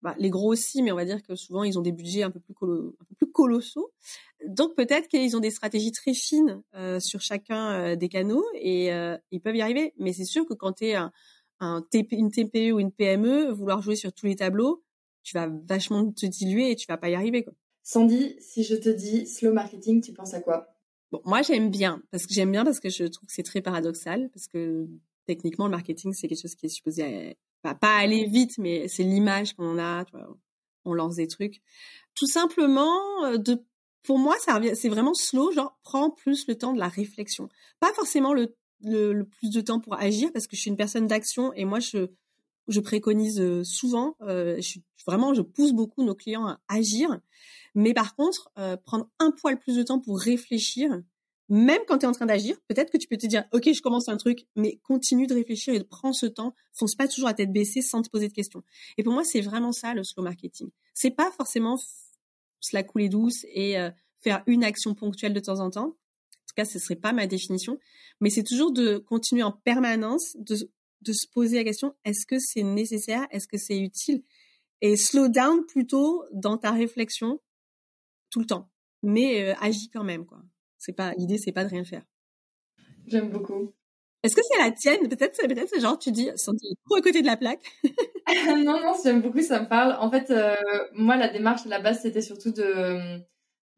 bah, 0.02 0.14
les 0.18 0.30
gros 0.30 0.52
aussi, 0.52 0.82
mais 0.82 0.92
on 0.92 0.96
va 0.96 1.04
dire 1.04 1.22
que 1.22 1.34
souvent 1.34 1.64
ils 1.64 1.78
ont 1.78 1.82
des 1.82 1.92
budgets 1.92 2.22
un 2.22 2.30
peu 2.30 2.40
plus, 2.40 2.54
un 2.54 3.04
peu 3.04 3.14
plus 3.16 3.32
colossaux. 3.32 3.90
Donc 4.46 4.76
peut-être 4.76 5.08
qu'ils 5.08 5.36
ont 5.36 5.40
des 5.40 5.50
stratégies 5.50 5.90
très 5.90 6.14
fines 6.14 6.62
euh, 6.74 7.00
sur 7.00 7.20
chacun 7.20 7.72
euh, 7.72 7.96
des 7.96 8.08
canaux 8.08 8.44
et 8.54 8.92
euh, 8.92 9.16
ils 9.32 9.40
peuvent 9.40 9.56
y 9.56 9.62
arriver. 9.62 9.94
Mais 9.98 10.12
c'est 10.12 10.24
sûr 10.24 10.46
que 10.46 10.54
quand 10.54 10.74
tu 10.74 10.86
es 10.86 10.94
un, 10.94 11.10
un 11.58 11.82
TP, 11.90 12.12
une 12.12 12.30
TPE 12.30 12.72
ou 12.72 12.78
une 12.78 12.92
PME, 12.92 13.50
vouloir 13.50 13.82
jouer 13.82 13.96
sur 13.96 14.12
tous 14.12 14.26
les 14.26 14.36
tableaux, 14.36 14.84
tu 15.24 15.34
vas 15.34 15.48
vachement 15.66 16.10
te 16.12 16.26
diluer 16.26 16.70
et 16.70 16.76
tu 16.76 16.86
vas 16.86 16.96
pas 16.96 17.10
y 17.10 17.14
arriver. 17.14 17.42
Quoi. 17.42 17.52
Sandy, 17.82 18.36
si 18.38 18.62
je 18.62 18.76
te 18.76 18.88
dis 18.88 19.26
slow 19.26 19.52
marketing, 19.52 20.00
tu 20.00 20.12
penses 20.12 20.34
à 20.34 20.40
quoi? 20.40 20.68
Bon, 21.10 21.20
moi 21.24 21.42
j'aime 21.42 21.70
bien 21.70 22.02
parce 22.10 22.26
que 22.26 22.34
j'aime 22.34 22.52
bien 22.52 22.64
parce 22.64 22.80
que 22.80 22.90
je 22.90 23.04
trouve 23.04 23.26
que 23.26 23.32
c'est 23.32 23.42
très 23.42 23.62
paradoxal 23.62 24.28
parce 24.30 24.46
que 24.46 24.86
techniquement 25.24 25.64
le 25.64 25.70
marketing 25.70 26.12
c'est 26.12 26.28
quelque 26.28 26.42
chose 26.42 26.54
qui 26.54 26.66
est 26.66 26.68
supposé 26.68 27.34
pas 27.62 27.96
aller 27.96 28.26
vite, 28.26 28.58
mais 28.58 28.88
c'est 28.88 29.02
l'image 29.02 29.54
qu'on 29.54 29.78
a. 29.78 30.04
Tu 30.04 30.12
vois, 30.12 30.36
on 30.84 30.94
lance 30.94 31.16
des 31.16 31.28
trucs. 31.28 31.60
Tout 32.14 32.26
simplement, 32.26 33.24
euh, 33.24 33.38
de, 33.38 33.64
pour 34.02 34.18
moi, 34.18 34.36
ça 34.40 34.60
c'est 34.74 34.88
vraiment 34.88 35.14
slow. 35.14 35.52
Genre, 35.52 35.78
prends 35.82 36.10
plus 36.10 36.46
le 36.48 36.56
temps 36.56 36.72
de 36.72 36.78
la 36.78 36.88
réflexion. 36.88 37.48
Pas 37.80 37.92
forcément 37.92 38.32
le, 38.32 38.56
le, 38.82 39.24
plus 39.24 39.50
de 39.50 39.60
temps 39.60 39.80
pour 39.80 39.98
agir, 39.98 40.30
parce 40.32 40.46
que 40.46 40.56
je 40.56 40.62
suis 40.62 40.70
une 40.70 40.76
personne 40.76 41.06
d'action 41.06 41.52
et 41.54 41.64
moi, 41.64 41.80
je, 41.80 42.08
je 42.68 42.80
préconise 42.80 43.40
euh, 43.40 43.64
souvent. 43.64 44.16
Euh, 44.22 44.56
je 44.56 44.62
suis 44.62 44.84
vraiment, 45.06 45.34
je 45.34 45.42
pousse 45.42 45.72
beaucoup 45.72 46.04
nos 46.04 46.14
clients 46.14 46.46
à 46.46 46.60
agir. 46.68 47.18
Mais 47.74 47.94
par 47.94 48.14
contre, 48.14 48.50
euh, 48.58 48.76
prendre 48.76 49.08
un 49.18 49.30
poil 49.30 49.58
plus 49.58 49.76
de 49.76 49.82
temps 49.82 50.00
pour 50.00 50.18
réfléchir 50.18 51.00
même 51.48 51.80
quand 51.86 51.98
tu 51.98 52.04
es 52.04 52.08
en 52.08 52.12
train 52.12 52.26
d'agir, 52.26 52.56
peut-être 52.68 52.90
que 52.90 52.98
tu 52.98 53.08
peux 53.08 53.16
te 53.16 53.26
dire, 53.26 53.44
OK, 53.52 53.72
je 53.72 53.80
commence 53.80 54.08
un 54.08 54.16
truc, 54.16 54.46
mais 54.54 54.76
continue 54.82 55.26
de 55.26 55.34
réfléchir 55.34 55.74
et 55.74 55.78
de 55.78 55.84
prendre 55.84 56.14
ce 56.14 56.26
temps. 56.26 56.54
Fonce 56.74 56.94
pas 56.94 57.08
toujours 57.08 57.28
à 57.28 57.34
tête 57.34 57.52
baissée 57.52 57.80
sans 57.80 58.02
te 58.02 58.10
poser 58.10 58.28
de 58.28 58.34
questions. 58.34 58.62
Et 58.98 59.02
pour 59.02 59.12
moi, 59.12 59.24
c'est 59.24 59.40
vraiment 59.40 59.72
ça, 59.72 59.94
le 59.94 60.04
slow 60.04 60.22
marketing. 60.22 60.68
C'est 60.92 61.10
pas 61.10 61.30
forcément 61.30 61.78
se 62.60 62.74
la 62.74 62.82
couler 62.82 63.08
douce 63.08 63.46
et 63.52 63.78
euh, 63.78 63.90
faire 64.20 64.42
une 64.46 64.62
action 64.62 64.94
ponctuelle 64.94 65.32
de 65.32 65.40
temps 65.40 65.60
en 65.60 65.70
temps. 65.70 65.86
En 65.86 66.46
tout 66.48 66.54
cas, 66.56 66.64
ce 66.64 66.78
serait 66.78 66.96
pas 66.96 67.12
ma 67.12 67.26
définition. 67.26 67.78
Mais 68.20 68.30
c'est 68.30 68.42
toujours 68.42 68.72
de 68.72 68.98
continuer 68.98 69.42
en 69.42 69.52
permanence, 69.52 70.36
de, 70.36 70.70
de 71.02 71.12
se 71.12 71.26
poser 71.32 71.56
la 71.56 71.64
question, 71.64 71.94
est-ce 72.04 72.26
que 72.26 72.38
c'est 72.38 72.62
nécessaire? 72.62 73.26
Est-ce 73.30 73.46
que 73.46 73.58
c'est 73.58 73.78
utile? 73.78 74.22
Et 74.80 74.96
slow 74.96 75.28
down 75.28 75.64
plutôt 75.66 76.24
dans 76.32 76.58
ta 76.58 76.72
réflexion 76.72 77.40
tout 78.30 78.40
le 78.40 78.46
temps. 78.46 78.70
Mais 79.02 79.42
euh, 79.42 79.54
agis 79.60 79.88
quand 79.90 80.04
même, 80.04 80.26
quoi. 80.26 80.42
C'est 80.78 80.94
pas 80.94 81.12
l'idée, 81.16 81.38
c'est 81.38 81.52
pas 81.52 81.64
de 81.64 81.70
rien 81.70 81.84
faire. 81.84 82.02
J'aime 83.06 83.30
beaucoup. 83.30 83.74
Est-ce 84.22 84.34
que 84.34 84.42
c'est 84.42 84.58
la 84.58 84.72
tienne? 84.72 85.08
Peut-être, 85.08 85.36
peut-être 85.46 85.68
c'est 85.68 85.80
genre 85.80 85.98
tu 85.98 86.10
dis, 86.10 86.28
senti 86.36 86.74
trop 86.84 86.96
à 86.96 87.02
côté 87.02 87.22
de 87.22 87.26
la 87.26 87.36
plaque. 87.36 87.64
non, 88.46 88.64
non, 88.64 88.92
j'aime 89.02 89.22
beaucoup, 89.22 89.42
ça 89.42 89.60
me 89.60 89.68
parle. 89.68 89.96
En 90.00 90.10
fait, 90.10 90.30
euh, 90.30 90.56
moi, 90.92 91.16
la 91.16 91.28
démarche 91.28 91.66
à 91.66 91.68
la 91.68 91.80
base, 91.80 92.02
c'était 92.02 92.22
surtout 92.22 92.52
de 92.52 93.20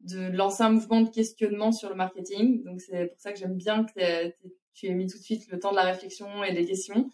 de 0.03 0.35
lancer 0.35 0.63
un 0.63 0.71
mouvement 0.71 1.01
de 1.01 1.09
questionnement 1.09 1.71
sur 1.71 1.89
le 1.89 1.95
marketing. 1.95 2.63
Donc 2.63 2.81
c'est 2.81 3.07
pour 3.07 3.19
ça 3.19 3.31
que 3.31 3.39
j'aime 3.39 3.55
bien 3.55 3.85
que 3.85 4.29
tu 4.73 4.87
aies 4.87 4.93
mis 4.93 5.07
tout 5.07 5.17
de 5.17 5.23
suite 5.23 5.49
le 5.51 5.59
temps 5.59 5.71
de 5.71 5.75
la 5.75 5.83
réflexion 5.83 6.43
et 6.43 6.53
des 6.53 6.65
questions. 6.65 7.09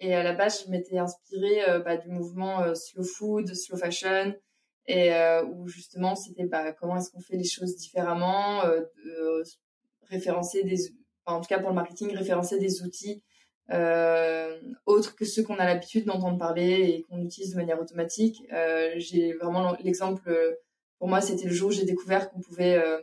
Et 0.00 0.14
à 0.14 0.22
la 0.22 0.32
base, 0.32 0.64
je 0.64 0.70
m'étais 0.70 0.98
inspirée 0.98 1.68
euh, 1.68 1.80
bah, 1.80 1.98
du 1.98 2.08
mouvement 2.08 2.62
euh, 2.62 2.74
slow 2.74 3.02
food, 3.02 3.54
slow 3.54 3.76
fashion, 3.76 4.34
et 4.86 5.12
euh, 5.14 5.44
où 5.44 5.68
justement 5.68 6.16
c'était 6.16 6.44
bah, 6.44 6.72
comment 6.72 6.96
est-ce 6.96 7.10
qu'on 7.10 7.20
fait 7.20 7.36
les 7.36 7.44
choses 7.44 7.76
différemment, 7.76 8.64
euh, 8.64 8.82
référencer 10.08 10.62
des, 10.64 10.92
enfin, 11.24 11.38
en 11.38 11.40
tout 11.40 11.48
cas 11.48 11.58
pour 11.58 11.68
le 11.68 11.74
marketing, 11.74 12.14
référencer 12.14 12.58
des 12.58 12.82
outils 12.82 13.22
euh, 13.72 14.58
autres 14.84 15.14
que 15.14 15.24
ceux 15.24 15.44
qu'on 15.44 15.56
a 15.56 15.64
l'habitude 15.64 16.04
d'entendre 16.04 16.38
parler 16.38 16.88
et 16.88 17.02
qu'on 17.02 17.22
utilise 17.22 17.52
de 17.52 17.56
manière 17.56 17.80
automatique. 17.80 18.42
Euh, 18.52 18.92
j'ai 18.96 19.32
vraiment 19.34 19.76
l'exemple, 19.80 20.58
pour 20.98 21.08
moi 21.08 21.20
c'était 21.20 21.46
le 21.46 21.54
jour 21.54 21.68
où 21.68 21.72
j'ai 21.72 21.84
découvert 21.84 22.30
qu'on 22.30 22.40
pouvait 22.40 22.76
euh, 22.76 23.00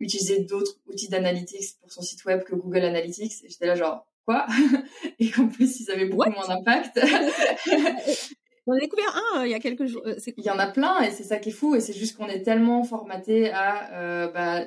utiliser 0.00 0.40
d'autres 0.44 0.78
outils 0.86 1.08
d'analytics 1.08 1.78
pour 1.80 1.90
son 1.90 2.02
site 2.02 2.24
web 2.26 2.42
que 2.44 2.54
Google 2.54 2.84
Analytics. 2.84 3.44
Et 3.44 3.48
j'étais 3.48 3.66
là 3.66 3.76
genre 3.76 4.06
quoi? 4.26 4.46
Et 5.18 5.30
qu'en 5.30 5.48
plus 5.48 5.80
ils 5.80 5.90
avaient 5.90 6.06
beaucoup 6.06 6.30
moins 6.30 6.48
d'impact. 6.48 7.00
On 8.66 8.72
a 8.72 8.78
découvert 8.78 9.14
un 9.34 9.40
euh, 9.40 9.46
il 9.46 9.50
y 9.50 9.54
a 9.54 9.60
quelques 9.60 9.86
jours. 9.86 10.02
Euh, 10.06 10.14
il 10.36 10.44
y 10.44 10.50
en 10.50 10.58
a 10.58 10.66
plein 10.66 11.02
et 11.02 11.10
c'est 11.10 11.24
ça 11.24 11.38
qui 11.38 11.50
est 11.50 11.52
fou 11.52 11.74
et 11.74 11.80
c'est 11.80 11.92
juste 11.92 12.16
qu'on 12.16 12.28
est 12.28 12.42
tellement 12.42 12.82
formaté 12.82 13.50
à 13.50 13.92
euh, 13.94 14.28
bah, 14.28 14.64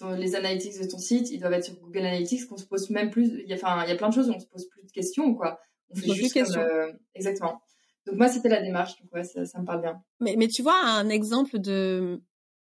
dans 0.00 0.12
les 0.12 0.34
analytics 0.34 0.80
de 0.80 0.88
ton 0.88 0.98
site, 0.98 1.30
ils 1.30 1.38
doivent 1.38 1.52
être 1.52 1.64
sur 1.64 1.74
Google 1.76 2.00
Analytics 2.00 2.46
qu'on 2.48 2.56
se 2.56 2.64
pose 2.64 2.90
même 2.90 3.10
plus. 3.10 3.40
Il 3.42 3.48
y 3.48 3.52
a, 3.52 3.56
enfin, 3.56 3.84
il 3.84 3.88
y 3.88 3.92
a 3.92 3.96
plein 3.96 4.08
de 4.08 4.14
choses 4.14 4.28
où 4.28 4.32
on 4.32 4.40
se 4.40 4.46
pose 4.46 4.68
plus 4.68 4.84
de 4.84 4.90
questions 4.90 5.34
quoi. 5.34 5.58
On 5.90 5.96
fait 5.96 6.12
juste 6.12 6.34
comme, 6.34 6.62
euh, 6.62 6.92
exactement. 7.14 7.60
Donc 8.06 8.16
moi 8.16 8.28
c'était 8.28 8.48
la 8.48 8.60
démarche 8.60 9.00
donc 9.00 9.12
ouais 9.12 9.24
ça, 9.24 9.44
ça, 9.46 9.60
me 9.60 9.64
parle 9.64 9.82
bien. 9.82 10.02
Mais 10.20 10.36
mais 10.36 10.48
tu 10.48 10.62
vois 10.62 10.78
un 10.78 11.08
exemple 11.08 11.58
de 11.58 12.20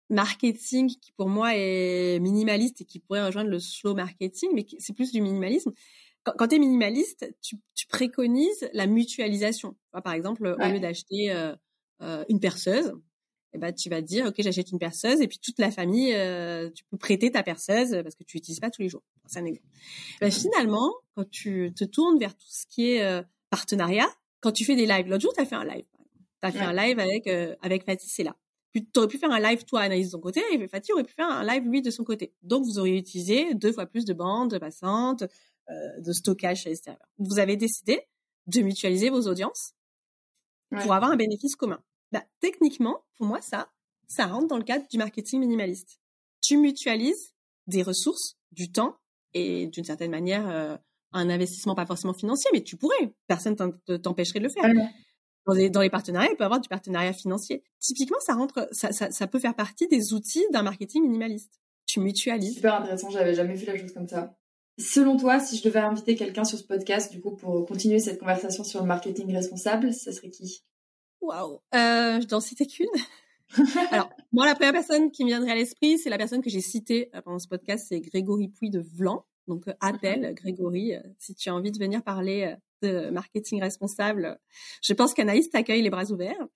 marketing 0.10 0.88
qui 0.88 1.12
pour 1.12 1.28
moi 1.28 1.52
est 1.54 2.20
minimaliste 2.20 2.82
et 2.82 2.86
qui 2.86 3.00
pourrait 3.00 3.26
rejoindre 3.26 3.50
le 3.50 3.60
slow 3.60 3.94
marketing 3.94 4.52
mais 4.54 4.66
c'est 4.80 4.94
plus 4.94 5.12
du 5.12 5.22
minimalisme 5.22 5.72
quand, 6.38 6.48
tu 6.48 6.56
es 6.56 6.60
minimaliste, 6.60 7.34
tu, 7.42 7.58
tu, 7.76 7.88
préconises 7.88 8.70
la 8.74 8.88
mutualisation. 8.88 9.76
par 10.04 10.14
exemple, 10.14 10.56
au 10.60 10.68
lieu 10.68 10.80
d'acheter 10.80 11.32
euh, 11.32 11.56
euh, 12.02 12.24
une 12.30 12.40
perceuse, 12.40 12.94
eh 13.54 13.60
ben, 13.60 13.74
tu 13.74 13.90
vas 13.90 14.02
dire, 14.02 14.28
OK, 14.28 14.36
j'achète 14.38 14.72
une 14.72 14.80
perceuse 14.80 15.22
et 15.22 15.28
puis 15.28 15.40
toute 15.40 15.58
la 15.60 15.72
famille, 15.72 16.14
euh, 16.14 16.70
tu 16.70 16.84
peux 16.86 16.98
prêter 16.98 17.32
ta 17.32 17.44
perceuse 17.44 17.92
parce 18.04 18.16
que 18.16 18.24
tu 18.24 18.38
l'utilises 18.38 18.60
pas 18.60 18.70
tous 18.70 18.82
les 18.82 18.90
jours. 18.90 19.04
C'est 19.26 19.40
un 19.40 19.46
exemple. 19.46 19.68
Ben, 20.22 20.32
finalement, 20.32 20.94
quand 21.16 21.30
tu 21.30 21.74
te 21.76 21.84
tournes 21.86 22.20
vers 22.20 22.36
tout 22.36 22.48
ce 22.48 22.66
qui 22.70 22.92
est 22.92 23.04
euh, 23.04 23.22
partenariat, 23.50 24.08
quand 24.42 24.52
tu 24.52 24.66
fais 24.66 24.76
des 24.76 24.86
lives, 24.86 25.08
l'autre 25.08 25.24
jour, 25.24 25.34
tu 25.34 25.42
as 25.42 25.46
fait 25.46 25.56
un 25.56 25.66
live. 25.66 25.86
Tu 26.42 26.48
as 26.48 26.52
fait 26.52 26.60
un 26.60 26.74
live 26.74 27.00
avec, 27.00 27.28
euh, 27.28 27.56
avec 27.62 27.86
Fatih 27.86 28.08
Sella. 28.08 28.36
Tu 28.74 28.84
aurais 28.98 29.08
pu 29.08 29.18
faire 29.18 29.32
un 29.32 29.40
live, 29.40 29.64
toi, 29.64 29.82
analyse 29.82 30.08
de 30.08 30.12
ton 30.12 30.20
côté, 30.20 30.44
et 30.52 30.68
Fatih 30.68 30.94
aurait 30.94 31.04
pu 31.04 31.14
faire 31.14 31.28
un 31.28 31.44
live, 31.44 31.64
lui, 31.64 31.82
de 31.82 31.90
son 31.90 32.04
côté. 32.04 32.34
Donc, 32.44 32.64
vous 32.64 32.78
auriez 32.78 32.98
utilisé 32.98 33.56
deux 33.56 33.72
fois 33.72 33.88
plus 33.88 34.06
de 34.06 34.14
bandes 34.14 34.60
passantes, 34.60 35.24
de 35.70 36.14
stockage 36.14 36.66
les 36.66 36.76
serveurs. 36.76 37.10
Vous 37.18 37.40
avez 37.40 37.58
décidé 37.58 38.02
de 38.48 38.62
mutualiser 38.62 39.10
vos 39.10 39.28
audiences 39.28 39.74
pour 40.82 40.94
avoir 40.94 41.12
un 41.12 41.16
bénéfice 41.16 41.56
commun. 41.56 41.82
Bah, 42.12 42.24
techniquement, 42.40 43.04
pour 43.18 43.28
moi, 43.28 43.42
ça, 43.42 43.70
ça 44.08 44.26
rentre 44.26 44.48
dans 44.48 44.58
le 44.58 44.64
cadre 44.64 44.86
du 44.90 44.98
marketing 44.98 45.40
minimaliste. 45.40 46.00
Tu 46.42 46.58
mutualises 46.58 47.34
des 47.68 47.84
ressources, 47.84 48.38
du 48.52 48.72
temps 48.72 48.96
et 49.34 49.68
d'une 49.68 49.84
certaine 49.84 50.12
manière 50.12 50.48
euh, 50.48 50.78
un 51.12 51.30
investissement 51.30 51.76
pas 51.76 51.86
forcément 51.86 52.14
financier, 52.14 52.50
mais 52.54 52.64
tu 52.64 52.78
pourrais. 52.78 53.14
Personne 53.28 53.56
t'empêcherait 53.56 54.40
de 54.40 54.46
le 54.46 54.50
faire. 54.50 54.64
Dans, 55.46 55.54
les, 55.54 55.70
dans 55.70 55.82
les 55.82 55.90
partenariats, 55.90 56.30
il 56.32 56.36
peut 56.36 56.44
y 56.44 56.46
avoir 56.46 56.60
du 56.60 56.68
partenariat 56.68 57.14
financier. 57.14 57.64
Typiquement, 57.80 58.20
ça 58.20 58.34
rentre, 58.34 58.68
ça, 58.72 58.92
ça, 58.92 59.12
ça 59.12 59.28
peut 59.28 59.40
faire 59.40 59.56
partie 59.56 59.88
des 59.88 60.14
outils 60.14 60.46
d'un 60.52 60.64
marketing 60.64 61.04
minimaliste. 61.04 61.62
Tu 61.86 62.02
mutualises. 62.02 62.56
Super 62.56 62.82
intéressant, 62.82 63.10
j'avais 63.10 63.34
jamais 63.34 63.56
vu 63.56 63.66
la 63.66 63.78
chose 63.78 63.94
comme 63.94 64.08
ça. 64.08 64.38
Selon 64.78 65.18
toi, 65.18 65.40
si 65.40 65.58
je 65.58 65.64
devais 65.64 65.80
inviter 65.80 66.16
quelqu'un 66.16 66.44
sur 66.44 66.58
ce 66.58 66.64
podcast, 66.64 67.12
du 67.12 67.20
coup, 67.20 67.36
pour 67.36 67.66
continuer 67.66 68.00
cette 68.00 68.20
conversation 68.20 68.64
sur 68.64 68.82
le 68.82 68.86
marketing 68.86 69.34
responsable, 69.34 69.92
ça 69.92 70.12
serait 70.12 70.30
qui? 70.30 70.64
Waouh 71.22 71.60
euh, 71.74 72.22
Je 72.22 72.28
n'en 72.30 72.40
citer 72.40 72.68
qu'une. 72.68 72.88
Alors, 73.92 74.10
moi, 74.32 74.46
la 74.46 74.56
première 74.56 74.74
personne 74.74 75.12
qui 75.12 75.24
me 75.24 75.30
viendrait 75.30 75.52
à 75.52 75.56
l'esprit, 75.56 75.98
c'est 75.98 76.10
la 76.10 76.18
personne 76.18 76.42
que 76.42 76.50
j'ai 76.50 76.62
citée 76.62 77.10
euh, 77.16 77.22
pendant 77.22 77.40
ce 77.40 77.48
podcast, 77.48 77.88
c'est 77.90 78.00
Grégory 78.02 78.50
Pouy 78.50 78.70
de 78.70 78.80
Vlan. 78.80 79.26
Donc, 79.48 79.68
euh, 79.68 79.74
appelle 79.80 80.34
Grégory, 80.36 80.94
euh, 80.94 81.02
si 81.18 81.34
tu 81.34 81.50
as 81.50 81.56
envie 81.56 81.72
de 81.72 81.80
venir 81.80 82.04
parler 82.04 82.56
de 82.84 83.10
marketing 83.10 83.62
responsable. 83.62 84.40
Je 84.84 84.94
pense 84.94 85.16
qu'Anaïs 85.16 85.50
t'accueille 85.50 85.82
les 85.82 85.90
bras 85.90 86.12
ouverts. 86.12 86.48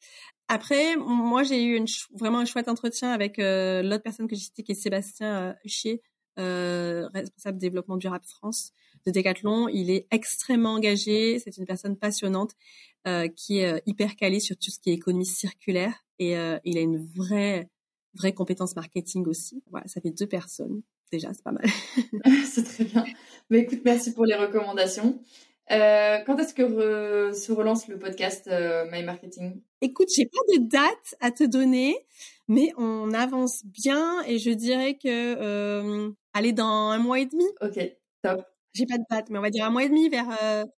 Après, 0.48 0.96
moi, 0.98 1.42
j'ai 1.42 1.64
eu 1.64 1.76
une, 1.76 1.88
vraiment 2.14 2.38
un 2.38 2.46
chouette 2.46 2.68
entretien 2.68 3.10
avec 3.10 3.38
l'autre 3.38 4.04
personne 4.04 4.28
que 4.28 4.36
j'ai 4.36 4.44
citée, 4.44 4.62
qui 4.62 4.74
est 4.74 4.76
Sébastien 4.76 5.56
Huchier, 5.64 6.04
responsable 6.38 7.58
développement 7.58 7.98
durable 7.98 8.26
France 8.26 8.72
de 9.06 9.12
Decathlon. 9.12 9.68
Il 9.68 9.90
est 9.90 10.08
extrêmement 10.12 10.74
engagé. 10.74 11.40
C'est 11.40 11.58
une 11.58 11.66
personne 11.66 11.98
passionnante 11.98 12.52
qui 13.36 13.60
est 13.60 13.82
hyper 13.86 14.16
calée 14.16 14.40
sur 14.40 14.56
tout 14.58 14.72
ce 14.72 14.80
qui 14.80 14.92
est 14.92 14.94
économie 14.94 15.26
circulaire 15.26 16.06
et 16.20 16.34
il 16.64 16.78
a 16.78 16.82
une 16.82 17.06
vraie 17.16 17.70
vraie 18.14 18.34
compétence 18.34 18.76
marketing 18.76 19.26
aussi. 19.28 19.64
Voilà, 19.70 19.88
ça 19.88 20.02
fait 20.02 20.12
deux 20.12 20.28
personnes. 20.28 20.82
Déjà, 21.12 21.34
c'est 21.34 21.44
pas 21.44 21.52
mal. 21.52 21.66
c'est 22.46 22.64
très 22.64 22.86
bien. 22.86 23.04
Mais 23.50 23.60
écoute, 23.60 23.82
merci 23.84 24.14
pour 24.14 24.26
les 24.26 24.36
recommandations. 24.36 25.22
Euh, 25.72 26.18
quand 26.26 26.38
est-ce 26.38 26.54
que 26.54 27.32
se 27.34 27.52
relance 27.52 27.88
le 27.88 27.98
podcast 27.98 28.48
euh, 28.48 28.86
My 28.92 29.04
Marketing? 29.04 29.62
Écoute, 29.82 30.10
j'ai 30.16 30.26
pas 30.26 30.56
de 30.56 30.68
date 30.68 31.16
à 31.20 31.32
te 31.32 31.44
donner, 31.44 31.98
mais 32.48 32.72
on 32.78 33.14
avance 33.14 33.66
bien 33.66 34.22
et 34.28 34.38
je 34.38 34.52
dirais 34.52 34.96
que 34.96 35.08
euh, 35.08 36.12
aller 36.34 36.54
dans 36.54 36.90
un 36.90 36.98
mois 37.00 37.20
et 37.20 37.26
demi. 37.26 37.46
Ok, 37.62 37.80
top. 38.22 38.46
J'ai 38.74 38.86
pas 38.86 38.98
de 38.98 39.04
date, 39.10 39.30
mais 39.30 39.40
on 39.40 39.42
va 39.42 39.50
dire 39.50 39.66
un 39.66 39.70
mois 39.70 39.84
et 39.84 39.90
demi 39.90 40.10
vers 40.10 40.28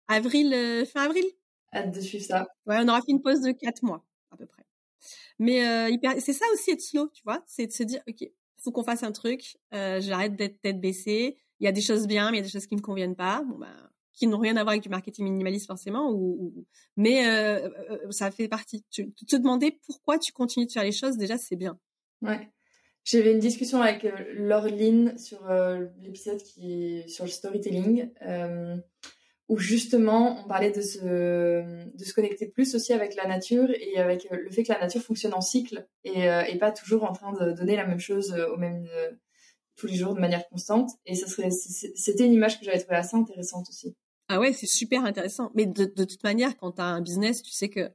avril, 0.08 0.86
fin 0.92 1.04
avril. 1.04 1.26
Hâte 1.74 1.94
de 1.94 2.02
suivre 2.02 2.26
ça. 2.26 2.48
Ouais, 2.66 2.78
on 2.80 2.88
aura 2.88 3.00
fait 3.02 3.12
une 3.12 3.22
pause 3.22 3.42
de 3.42 3.52
quatre 3.52 3.84
mois 3.84 4.04
à 4.32 4.38
peu 4.38 4.46
près. 4.46 4.64
Mais 5.40 5.66
euh, 5.66 5.96
c'est 6.20 6.34
ça 6.34 6.46
aussi 6.54 6.72
être 6.72 6.82
slow, 6.82 7.10
tu 7.14 7.22
vois, 7.24 7.44
c'est 7.48 7.68
de 7.68 7.72
se 7.72 7.84
dire, 7.84 8.02
ok, 8.08 8.30
faut 8.58 8.72
qu'on 8.72 8.84
fasse 8.84 9.04
un 9.04 9.12
truc. 9.12 9.58
Euh, 9.74 10.00
J'arrête 10.02 10.36
d'être 10.36 10.62
tête 10.62 10.80
baissée. 10.80 11.38
Il 11.60 11.66
y 11.66 11.68
a 11.68 11.72
des 11.72 11.82
choses 11.82 12.08
bien, 12.08 12.32
mais 12.32 12.38
il 12.38 12.40
y 12.42 12.44
a 12.44 12.46
des 12.46 12.52
choses 12.52 12.68
qui 12.68 12.76
me 12.76 12.82
conviennent 12.82 13.16
pas. 13.16 13.44
Bon 13.48 13.58
ben, 13.58 13.83
qui 14.14 14.28
n'ont 14.28 14.40
rien 14.40 14.56
à 14.58 14.64
voir 14.64 14.72
avec 14.72 14.84
du 14.84 14.90
marketing 14.90 15.26
minimaliste 15.26 15.68
forcément, 15.68 16.12
ou, 16.12 16.66
mais 16.96 17.28
euh, 17.28 17.70
euh, 17.90 18.12
ça 18.12 18.32
fait 18.32 18.48
partie. 18.48 18.86
Tu, 18.92 19.12
te 19.14 19.36
demander 19.36 19.80
pourquoi 19.86 20.20
tu 20.20 20.32
continues 20.32 20.68
de 20.68 20.72
faire 20.72 20.84
les 20.84 20.92
choses, 20.92 21.18
déjà 21.18 21.38
c'est 21.38 21.56
bien. 21.56 21.80
Ouais. 22.22 22.50
J'avais 23.04 23.34
une 23.34 23.40
discussion 23.40 23.82
avec 23.82 24.08
Laureline 24.36 25.18
sur 25.18 25.46
l'épisode 26.00 26.42
qui 26.42 27.04
sur 27.08 27.26
le 27.26 27.30
storytelling 27.30 28.10
où 29.50 29.58
justement 29.58 30.42
on 30.44 30.48
parlait 30.48 30.72
de 30.72 30.82
se, 30.82 31.00
de 31.00 32.04
se 32.04 32.14
connecter 32.14 32.48
plus 32.48 32.76
aussi 32.76 32.94
avec 32.94 33.16
la 33.16 33.28
nature 33.28 33.70
et 33.70 33.98
avec 33.98 34.28
le 34.32 34.50
fait 34.50 34.64
que 34.64 34.72
la 34.72 34.80
nature 34.80 35.02
fonctionne 35.02 35.34
en 35.34 35.42
cycle 35.42 35.88
et, 36.04 36.30
euh, 36.30 36.44
et 36.44 36.58
pas 36.58 36.72
toujours 36.72 37.04
en 37.04 37.14
train 37.14 37.34
de 37.34 37.52
donner 37.52 37.76
la 37.76 37.86
même 37.86 38.00
chose 38.00 38.34
au 38.34 38.58
même 38.58 38.88
euh, 38.94 39.12
tous 39.76 39.88
les 39.88 39.96
jours 39.96 40.14
de 40.14 40.20
manière 40.20 40.48
constante. 40.48 40.92
Et 41.06 41.16
ça 41.16 41.28
serait, 41.28 41.52
c'était 41.52 42.26
une 42.26 42.34
image 42.34 42.60
que 42.60 42.66
j'avais 42.66 42.80
trouvée 42.80 42.98
assez 42.98 43.18
intéressante 43.18 43.68
aussi. 43.70 43.96
Ah 44.34 44.40
ouais, 44.40 44.52
c'est 44.52 44.66
super 44.68 45.06
intéressant. 45.06 45.52
Mais 45.54 45.68
de, 45.68 45.86
de 45.86 46.04
toute 46.06 46.24
manière, 46.24 46.58
quand 46.58 46.72
tu 46.72 46.82
as 46.82 46.86
un 46.86 47.02
business, 47.02 47.44
tu 47.44 47.52
sais 47.52 47.70
que 47.70 47.92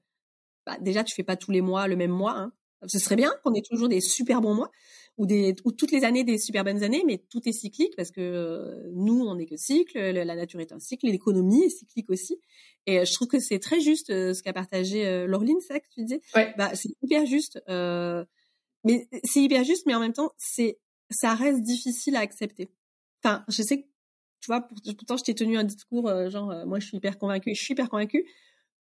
bah, 0.64 0.76
déjà 0.80 1.02
tu 1.02 1.12
fais 1.12 1.24
pas 1.24 1.36
tous 1.36 1.50
les 1.50 1.60
mois 1.60 1.88
le 1.88 1.96
même 1.96 2.12
mois. 2.12 2.38
Hein. 2.38 2.52
Ce 2.86 3.00
serait 3.00 3.16
bien 3.16 3.32
qu'on 3.42 3.54
ait 3.54 3.62
toujours 3.62 3.88
des 3.88 4.00
super 4.00 4.40
bons 4.40 4.54
mois 4.54 4.70
ou 5.16 5.26
des 5.26 5.56
ou 5.64 5.72
toutes 5.72 5.90
les 5.90 6.04
années 6.04 6.22
des 6.22 6.38
super 6.38 6.62
bonnes 6.62 6.84
années, 6.84 7.02
mais 7.04 7.18
tout 7.28 7.40
est 7.48 7.52
cyclique 7.52 7.96
parce 7.96 8.12
que 8.12 8.20
euh, 8.20 8.88
nous 8.94 9.26
on 9.26 9.34
n'est 9.34 9.46
que 9.46 9.56
cycle, 9.56 9.98
la 9.98 10.36
nature 10.36 10.60
est 10.60 10.70
un 10.70 10.78
cycle, 10.78 11.06
l'économie 11.06 11.64
est 11.64 11.70
cyclique 11.70 12.08
aussi. 12.08 12.38
Et 12.86 13.00
euh, 13.00 13.04
je 13.04 13.12
trouve 13.14 13.26
que 13.26 13.40
c'est 13.40 13.58
très 13.58 13.80
juste 13.80 14.10
euh, 14.10 14.32
ce 14.32 14.44
qu'a 14.44 14.52
partagé 14.52 15.26
Laureline, 15.26 15.58
c'est 15.60 15.74
ça 15.74 15.80
que 15.80 15.88
tu 15.92 16.04
disais? 16.04 16.20
Ouais. 16.36 16.54
Bah 16.56 16.70
c'est 16.74 16.90
hyper 17.02 17.26
juste, 17.26 17.60
mais 17.66 19.08
c'est 19.24 19.40
hyper 19.40 19.64
juste, 19.64 19.86
mais 19.86 19.96
en 19.96 20.00
même 20.00 20.12
temps 20.12 20.30
c'est 20.38 20.78
ça 21.10 21.34
reste 21.34 21.62
difficile 21.62 22.14
à 22.14 22.20
accepter. 22.20 22.70
Enfin, 23.24 23.44
je 23.48 23.62
sais 23.62 23.82
que 23.82 23.86
tu 24.40 24.46
vois, 24.46 24.66
pourtant 24.96 25.16
je 25.16 25.24
t'ai 25.24 25.34
tenu 25.34 25.58
un 25.58 25.64
discours 25.64 26.08
genre 26.30 26.66
moi 26.66 26.78
je 26.78 26.86
suis 26.86 26.96
hyper 26.96 27.18
convaincue, 27.18 27.54
je 27.54 27.62
suis 27.62 27.72
hyper 27.72 27.88
convaincue, 27.88 28.24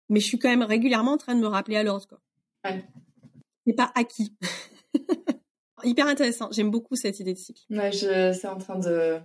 mais 0.09 0.21
je 0.21 0.27
suis 0.27 0.39
quand 0.39 0.49
même 0.49 0.63
régulièrement 0.63 1.13
en 1.13 1.19
train 1.19 1.35
de 1.35 1.41
me 1.41 1.47
rappeler 1.47 1.77
à 1.77 1.83
l'ordre 1.83 2.07
quoi. 2.07 2.21
Ouais. 2.65 2.85
C'est 3.67 3.75
pas 3.75 3.93
acquis. 3.95 4.37
hyper 5.85 6.07
intéressant. 6.07 6.49
J'aime 6.53 6.71
beaucoup 6.71 6.97
cette 6.97 7.21
idée 7.21 7.35
de 7.35 7.39
cycle. 7.39 7.63
Ouais, 7.71 7.93
je, 7.93 8.33
c'est 8.33 8.49
en 8.49 8.59
train 8.59 8.79
de, 8.79 9.19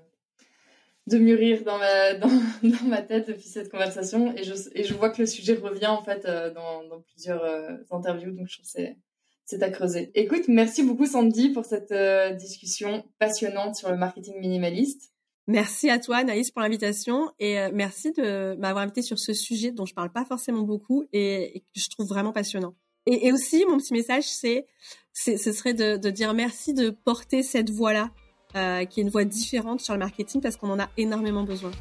de 1.07 1.17
mûrir 1.17 1.63
dans 1.63 1.77
ma, 1.77 2.13
dans, 2.15 2.29
dans, 2.63 2.85
ma 2.85 3.01
tête 3.01 3.27
depuis 3.27 3.47
cette 3.47 3.69
conversation 3.69 4.33
et 4.35 4.43
je, 4.43 4.53
et 4.73 4.83
je 4.83 4.93
vois 4.93 5.09
que 5.09 5.21
le 5.21 5.27
sujet 5.27 5.55
revient 5.55 5.87
en 5.87 6.03
fait 6.03 6.25
euh, 6.25 6.53
dans, 6.53 6.83
dans 6.83 7.01
plusieurs 7.01 7.43
euh, 7.43 7.77
interviews, 7.91 8.31
donc 8.31 8.47
je 8.47 8.53
trouve 8.55 8.65
que 8.65 8.71
c'est, 8.71 8.97
c'est 9.45 9.63
à 9.63 9.69
creuser. 9.69 10.11
Écoute, 10.15 10.47
merci 10.47 10.83
beaucoup 10.83 11.05
Sandy 11.05 11.49
pour 11.49 11.65
cette 11.65 11.91
euh, 11.91 12.31
discussion 12.31 13.05
passionnante 13.19 13.75
sur 13.75 13.89
le 13.89 13.97
marketing 13.97 14.39
minimaliste. 14.39 15.13
Merci 15.49 15.89
à 15.89 15.97
toi, 15.97 16.25
Naïs, 16.25 16.51
pour 16.51 16.61
l'invitation 16.61 17.31
et 17.39 17.57
merci 17.71 18.11
de 18.11 18.55
m'avoir 18.59 18.83
invité 18.83 19.01
sur 19.01 19.17
ce 19.17 19.33
sujet 19.33 19.71
dont 19.71 19.85
je 19.85 19.93
parle 19.93 20.11
pas 20.11 20.25
forcément 20.25 20.63
beaucoup 20.63 21.05
et, 21.13 21.63
que 21.73 21.79
je 21.79 21.89
trouve 21.89 22.07
vraiment 22.07 22.33
passionnant. 22.33 22.75
Et, 23.05 23.31
aussi, 23.31 23.65
mon 23.65 23.77
petit 23.77 23.93
message, 23.93 24.25
c'est 24.25 24.67
ce 25.13 25.51
serait 25.53 25.73
de, 25.73 25.95
de, 25.95 26.09
dire 26.09 26.33
merci 26.33 26.73
de 26.73 26.89
porter 26.89 27.43
cette 27.43 27.69
voix-là, 27.69 28.11
euh, 28.55 28.83
qui 28.83 28.99
est 28.99 29.03
une 29.03 29.09
voix 29.09 29.23
différente 29.23 29.79
sur 29.79 29.93
le 29.93 29.99
marketing, 29.99 30.41
parce 30.41 30.57
qu'on 30.57 30.69
en 30.69 30.79
a 30.79 30.89
énormément 30.97 31.43
besoin. 31.43 31.71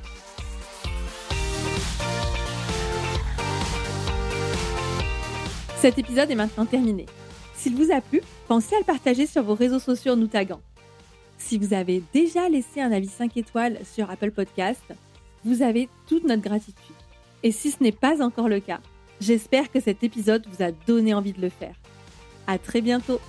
Cet 5.80 5.98
épisode 5.98 6.30
est 6.30 6.36
maintenant 6.36 6.66
terminé. 6.66 7.06
S'il 7.56 7.74
vous 7.74 7.90
a 7.92 8.00
plu, 8.00 8.20
pensez 8.46 8.76
à 8.76 8.78
le 8.78 8.84
partager 8.84 9.26
sur 9.26 9.42
vos 9.42 9.54
réseaux 9.54 9.80
sociaux 9.80 10.12
en 10.12 10.16
nous 10.16 10.28
taguant. 10.28 10.60
Si 11.38 11.58
vous 11.58 11.74
avez 11.74 12.02
déjà 12.12 12.48
laissé 12.48 12.80
un 12.80 12.92
avis 12.92 13.08
5 13.08 13.36
étoiles 13.36 13.78
sur 13.84 14.10
Apple 14.10 14.30
Podcast, 14.30 14.82
vous 15.44 15.62
avez 15.62 15.88
toute 16.08 16.24
notre 16.24 16.42
gratitude. 16.42 16.74
Et 17.42 17.52
si 17.52 17.70
ce 17.70 17.82
n'est 17.82 17.92
pas 17.92 18.22
encore 18.22 18.48
le 18.48 18.60
cas, 18.60 18.80
j'espère 19.20 19.70
que 19.70 19.80
cet 19.80 20.02
épisode 20.02 20.46
vous 20.48 20.64
a 20.64 20.72
donné 20.86 21.14
envie 21.14 21.32
de 21.32 21.40
le 21.40 21.50
faire. 21.50 21.74
À 22.46 22.58
très 22.58 22.80
bientôt 22.80 23.20